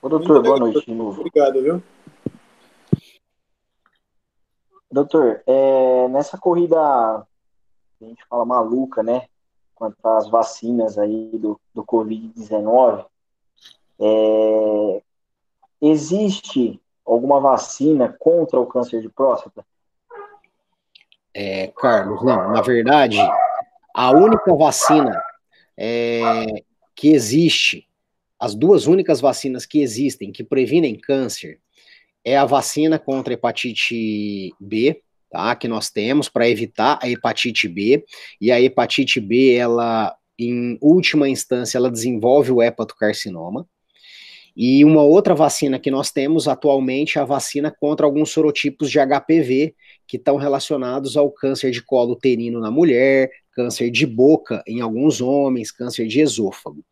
Ô, 0.00 0.08
doutor, 0.08 0.42
boa 0.42 0.58
noite 0.58 0.86
de 0.86 0.94
novo. 0.94 1.20
Obrigado, 1.20 1.60
viu? 1.60 1.82
Doutor, 4.90 5.42
é, 5.46 6.08
nessa 6.08 6.38
corrida, 6.38 6.80
a 6.80 7.26
gente 8.00 8.24
fala 8.28 8.44
maluca, 8.44 9.02
né? 9.02 9.26
Quanto 9.74 9.96
às 10.06 10.28
vacinas 10.28 10.98
aí 10.98 11.30
do, 11.34 11.60
do 11.74 11.84
Covid-19, 11.84 13.04
é, 14.00 15.02
existe 15.82 16.80
alguma 17.12 17.40
vacina 17.40 18.14
contra 18.18 18.58
o 18.60 18.66
câncer 18.66 19.00
de 19.00 19.08
próstata? 19.08 19.64
É, 21.34 21.68
Carlos, 21.68 22.22
não. 22.22 22.52
Na 22.52 22.60
verdade, 22.60 23.18
a 23.94 24.10
única 24.10 24.54
vacina 24.54 25.22
é, 25.76 26.46
que 26.94 27.08
existe 27.08 27.88
as 28.38 28.54
duas 28.54 28.86
únicas 28.86 29.20
vacinas 29.20 29.66
que 29.66 29.80
existem 29.80 30.30
que 30.30 30.44
previnem 30.44 30.98
câncer 30.98 31.58
é 32.24 32.36
a 32.36 32.44
vacina 32.44 32.98
contra 32.98 33.32
a 33.32 33.34
hepatite 33.34 34.54
B, 34.60 35.02
tá? 35.30 35.56
Que 35.56 35.66
nós 35.66 35.90
temos 35.90 36.28
para 36.28 36.48
evitar 36.48 36.98
a 37.02 37.08
hepatite 37.08 37.66
B. 37.66 38.04
E 38.40 38.52
a 38.52 38.60
hepatite 38.60 39.20
B, 39.20 39.54
ela, 39.54 40.16
em 40.38 40.78
última 40.80 41.28
instância, 41.28 41.78
ela 41.78 41.90
desenvolve 41.90 42.52
o 42.52 42.62
hepatocarcinoma. 42.62 43.66
E 44.60 44.84
uma 44.84 45.04
outra 45.04 45.36
vacina 45.36 45.78
que 45.78 45.88
nós 45.88 46.10
temos 46.10 46.48
atualmente 46.48 47.16
é 47.16 47.20
a 47.20 47.24
vacina 47.24 47.70
contra 47.70 48.04
alguns 48.04 48.30
sorotipos 48.30 48.90
de 48.90 48.98
HPV, 48.98 49.72
que 50.04 50.16
estão 50.16 50.34
relacionados 50.34 51.16
ao 51.16 51.30
câncer 51.30 51.70
de 51.70 51.80
colo 51.80 52.14
uterino 52.14 52.58
na 52.58 52.68
mulher, 52.68 53.30
câncer 53.52 53.88
de 53.88 54.04
boca 54.04 54.60
em 54.66 54.80
alguns 54.80 55.20
homens, 55.20 55.70
câncer 55.70 56.08
de 56.08 56.20
esôfago. 56.20 56.84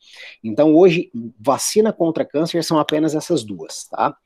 Então, 0.45 0.77
hoje, 0.77 1.11
vacina 1.41 1.93
contra 1.93 2.25
câncer 2.25 2.63
são 2.63 2.79
apenas 2.79 3.17
essas 3.17 3.43
duas, 3.43 3.89
tá? 3.89 4.17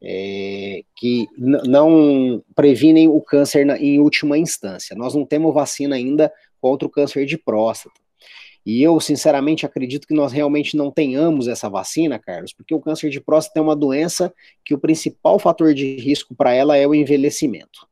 É, 0.00 0.82
que 0.94 1.26
não 1.36 2.44
previnem 2.54 3.08
o 3.08 3.20
câncer 3.20 3.66
na, 3.66 3.76
em 3.76 3.98
última 3.98 4.38
instância. 4.38 4.94
Nós 4.94 5.16
não 5.16 5.26
temos 5.26 5.52
vacina 5.52 5.96
ainda 5.96 6.32
contra 6.60 6.86
o 6.86 6.90
câncer 6.90 7.26
de 7.26 7.36
próstata. 7.36 8.03
E 8.64 8.82
eu, 8.82 8.98
sinceramente, 8.98 9.66
acredito 9.66 10.06
que 10.06 10.14
nós 10.14 10.32
realmente 10.32 10.76
não 10.76 10.90
tenhamos 10.90 11.48
essa 11.48 11.68
vacina, 11.68 12.18
Carlos, 12.18 12.52
porque 12.52 12.74
o 12.74 12.80
câncer 12.80 13.10
de 13.10 13.20
próstata 13.20 13.58
é 13.58 13.62
uma 13.62 13.76
doença 13.76 14.32
que 14.64 14.74
o 14.74 14.78
principal 14.78 15.38
fator 15.38 15.74
de 15.74 15.96
risco 15.96 16.34
para 16.34 16.52
ela 16.52 16.76
é 16.76 16.86
o 16.86 16.94
envelhecimento. 16.94 17.86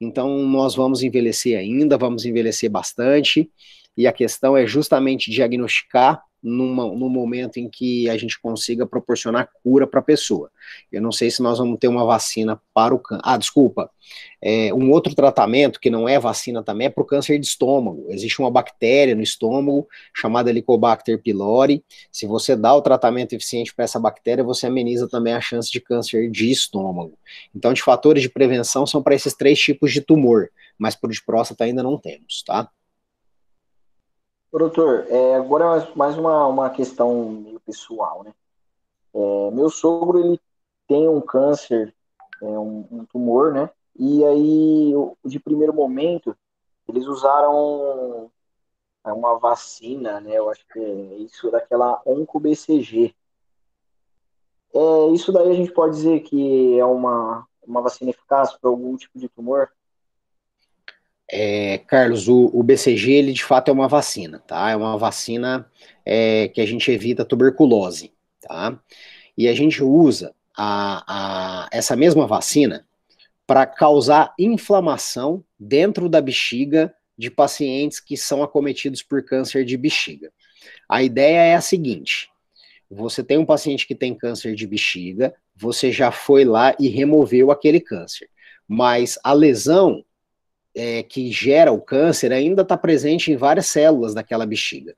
Então, 0.00 0.38
nós 0.46 0.74
vamos 0.74 1.02
envelhecer 1.02 1.58
ainda, 1.58 1.96
vamos 1.96 2.24
envelhecer 2.24 2.70
bastante, 2.70 3.50
e 3.96 4.06
a 4.06 4.12
questão 4.12 4.56
é 4.56 4.66
justamente 4.66 5.30
diagnosticar 5.30 6.22
numa, 6.42 6.86
no 6.86 7.08
momento 7.08 7.58
em 7.58 7.68
que 7.68 8.08
a 8.08 8.16
gente 8.16 8.40
consiga 8.40 8.86
proporcionar 8.86 9.50
cura 9.62 9.86
para 9.86 10.00
a 10.00 10.02
pessoa. 10.02 10.50
Eu 10.90 11.02
não 11.02 11.12
sei 11.12 11.30
se 11.30 11.42
nós 11.42 11.58
vamos 11.58 11.78
ter 11.78 11.88
uma 11.88 12.04
vacina 12.04 12.60
para 12.72 12.94
o 12.94 12.98
câncer. 12.98 13.22
Ah, 13.24 13.36
desculpa. 13.36 13.90
É, 14.42 14.72
um 14.72 14.90
outro 14.90 15.14
tratamento 15.14 15.78
que 15.78 15.90
não 15.90 16.08
é 16.08 16.18
vacina 16.18 16.62
também 16.62 16.86
é 16.86 16.90
para 16.90 17.02
o 17.02 17.06
câncer 17.06 17.38
de 17.38 17.46
estômago. 17.46 18.06
Existe 18.08 18.40
uma 18.40 18.50
bactéria 18.50 19.14
no 19.14 19.22
estômago 19.22 19.86
chamada 20.14 20.50
Helicobacter 20.50 21.20
pylori. 21.20 21.84
Se 22.10 22.26
você 22.26 22.56
dá 22.56 22.74
o 22.74 22.82
tratamento 22.82 23.34
eficiente 23.34 23.74
para 23.74 23.84
essa 23.84 24.00
bactéria, 24.00 24.42
você 24.42 24.66
ameniza 24.66 25.08
também 25.08 25.34
a 25.34 25.40
chance 25.40 25.70
de 25.70 25.80
câncer 25.80 26.30
de 26.30 26.50
estômago. 26.50 27.18
Então, 27.54 27.72
de 27.72 27.82
fatores 27.82 28.22
de 28.22 28.30
prevenção 28.30 28.86
são 28.86 29.02
para 29.02 29.14
esses 29.14 29.34
três 29.34 29.58
tipos 29.58 29.92
de 29.92 30.00
tumor, 30.00 30.50
mas 30.78 30.94
para 30.94 31.08
o 31.08 31.12
de 31.12 31.22
próstata 31.22 31.64
ainda 31.64 31.82
não 31.82 31.98
temos, 31.98 32.42
tá? 32.42 32.70
Doutor, 34.52 35.06
é, 35.08 35.36
agora 35.36 35.88
mais 35.94 36.18
uma, 36.18 36.46
uma 36.48 36.70
questão 36.70 37.30
meio 37.30 37.60
pessoal, 37.60 38.24
né? 38.24 38.34
É, 39.14 39.50
meu 39.52 39.70
sogro, 39.70 40.18
ele 40.18 40.40
tem 40.88 41.08
um 41.08 41.20
câncer, 41.20 41.94
é, 42.42 42.46
um, 42.46 42.84
um, 42.90 43.04
tumor, 43.04 43.52
né? 43.52 43.70
E 43.96 44.24
aí, 44.24 44.92
de 45.24 45.38
primeiro 45.38 45.72
momento, 45.72 46.36
eles 46.88 47.06
usaram 47.06 48.28
uma 49.04 49.38
vacina, 49.38 50.20
né? 50.20 50.36
Eu 50.36 50.50
acho 50.50 50.66
que 50.66 50.80
é 50.80 51.16
isso 51.18 51.48
daquela 51.48 52.02
OncoBCG. 52.04 53.14
É, 54.74 55.08
isso 55.14 55.30
daí 55.30 55.48
a 55.48 55.54
gente 55.54 55.72
pode 55.72 55.94
dizer 55.94 56.20
que 56.20 56.76
é 56.76 56.84
uma, 56.84 57.46
uma 57.62 57.80
vacina 57.80 58.10
eficaz 58.10 58.52
para 58.56 58.68
algum 58.68 58.96
tipo 58.96 59.16
de 59.16 59.28
tumor? 59.28 59.70
É, 61.32 61.78
Carlos, 61.86 62.26
o, 62.26 62.50
o, 62.52 62.62
BCG, 62.62 63.12
ele 63.12 63.32
de 63.32 63.44
fato 63.44 63.68
é 63.68 63.72
uma 63.72 63.86
vacina, 63.86 64.40
tá? 64.40 64.70
É 64.70 64.76
uma 64.76 64.98
vacina 64.98 65.70
é, 66.04 66.48
que 66.48 66.60
a 66.60 66.66
gente 66.66 66.90
evita 66.90 67.24
tuberculose, 67.24 68.12
tá? 68.40 68.78
E 69.38 69.46
a 69.46 69.54
gente 69.54 69.82
usa 69.82 70.34
a, 70.56 71.04
a, 71.06 71.68
essa 71.70 71.94
mesma 71.94 72.26
vacina 72.26 72.84
para 73.46 73.64
causar 73.64 74.34
inflamação 74.38 75.44
dentro 75.58 76.08
da 76.08 76.20
bexiga 76.20 76.92
de 77.16 77.30
pacientes 77.30 78.00
que 78.00 78.16
são 78.16 78.42
acometidos 78.42 79.02
por 79.02 79.24
câncer 79.24 79.64
de 79.64 79.76
bexiga. 79.76 80.32
A 80.88 81.02
ideia 81.02 81.40
é 81.42 81.54
a 81.54 81.60
seguinte: 81.60 82.28
você 82.90 83.22
tem 83.22 83.38
um 83.38 83.46
paciente 83.46 83.86
que 83.86 83.94
tem 83.94 84.14
câncer 84.14 84.56
de 84.56 84.66
bexiga, 84.66 85.32
você 85.54 85.92
já 85.92 86.10
foi 86.10 86.44
lá 86.44 86.74
e 86.78 86.88
removeu 86.88 87.52
aquele 87.52 87.80
câncer, 87.80 88.28
mas 88.66 89.16
a 89.22 89.32
lesão 89.32 90.04
é, 90.74 91.02
que 91.02 91.30
gera 91.30 91.72
o 91.72 91.80
câncer 91.80 92.32
ainda 92.32 92.62
está 92.62 92.76
presente 92.76 93.32
em 93.32 93.36
várias 93.36 93.66
células 93.66 94.14
daquela 94.14 94.46
bexiga. 94.46 94.94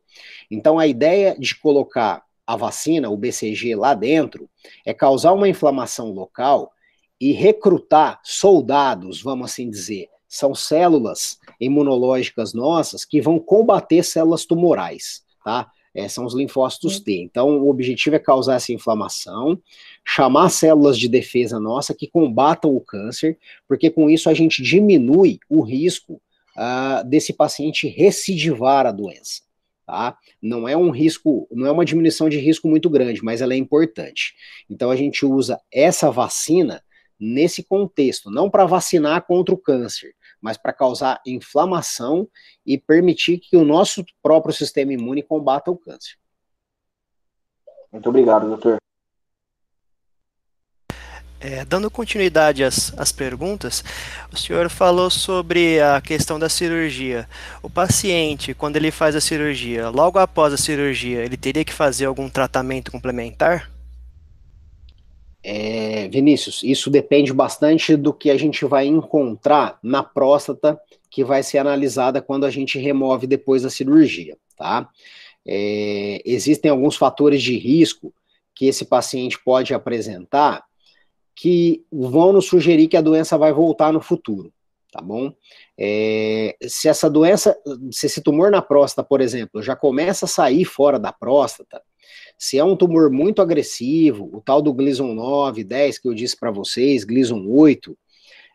Então, 0.50 0.78
a 0.78 0.86
ideia 0.86 1.36
de 1.38 1.54
colocar 1.58 2.22
a 2.46 2.56
vacina, 2.56 3.08
o 3.08 3.16
BCG, 3.16 3.74
lá 3.74 3.94
dentro, 3.94 4.48
é 4.84 4.92
causar 4.92 5.32
uma 5.32 5.48
inflamação 5.48 6.10
local 6.10 6.72
e 7.20 7.32
recrutar 7.32 8.20
soldados, 8.22 9.22
vamos 9.22 9.50
assim 9.50 9.70
dizer. 9.70 10.08
São 10.28 10.54
células 10.54 11.38
imunológicas 11.60 12.52
nossas 12.52 13.04
que 13.04 13.20
vão 13.20 13.38
combater 13.38 14.02
células 14.02 14.44
tumorais, 14.44 15.22
tá? 15.44 15.70
É, 15.94 16.08
são 16.08 16.24
os 16.24 16.34
linfócitos 16.34 17.00
T. 17.00 17.20
Então, 17.20 17.60
o 17.60 17.68
objetivo 17.68 18.16
é 18.16 18.18
causar 18.18 18.54
essa 18.54 18.72
inflamação, 18.72 19.60
chamar 20.04 20.48
células 20.48 20.98
de 20.98 21.06
defesa 21.06 21.60
nossa 21.60 21.94
que 21.94 22.08
combatam 22.08 22.74
o 22.74 22.80
câncer, 22.80 23.38
porque 23.68 23.90
com 23.90 24.08
isso 24.08 24.30
a 24.30 24.34
gente 24.34 24.62
diminui 24.62 25.38
o 25.50 25.60
risco 25.60 26.20
uh, 26.56 27.06
desse 27.06 27.32
paciente 27.32 27.88
recidivar 27.88 28.86
a 28.86 28.92
doença. 28.92 29.42
Tá? 29.86 30.16
Não 30.40 30.68
é 30.68 30.76
um 30.76 30.90
risco, 30.90 31.46
não 31.50 31.66
é 31.66 31.70
uma 31.70 31.84
diminuição 31.84 32.28
de 32.28 32.38
risco 32.38 32.68
muito 32.68 32.88
grande, 32.88 33.22
mas 33.22 33.42
ela 33.42 33.52
é 33.52 33.56
importante. 33.56 34.34
Então 34.70 34.90
a 34.90 34.96
gente 34.96 35.26
usa 35.26 35.60
essa 35.70 36.10
vacina 36.10 36.82
nesse 37.18 37.62
contexto, 37.62 38.30
não 38.30 38.48
para 38.48 38.64
vacinar 38.64 39.26
contra 39.26 39.54
o 39.54 39.58
câncer, 39.58 40.14
mas 40.42 40.56
para 40.56 40.72
causar 40.72 41.22
inflamação 41.24 42.28
e 42.66 42.76
permitir 42.76 43.38
que 43.38 43.56
o 43.56 43.64
nosso 43.64 44.04
próprio 44.20 44.52
sistema 44.52 44.92
imune 44.92 45.22
combata 45.22 45.70
o 45.70 45.76
câncer. 45.76 46.16
Muito 47.92 48.08
obrigado, 48.08 48.48
doutor. 48.48 48.78
É, 51.44 51.64
dando 51.64 51.90
continuidade 51.90 52.62
às, 52.62 52.96
às 52.96 53.10
perguntas, 53.10 53.82
o 54.32 54.36
senhor 54.36 54.70
falou 54.70 55.10
sobre 55.10 55.80
a 55.80 56.00
questão 56.00 56.38
da 56.38 56.48
cirurgia. 56.48 57.28
O 57.60 57.68
paciente, 57.68 58.54
quando 58.54 58.76
ele 58.76 58.92
faz 58.92 59.16
a 59.16 59.20
cirurgia, 59.20 59.88
logo 59.88 60.20
após 60.20 60.54
a 60.54 60.56
cirurgia, 60.56 61.24
ele 61.24 61.36
teria 61.36 61.64
que 61.64 61.72
fazer 61.72 62.04
algum 62.06 62.30
tratamento 62.30 62.92
complementar? 62.92 63.71
É, 65.44 66.08
Vinícius, 66.08 66.62
isso 66.62 66.88
depende 66.88 67.32
bastante 67.32 67.96
do 67.96 68.12
que 68.12 68.30
a 68.30 68.36
gente 68.36 68.64
vai 68.64 68.86
encontrar 68.86 69.78
na 69.82 70.02
próstata 70.02 70.80
que 71.10 71.24
vai 71.24 71.42
ser 71.42 71.58
analisada 71.58 72.22
quando 72.22 72.46
a 72.46 72.50
gente 72.50 72.78
remove 72.78 73.26
depois 73.26 73.62
da 73.62 73.70
cirurgia, 73.70 74.36
tá? 74.56 74.88
É, 75.44 76.22
existem 76.24 76.70
alguns 76.70 76.96
fatores 76.96 77.42
de 77.42 77.56
risco 77.58 78.14
que 78.54 78.66
esse 78.66 78.84
paciente 78.84 79.42
pode 79.42 79.74
apresentar 79.74 80.64
que 81.34 81.84
vão 81.90 82.32
nos 82.32 82.46
sugerir 82.46 82.88
que 82.88 82.96
a 82.96 83.00
doença 83.00 83.36
vai 83.36 83.52
voltar 83.52 83.92
no 83.92 84.00
futuro, 84.00 84.52
tá 84.92 85.00
bom? 85.00 85.32
É, 85.76 86.56
se 86.68 86.88
essa 86.88 87.10
doença, 87.10 87.56
se 87.90 88.06
esse 88.06 88.22
tumor 88.22 88.50
na 88.50 88.62
próstata, 88.62 89.06
por 89.06 89.20
exemplo, 89.20 89.62
já 89.62 89.74
começa 89.74 90.26
a 90.26 90.28
sair 90.28 90.64
fora 90.64 90.98
da 90.98 91.12
próstata, 91.12 91.82
Se 92.38 92.58
é 92.58 92.64
um 92.64 92.76
tumor 92.76 93.10
muito 93.10 93.40
agressivo, 93.40 94.30
o 94.32 94.40
tal 94.40 94.60
do 94.60 94.72
Gleason 94.72 95.14
9, 95.14 95.64
10 95.64 95.98
que 95.98 96.08
eu 96.08 96.14
disse 96.14 96.36
para 96.36 96.50
vocês, 96.50 97.04
Gleason 97.04 97.44
8, 97.46 97.96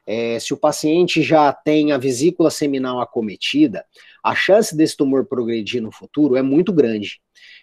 é, 0.06 0.40
se 0.40 0.54
o 0.54 0.58
paciente 0.58 1.22
já 1.22 1.52
tem 1.52 1.92
a 1.92 1.98
vesícula 1.98 2.50
seminal 2.50 3.02
acometida, 3.02 3.86
a 4.24 4.34
chance 4.34 4.76
desse 4.76 4.96
tumor 4.96 5.26
progredir 5.26 5.82
no 5.82 5.92
futuro 5.92 6.38
é 6.38 6.42
muito 6.42 6.72
grande. 6.72 7.20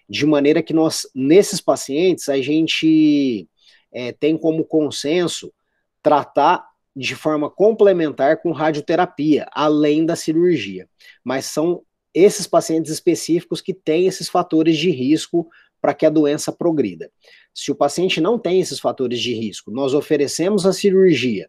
De 0.09 0.27
maneira 0.27 0.63
que 0.63 0.75
nós, 0.75 1.09
nesses 1.15 1.61
pacientes, 1.61 2.29
a 2.29 2.41
gente 2.43 3.49
é, 3.91 4.13
tem 4.13 4.37
como 4.37 4.65
consenso 4.65 5.51
tratar 6.03 6.67
de 6.95 7.15
forma 7.15 7.51
complementar 7.51 8.43
com 8.43 8.53
radioterapia, 8.53 9.49
além 9.51 10.05
da 10.05 10.15
cirurgia. 10.15 10.87
Mas 11.25 11.47
são 11.47 11.83
esses 12.13 12.47
pacientes 12.47 12.93
específicos 12.93 13.61
que 13.61 13.75
têm 13.75 14.07
esses 14.07 14.29
fatores 14.29 14.77
de 14.77 14.91
risco 14.91 15.49
para 15.85 15.93
que 15.93 16.07
a 16.07 16.11
doença 16.11 16.51
progrida. 16.51 17.11
Se 17.53 17.71
o 17.71 17.75
paciente 17.75 18.19
não 18.19 18.39
tem 18.39 18.59
esses 18.59 18.81
fatores 18.81 19.21
de 19.21 19.35
risco, 19.35 19.71
nós 19.71 19.93
oferecemos 19.93 20.65
a 20.65 20.73
cirurgia 20.73 21.47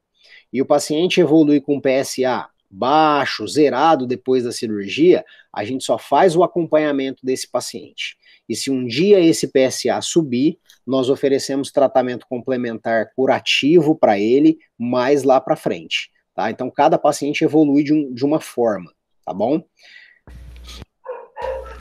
e 0.52 0.62
o 0.62 0.66
paciente 0.66 1.22
evolui 1.22 1.62
com 1.62 1.80
PSA 1.80 2.46
baixo, 2.70 3.48
zerado 3.48 4.06
depois 4.06 4.44
da 4.44 4.52
cirurgia, 4.52 5.24
a 5.54 5.64
gente 5.64 5.86
só 5.86 5.98
faz 5.98 6.36
o 6.36 6.44
acompanhamento 6.44 7.26
desse 7.26 7.50
paciente. 7.50 8.18
E 8.50 8.58
se 8.58 8.70
um 8.70 8.86
dia 8.86 9.22
esse 9.22 9.48
PSA 9.48 10.02
subir, 10.02 10.60
nós 10.86 11.10
oferecemos 11.10 11.72
tratamento 11.72 12.28
complementar 12.28 13.14
curativo 13.16 13.96
para 13.96 14.20
ele 14.20 14.58
mais 14.78 15.24
lá 15.24 15.40
para 15.40 15.56
frente. 15.56 16.12
Tá? 16.34 16.52
Então, 16.52 16.70
cada 16.70 16.98
paciente 16.98 17.46
evolui 17.46 17.86
de, 17.86 17.94
um, 17.94 18.14
de 18.14 18.26
uma 18.26 18.42
forma, 18.42 18.92
tá 19.26 19.34
bom? 19.34 19.64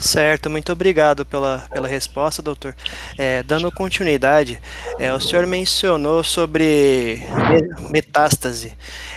Certo, 0.04 0.50
muito 0.50 0.70
obrigado 0.70 1.24
pela, 1.24 1.66
pela 1.72 1.88
resposta, 1.88 2.42
doutor. 2.42 2.76
É, 3.16 3.42
dando 3.42 3.72
continuidade, 3.72 4.60
é, 4.98 5.10
o 5.14 5.18
senhor 5.18 5.46
mencionou 5.46 6.22
sobre 6.22 7.22
metástase. 7.90 8.74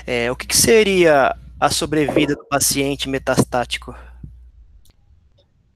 É, 0.07 0.31
o 0.31 0.35
que, 0.35 0.47
que, 0.47 0.55
seria 0.55 1.35
a 1.59 1.69
sobrevida 1.69 2.35
do 2.35 2.45
paciente 2.45 3.09
metastático? 3.09 3.93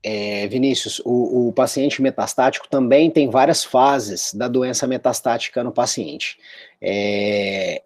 É, 0.02 0.48
Vinícius, 0.48 1.02
o, 1.04 1.50
o, 1.50 1.54
paciente 1.54 2.02
metastático 2.02 2.70
também 2.70 3.12
tem 3.12 3.30
várias 3.30 3.66
fases 3.66 4.34
da 4.34 4.48
doença 4.48 4.88
metastática 4.88 5.62
no 5.62 5.74
paciente. 5.74 6.38
É, 6.82 7.82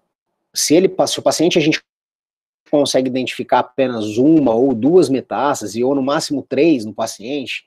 se, 0.53 0.75
ele, 0.75 0.93
se 1.07 1.19
o 1.19 1.23
paciente 1.23 1.57
a 1.57 1.61
gente 1.61 1.81
consegue 2.69 3.09
identificar 3.09 3.59
apenas 3.59 4.17
uma 4.17 4.53
ou 4.53 4.73
duas 4.73 5.09
metástases, 5.09 5.81
ou 5.83 5.95
no 5.95 6.01
máximo 6.01 6.41
três 6.41 6.85
no 6.85 6.93
paciente, 6.93 7.65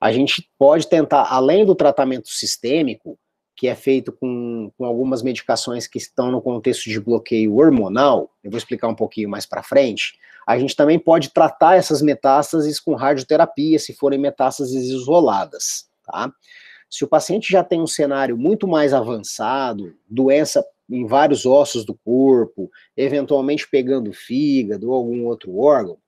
a 0.00 0.12
gente 0.12 0.48
pode 0.58 0.88
tentar, 0.88 1.26
além 1.30 1.64
do 1.64 1.74
tratamento 1.74 2.28
sistêmico, 2.28 3.18
que 3.56 3.66
é 3.66 3.74
feito 3.74 4.12
com, 4.12 4.70
com 4.76 4.84
algumas 4.84 5.22
medicações 5.22 5.86
que 5.86 5.96
estão 5.96 6.30
no 6.30 6.42
contexto 6.42 6.90
de 6.90 7.00
bloqueio 7.00 7.56
hormonal, 7.56 8.30
eu 8.44 8.50
vou 8.50 8.58
explicar 8.58 8.88
um 8.88 8.94
pouquinho 8.94 9.30
mais 9.30 9.46
para 9.46 9.62
frente, 9.62 10.18
a 10.46 10.58
gente 10.58 10.76
também 10.76 10.98
pode 10.98 11.30
tratar 11.30 11.76
essas 11.76 12.02
metástases 12.02 12.78
com 12.78 12.94
radioterapia, 12.94 13.78
se 13.78 13.94
forem 13.94 14.18
metástases 14.18 14.84
isoladas, 14.84 15.88
tá? 16.04 16.30
Se 16.88 17.04
o 17.04 17.08
paciente 17.08 17.50
já 17.50 17.64
tem 17.64 17.80
um 17.80 17.86
cenário 17.86 18.36
muito 18.36 18.68
mais 18.68 18.94
avançado, 18.94 19.92
doença 20.08 20.64
em 20.88 21.06
vários 21.06 21.44
ossos 21.44 21.84
do 21.84 21.94
corpo, 21.94 22.70
eventualmente 22.96 23.68
pegando 23.68 24.12
fígado 24.12 24.90
ou 24.90 24.94
algum 24.94 25.26
outro 25.26 25.56
órgão, 25.58 25.98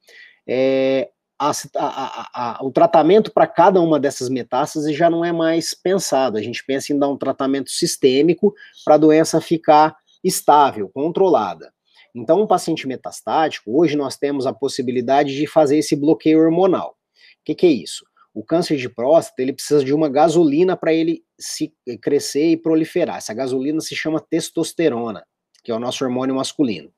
é, 0.46 1.10
a, 1.38 1.52
a, 1.76 2.30
a, 2.34 2.64
o 2.64 2.72
tratamento 2.72 3.32
para 3.32 3.46
cada 3.46 3.80
uma 3.80 4.00
dessas 4.00 4.28
metástases 4.28 4.96
já 4.96 5.08
não 5.08 5.24
é 5.24 5.32
mais 5.32 5.72
pensado. 5.72 6.36
A 6.36 6.42
gente 6.42 6.64
pensa 6.64 6.92
em 6.92 6.98
dar 6.98 7.08
um 7.08 7.16
tratamento 7.16 7.70
sistêmico 7.70 8.54
para 8.84 8.94
a 8.94 8.98
doença 8.98 9.40
ficar 9.40 9.96
estável, 10.22 10.88
controlada. 10.88 11.72
Então, 12.14 12.42
um 12.42 12.46
paciente 12.46 12.88
metastático, 12.88 13.78
hoje 13.78 13.96
nós 13.96 14.16
temos 14.16 14.46
a 14.46 14.52
possibilidade 14.52 15.36
de 15.36 15.46
fazer 15.46 15.78
esse 15.78 15.94
bloqueio 15.94 16.40
hormonal. 16.40 16.90
O 16.90 17.44
que, 17.44 17.54
que 17.54 17.66
é 17.66 17.70
isso? 17.70 18.04
O 18.38 18.44
câncer 18.44 18.76
de 18.76 18.88
próstata, 18.88 19.42
ele 19.42 19.52
precisa 19.52 19.84
de 19.84 19.92
uma 19.92 20.08
gasolina 20.08 20.76
para 20.76 20.94
ele 20.94 21.24
se 21.36 21.74
crescer 22.00 22.52
e 22.52 22.56
proliferar. 22.56 23.16
Essa 23.16 23.34
gasolina 23.34 23.80
se 23.80 23.96
chama 23.96 24.20
testosterona, 24.20 25.24
que 25.64 25.72
é 25.72 25.74
o 25.74 25.78
nosso 25.80 26.04
hormônio 26.04 26.36
masculino. 26.36 26.88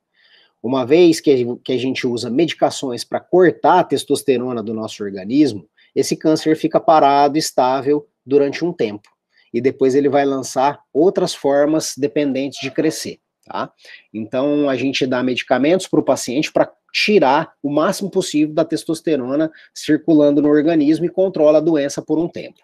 Uma 0.61 0.85
vez 0.85 1.19
que, 1.19 1.43
que 1.63 1.73
a 1.73 1.77
gente 1.79 2.05
usa 2.05 2.29
medicações 2.29 3.03
para 3.03 3.19
cortar 3.19 3.79
a 3.79 3.83
testosterona 3.83 4.61
do 4.61 4.71
nosso 4.71 5.03
organismo, 5.03 5.67
esse 5.95 6.15
câncer 6.15 6.55
fica 6.55 6.79
parado, 6.79 7.39
estável 7.39 8.07
durante 8.23 8.63
um 8.63 8.71
tempo. 8.71 9.09
E 9.51 9.59
depois 9.59 9.95
ele 9.95 10.09
vai 10.09 10.25
lançar 10.25 10.79
outras 10.93 11.33
formas 11.33 11.95
dependentes 11.97 12.59
de 12.61 12.69
crescer. 12.69 13.19
Tá? 13.51 13.69
Então, 14.13 14.69
a 14.69 14.77
gente 14.77 15.05
dá 15.05 15.21
medicamentos 15.21 15.85
para 15.85 15.99
o 15.99 16.03
paciente 16.03 16.49
para 16.53 16.71
tirar 16.93 17.51
o 17.61 17.69
máximo 17.69 18.09
possível 18.09 18.55
da 18.55 18.63
testosterona 18.63 19.51
circulando 19.73 20.41
no 20.41 20.47
organismo 20.47 21.05
e 21.05 21.09
controla 21.09 21.57
a 21.57 21.61
doença 21.61 22.01
por 22.01 22.17
um 22.17 22.29
tempo. 22.29 22.59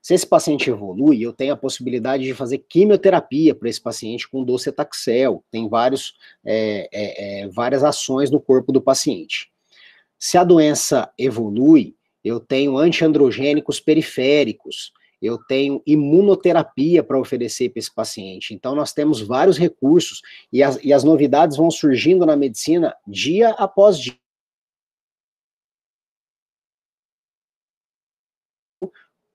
Se 0.00 0.14
esse 0.14 0.26
paciente 0.26 0.70
evolui, 0.70 1.20
eu 1.20 1.34
tenho 1.34 1.52
a 1.52 1.56
possibilidade 1.56 2.24
de 2.24 2.32
fazer 2.32 2.64
quimioterapia 2.66 3.54
para 3.54 3.68
esse 3.68 3.80
paciente 3.80 4.26
com 4.26 4.42
docetaxel, 4.42 5.44
tem 5.50 5.68
vários, 5.68 6.14
é, 6.42 6.88
é, 6.90 7.42
é, 7.42 7.48
várias 7.48 7.84
ações 7.84 8.30
no 8.30 8.40
corpo 8.40 8.72
do 8.72 8.80
paciente. 8.80 9.50
Se 10.18 10.38
a 10.38 10.44
doença 10.44 11.12
evolui, 11.18 11.94
eu 12.24 12.40
tenho 12.40 12.78
antiandrogênicos 12.78 13.80
periféricos, 13.80 14.92
eu 15.26 15.38
tenho 15.38 15.82
imunoterapia 15.86 17.02
para 17.02 17.18
oferecer 17.18 17.70
para 17.70 17.80
esse 17.80 17.94
paciente. 17.94 18.54
Então, 18.54 18.74
nós 18.74 18.92
temos 18.92 19.20
vários 19.20 19.58
recursos 19.58 20.22
e 20.52 20.62
as, 20.62 20.78
e 20.82 20.92
as 20.92 21.04
novidades 21.04 21.56
vão 21.56 21.70
surgindo 21.70 22.24
na 22.24 22.36
medicina 22.36 22.94
dia 23.06 23.50
após 23.50 23.98
dia. 23.98 24.14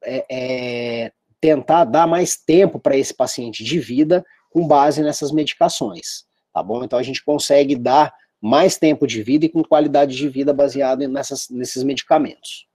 É, 0.03 0.25
é, 0.31 1.11
tentar 1.39 1.85
dar 1.85 2.07
mais 2.07 2.35
tempo 2.35 2.79
para 2.79 2.97
esse 2.97 3.13
paciente 3.13 3.63
de 3.63 3.79
vida 3.79 4.25
com 4.49 4.67
base 4.67 5.01
nessas 5.03 5.31
medicações, 5.31 6.25
tá 6.53 6.61
bom? 6.63 6.83
Então 6.83 6.97
a 6.97 7.03
gente 7.03 7.23
consegue 7.23 7.75
dar 7.75 8.13
mais 8.41 8.77
tempo 8.77 9.05
de 9.05 9.21
vida 9.21 9.45
e 9.45 9.49
com 9.49 9.63
qualidade 9.63 10.15
de 10.15 10.27
vida 10.27 10.51
baseado 10.51 11.07
nessas, 11.07 11.47
nesses 11.49 11.83
medicamentos. 11.83 12.67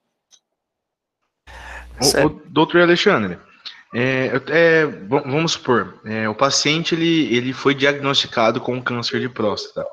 O, 2.00 2.26
o, 2.26 2.42
doutor 2.48 2.82
Alexandre, 2.82 3.38
é, 3.94 4.30
é, 4.48 4.86
vamos 5.08 5.52
supor, 5.52 6.00
é, 6.04 6.28
o 6.28 6.34
paciente 6.34 6.94
ele, 6.94 7.34
ele 7.34 7.52
foi 7.52 7.74
diagnosticado 7.74 8.60
com 8.60 8.82
câncer 8.82 9.20
de 9.20 9.28
próstata 9.28 9.86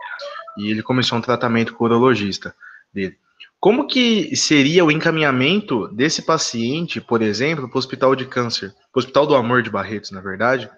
e 0.57 0.69
ele 0.69 0.83
começou 0.83 1.17
um 1.17 1.21
tratamento 1.21 1.73
com 1.73 1.83
o 1.83 1.87
urologista 1.87 2.53
dele. 2.93 3.17
Como 3.59 3.87
que 3.87 4.35
seria 4.35 4.83
o 4.83 4.91
encaminhamento 4.91 5.87
desse 5.87 6.21
paciente, 6.21 6.99
por 6.99 7.21
exemplo, 7.21 7.69
para 7.69 7.77
o 7.77 7.79
Hospital 7.79 8.13
de 8.13 8.25
Câncer, 8.25 8.71
para 8.71 8.79
o 8.95 8.99
Hospital 8.99 9.25
do 9.25 9.35
Amor 9.35 9.63
de 9.63 9.69
Barretos, 9.69 10.11
na 10.11 10.19
verdade, 10.19 10.69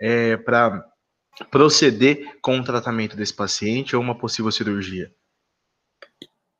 é, 0.00 0.36
para 0.36 0.84
proceder 1.52 2.36
com 2.42 2.58
o 2.58 2.64
tratamento 2.64 3.16
desse 3.16 3.32
paciente 3.32 3.94
ou 3.94 4.02
uma 4.02 4.18
possível 4.18 4.50
cirurgia? 4.50 5.12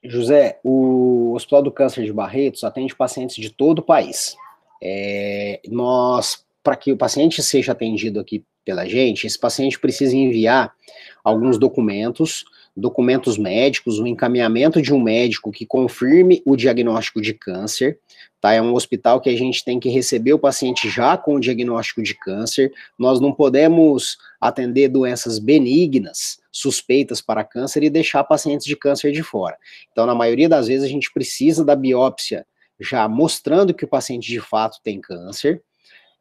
José, 0.05 0.59
o 0.65 1.33
Hospital 1.35 1.63
do 1.63 1.73
Câncer 1.73 2.05
de 2.05 2.13
Barretos 2.13 2.65
atende 2.65 2.95
pacientes 2.95 3.37
de 3.37 3.51
todo 3.51 3.79
o 3.79 3.83
país. 3.83 4.37
É, 4.83 5.61
nós, 5.69 6.45
para 6.63 6.77
que 6.77 6.93
o 6.93 6.97
paciente 6.97 7.43
seja 7.43 7.73
atendido 7.73 8.19
aqui 8.19 8.45
pela 8.65 8.87
gente, 8.87 9.27
esse 9.27 9.39
paciente 9.39 9.79
precisa 9.79 10.17
enviar 10.17 10.75
alguns 11.23 11.59
documentos, 11.59 12.45
documentos 12.77 13.37
médicos, 13.37 13.99
o 13.99 14.07
encaminhamento 14.07 14.81
de 14.81 14.93
um 14.95 15.01
médico 15.01 15.53
que 15.53 15.67
confirme 15.67 16.43
o 16.45 16.57
diagnóstico 16.57 17.21
de 17.21 17.35
câncer, 17.35 17.99
tá? 18.41 18.53
É 18.53 18.63
um 18.63 18.75
hospital 18.75 19.21
que 19.21 19.29
a 19.29 19.37
gente 19.37 19.65
tem 19.65 19.79
que 19.79 19.89
receber 19.89 20.33
o 20.33 20.39
paciente 20.39 20.89
já 20.89 21.17
com 21.17 21.35
o 21.35 21.41
diagnóstico 21.41 22.03
de 22.03 22.15
câncer. 22.15 22.73
Nós 22.99 23.21
não 23.21 23.33
podemos 23.33 24.17
atender 24.41 24.89
doenças 24.89 25.39
benignas, 25.39 26.41
suspeitas 26.51 27.21
para 27.21 27.45
câncer 27.45 27.83
e 27.83 27.91
deixar 27.91 28.25
pacientes 28.25 28.67
de 28.67 28.77
câncer 28.77 29.13
de 29.13 29.23
fora. 29.23 29.57
Então, 29.91 30.07
na 30.07 30.15
maioria 30.15 30.49
das 30.49 30.67
vezes, 30.67 30.85
a 30.85 30.89
gente 30.89 31.13
precisa 31.13 31.65
da 31.65 31.77
biópsia 31.77 32.47
já 32.81 33.07
mostrando 33.09 33.75
que 33.75 33.85
o 33.85 33.89
paciente 33.89 34.27
de 34.27 34.41
fato 34.41 34.79
tem 34.83 35.01
câncer, 35.01 35.63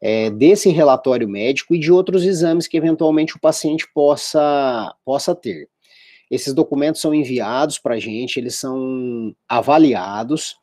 é, 0.00 0.30
desse 0.30 0.68
relatório 0.68 1.28
médico 1.28 1.74
e 1.74 1.78
de 1.78 1.92
outros 1.92 2.24
exames 2.24 2.66
que 2.66 2.76
eventualmente 2.76 3.36
o 3.36 3.40
paciente 3.40 3.86
possa, 3.94 4.92
possa 5.04 5.34
ter. 5.34 5.68
Esses 6.32 6.54
documentos 6.54 6.98
são 6.98 7.12
enviados 7.12 7.78
para 7.78 7.96
a 7.96 7.98
gente, 7.98 8.40
eles 8.40 8.54
são 8.54 9.36
avaliados 9.46 10.56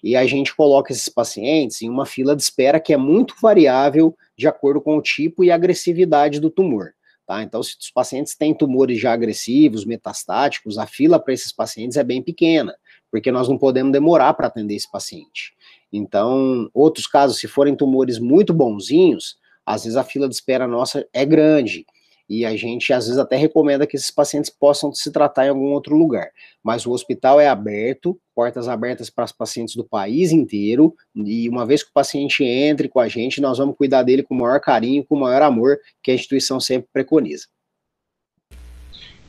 e 0.00 0.14
a 0.14 0.24
gente 0.24 0.54
coloca 0.54 0.92
esses 0.92 1.08
pacientes 1.08 1.82
em 1.82 1.90
uma 1.90 2.06
fila 2.06 2.36
de 2.36 2.42
espera 2.42 2.78
que 2.78 2.92
é 2.92 2.96
muito 2.96 3.34
variável 3.42 4.16
de 4.38 4.46
acordo 4.46 4.80
com 4.80 4.96
o 4.96 5.02
tipo 5.02 5.42
e 5.42 5.50
agressividade 5.50 6.38
do 6.38 6.48
tumor. 6.48 6.92
Tá? 7.26 7.42
Então, 7.42 7.60
se 7.60 7.76
os 7.76 7.90
pacientes 7.90 8.36
têm 8.36 8.54
tumores 8.54 9.00
já 9.00 9.12
agressivos, 9.12 9.84
metastáticos, 9.84 10.78
a 10.78 10.86
fila 10.86 11.18
para 11.18 11.34
esses 11.34 11.50
pacientes 11.50 11.96
é 11.96 12.04
bem 12.04 12.22
pequena, 12.22 12.72
porque 13.10 13.32
nós 13.32 13.48
não 13.48 13.58
podemos 13.58 13.90
demorar 13.90 14.32
para 14.34 14.46
atender 14.46 14.76
esse 14.76 14.88
paciente. 14.88 15.54
Então, 15.92 16.70
outros 16.72 17.08
casos, 17.08 17.40
se 17.40 17.48
forem 17.48 17.74
tumores 17.74 18.20
muito 18.20 18.54
bonzinhos, 18.54 19.36
às 19.66 19.82
vezes 19.82 19.96
a 19.96 20.04
fila 20.04 20.28
de 20.28 20.36
espera 20.36 20.68
nossa 20.68 21.04
é 21.12 21.24
grande. 21.24 21.84
E 22.28 22.44
a 22.44 22.56
gente, 22.56 22.92
às 22.92 23.06
vezes, 23.06 23.18
até 23.18 23.36
recomenda 23.36 23.86
que 23.86 23.96
esses 23.96 24.10
pacientes 24.10 24.50
possam 24.50 24.92
se 24.92 25.12
tratar 25.12 25.46
em 25.46 25.50
algum 25.50 25.72
outro 25.72 25.96
lugar. 25.96 26.28
Mas 26.62 26.84
o 26.84 26.90
hospital 26.90 27.40
é 27.40 27.48
aberto, 27.48 28.18
portas 28.34 28.66
abertas 28.66 29.08
para 29.08 29.24
os 29.24 29.32
pacientes 29.32 29.76
do 29.76 29.84
país 29.84 30.32
inteiro. 30.32 30.94
E 31.14 31.48
uma 31.48 31.64
vez 31.64 31.82
que 31.84 31.90
o 31.90 31.94
paciente 31.94 32.42
entre 32.44 32.88
com 32.88 32.98
a 32.98 33.08
gente, 33.08 33.40
nós 33.40 33.58
vamos 33.58 33.76
cuidar 33.76 34.02
dele 34.02 34.24
com 34.24 34.34
o 34.34 34.38
maior 34.38 34.60
carinho, 34.60 35.04
com 35.04 35.14
o 35.14 35.20
maior 35.20 35.42
amor 35.42 35.78
que 36.02 36.10
a 36.10 36.14
instituição 36.14 36.58
sempre 36.58 36.88
preconiza. 36.92 37.46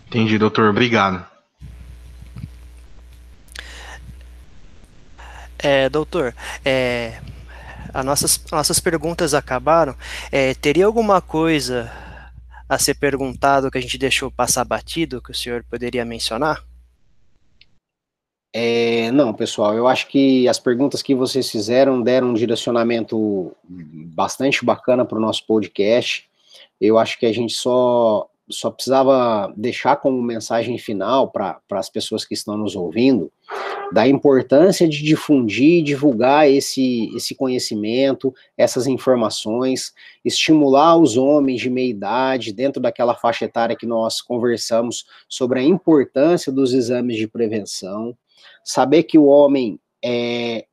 Entendi, 0.08 0.38
doutor. 0.38 0.70
Obrigado. 0.70 1.26
É, 5.60 5.90
doutor, 5.90 6.36
é, 6.64 7.20
as 7.94 8.06
nossas, 8.06 8.44
nossas 8.52 8.80
perguntas 8.80 9.34
acabaram. 9.34 9.96
É, 10.32 10.54
teria 10.54 10.86
alguma 10.86 11.20
coisa 11.20 11.92
a 12.68 12.78
ser 12.78 12.96
perguntado 12.96 13.72
que 13.72 13.78
a 13.78 13.82
gente 13.82 13.98
deixou 13.98 14.30
passar 14.32 14.66
batido 14.66 15.22
que 15.22 15.32
o 15.32 15.36
senhor 15.36 15.64
poderia 15.70 16.04
mencionar? 16.04 16.64
É, 18.54 19.12
não, 19.12 19.34
pessoal, 19.34 19.76
eu 19.76 19.88
acho 19.88 20.08
que 20.08 20.48
as 20.48 20.60
perguntas 20.60 21.02
que 21.02 21.14
vocês 21.14 21.50
fizeram 21.52 22.02
deram 22.02 22.30
um 22.30 22.34
direcionamento 22.34 23.56
bastante 23.64 24.66
bacana 24.66 25.06
para 25.06 25.18
o 25.18 25.22
nosso 25.22 25.46
podcast. 25.46 26.28
Eu 26.80 26.98
acho 26.98 27.20
que 27.20 27.26
a 27.26 27.34
gente 27.34 27.54
só 27.54 28.28
só 28.50 28.72
precisava 28.72 29.54
deixar 29.56 29.98
como 29.98 30.22
mensagem 30.22 30.78
final 30.78 31.30
para 31.30 31.60
as 31.72 31.90
pessoas 31.90 32.26
que 32.26 32.34
estão 32.34 32.58
nos 32.58 32.76
ouvindo 32.76 33.32
da 33.92 34.08
importância 34.08 34.88
de 34.88 35.02
difundir 35.02 35.80
e 35.80 35.82
divulgar 35.82 36.50
esse, 36.50 37.10
esse 37.16 37.34
conhecimento, 37.34 38.34
essas 38.58 38.86
informações, 38.86 39.94
estimular 40.26 40.98
os 40.98 41.16
homens 41.16 41.62
de 41.62 41.70
meia 41.70 41.90
idade, 41.90 42.54
dentro 42.54 42.82
daquela 42.82 43.16
faixa 43.16 43.46
etária 43.46 43.78
que 43.78 43.86
nós 43.86 44.22
conversamos 44.22 45.06
sobre 45.30 45.60
a 45.60 45.64
importância 45.64 46.52
dos 46.52 46.74
exames 46.74 47.16
de 47.16 47.28
prevenção, 47.28 48.18
saber 48.64 49.04
que 49.04 49.18
o 49.18 49.26
homem 49.26 49.80
é, 50.04 50.66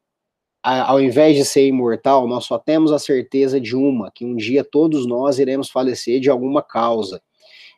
ao 0.65 0.99
invés 0.99 1.37
de 1.37 1.45
ser 1.45 1.67
imortal, 1.67 2.27
nós 2.27 2.47
só 2.47 2.59
temos 2.59 2.91
a 2.91 2.99
certeza 2.99 3.61
de 3.61 3.77
uma, 3.77 4.11
que 4.11 4.25
um 4.25 4.35
dia 4.35 4.65
todos 4.65 5.07
nós 5.07 5.39
iremos 5.39 5.69
falecer 5.69 6.21
de 6.21 6.31
alguma 6.31 6.63
causa. 6.63 7.21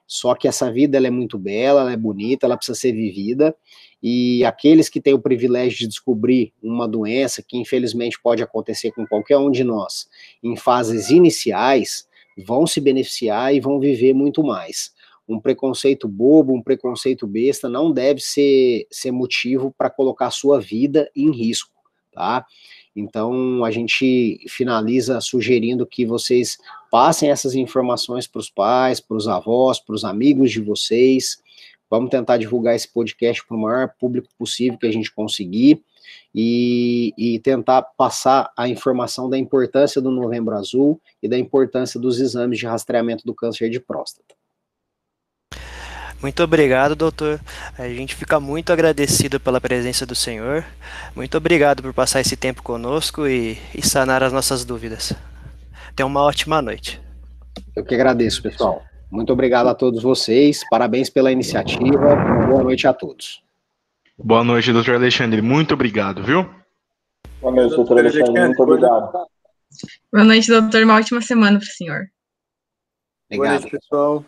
Só 0.06 0.34
que 0.34 0.46
essa 0.46 0.70
vida 0.70 0.96
ela 0.96 1.08
é 1.08 1.10
muito 1.10 1.38
bela, 1.38 1.80
ela 1.80 1.92
é 1.92 1.96
bonita, 1.96 2.46
ela 2.46 2.56
precisa 2.56 2.78
ser 2.78 2.92
vivida. 2.92 3.54
E 4.02 4.44
aqueles 4.44 4.88
que 4.88 5.00
têm 5.00 5.14
o 5.14 5.18
privilégio 5.18 5.78
de 5.78 5.88
descobrir 5.88 6.52
uma 6.62 6.86
doença, 6.86 7.42
que 7.42 7.56
infelizmente 7.56 8.20
pode 8.22 8.42
acontecer 8.42 8.92
com 8.92 9.06
qualquer 9.06 9.38
um 9.38 9.50
de 9.50 9.64
nós, 9.64 10.08
em 10.42 10.56
fases 10.56 11.10
iniciais, 11.10 12.06
vão 12.38 12.66
se 12.66 12.80
beneficiar 12.80 13.54
e 13.54 13.60
vão 13.60 13.80
viver 13.80 14.14
muito 14.14 14.44
mais. 14.44 14.92
Um 15.28 15.40
preconceito 15.40 16.06
bobo, 16.06 16.54
um 16.54 16.62
preconceito 16.62 17.26
besta 17.26 17.68
não 17.68 17.90
deve 17.90 18.20
ser, 18.20 18.86
ser 18.90 19.10
motivo 19.10 19.74
para 19.76 19.90
colocar 19.90 20.30
sua 20.30 20.60
vida 20.60 21.10
em 21.16 21.32
risco, 21.32 21.72
tá? 22.12 22.46
Então, 22.96 23.62
a 23.62 23.70
gente 23.70 24.42
finaliza 24.48 25.20
sugerindo 25.20 25.86
que 25.86 26.06
vocês 26.06 26.56
passem 26.90 27.30
essas 27.30 27.54
informações 27.54 28.26
para 28.26 28.38
os 28.38 28.48
pais, 28.48 29.00
para 29.00 29.16
os 29.16 29.28
avós, 29.28 29.78
para 29.78 29.94
os 29.94 30.02
amigos 30.02 30.50
de 30.50 30.62
vocês. 30.62 31.42
Vamos 31.90 32.08
tentar 32.08 32.38
divulgar 32.38 32.74
esse 32.74 32.88
podcast 32.88 33.46
para 33.46 33.56
o 33.56 33.60
maior 33.60 33.92
público 34.00 34.28
possível 34.38 34.78
que 34.78 34.86
a 34.86 34.92
gente 34.92 35.12
conseguir 35.12 35.82
e, 36.34 37.12
e 37.18 37.38
tentar 37.40 37.82
passar 37.82 38.50
a 38.56 38.68
informação 38.68 39.28
da 39.28 39.36
importância 39.36 40.00
do 40.00 40.10
Novembro 40.10 40.54
Azul 40.54 41.00
e 41.22 41.28
da 41.28 41.38
importância 41.38 41.98
dos 42.00 42.18
exames 42.18 42.58
de 42.58 42.66
rastreamento 42.66 43.26
do 43.26 43.34
câncer 43.34 43.68
de 43.68 43.78
próstata. 43.78 44.35
Muito 46.20 46.42
obrigado, 46.42 46.96
doutor. 46.96 47.40
A 47.78 47.88
gente 47.88 48.14
fica 48.14 48.40
muito 48.40 48.72
agradecido 48.72 49.38
pela 49.38 49.60
presença 49.60 50.06
do 50.06 50.14
senhor. 50.14 50.64
Muito 51.14 51.36
obrigado 51.36 51.82
por 51.82 51.92
passar 51.92 52.20
esse 52.20 52.36
tempo 52.36 52.62
conosco 52.62 53.26
e, 53.26 53.58
e 53.74 53.86
sanar 53.86 54.22
as 54.22 54.32
nossas 54.32 54.64
dúvidas. 54.64 55.12
Tenha 55.94 56.06
uma 56.06 56.22
ótima 56.22 56.62
noite. 56.62 57.00
Eu 57.74 57.84
que 57.84 57.94
agradeço, 57.94 58.42
pessoal. 58.42 58.82
Muito 59.10 59.32
obrigado 59.32 59.68
a 59.68 59.74
todos 59.74 60.02
vocês. 60.02 60.62
Parabéns 60.68 61.08
pela 61.08 61.30
iniciativa. 61.30 62.16
Boa 62.48 62.62
noite 62.62 62.86
a 62.86 62.92
todos. 62.92 63.42
Boa 64.18 64.42
noite, 64.42 64.72
doutor 64.72 64.94
Alexandre. 64.94 65.42
Muito 65.42 65.74
obrigado, 65.74 66.22
viu? 66.22 66.48
Boa 67.40 67.54
noite, 67.54 67.76
doutor 67.76 67.98
Alexandre. 67.98 68.46
Muito 68.46 68.62
obrigado. 68.62 69.12
Boa 70.12 70.24
noite, 70.24 70.48
doutor. 70.48 70.82
Uma 70.82 70.96
ótima 70.96 71.20
semana 71.20 71.58
para 71.58 71.66
o 71.66 71.70
senhor. 71.70 72.06
Obrigado. 73.30 73.60
Boa 73.60 73.60
noite, 73.60 73.70
pessoal. 73.70 74.24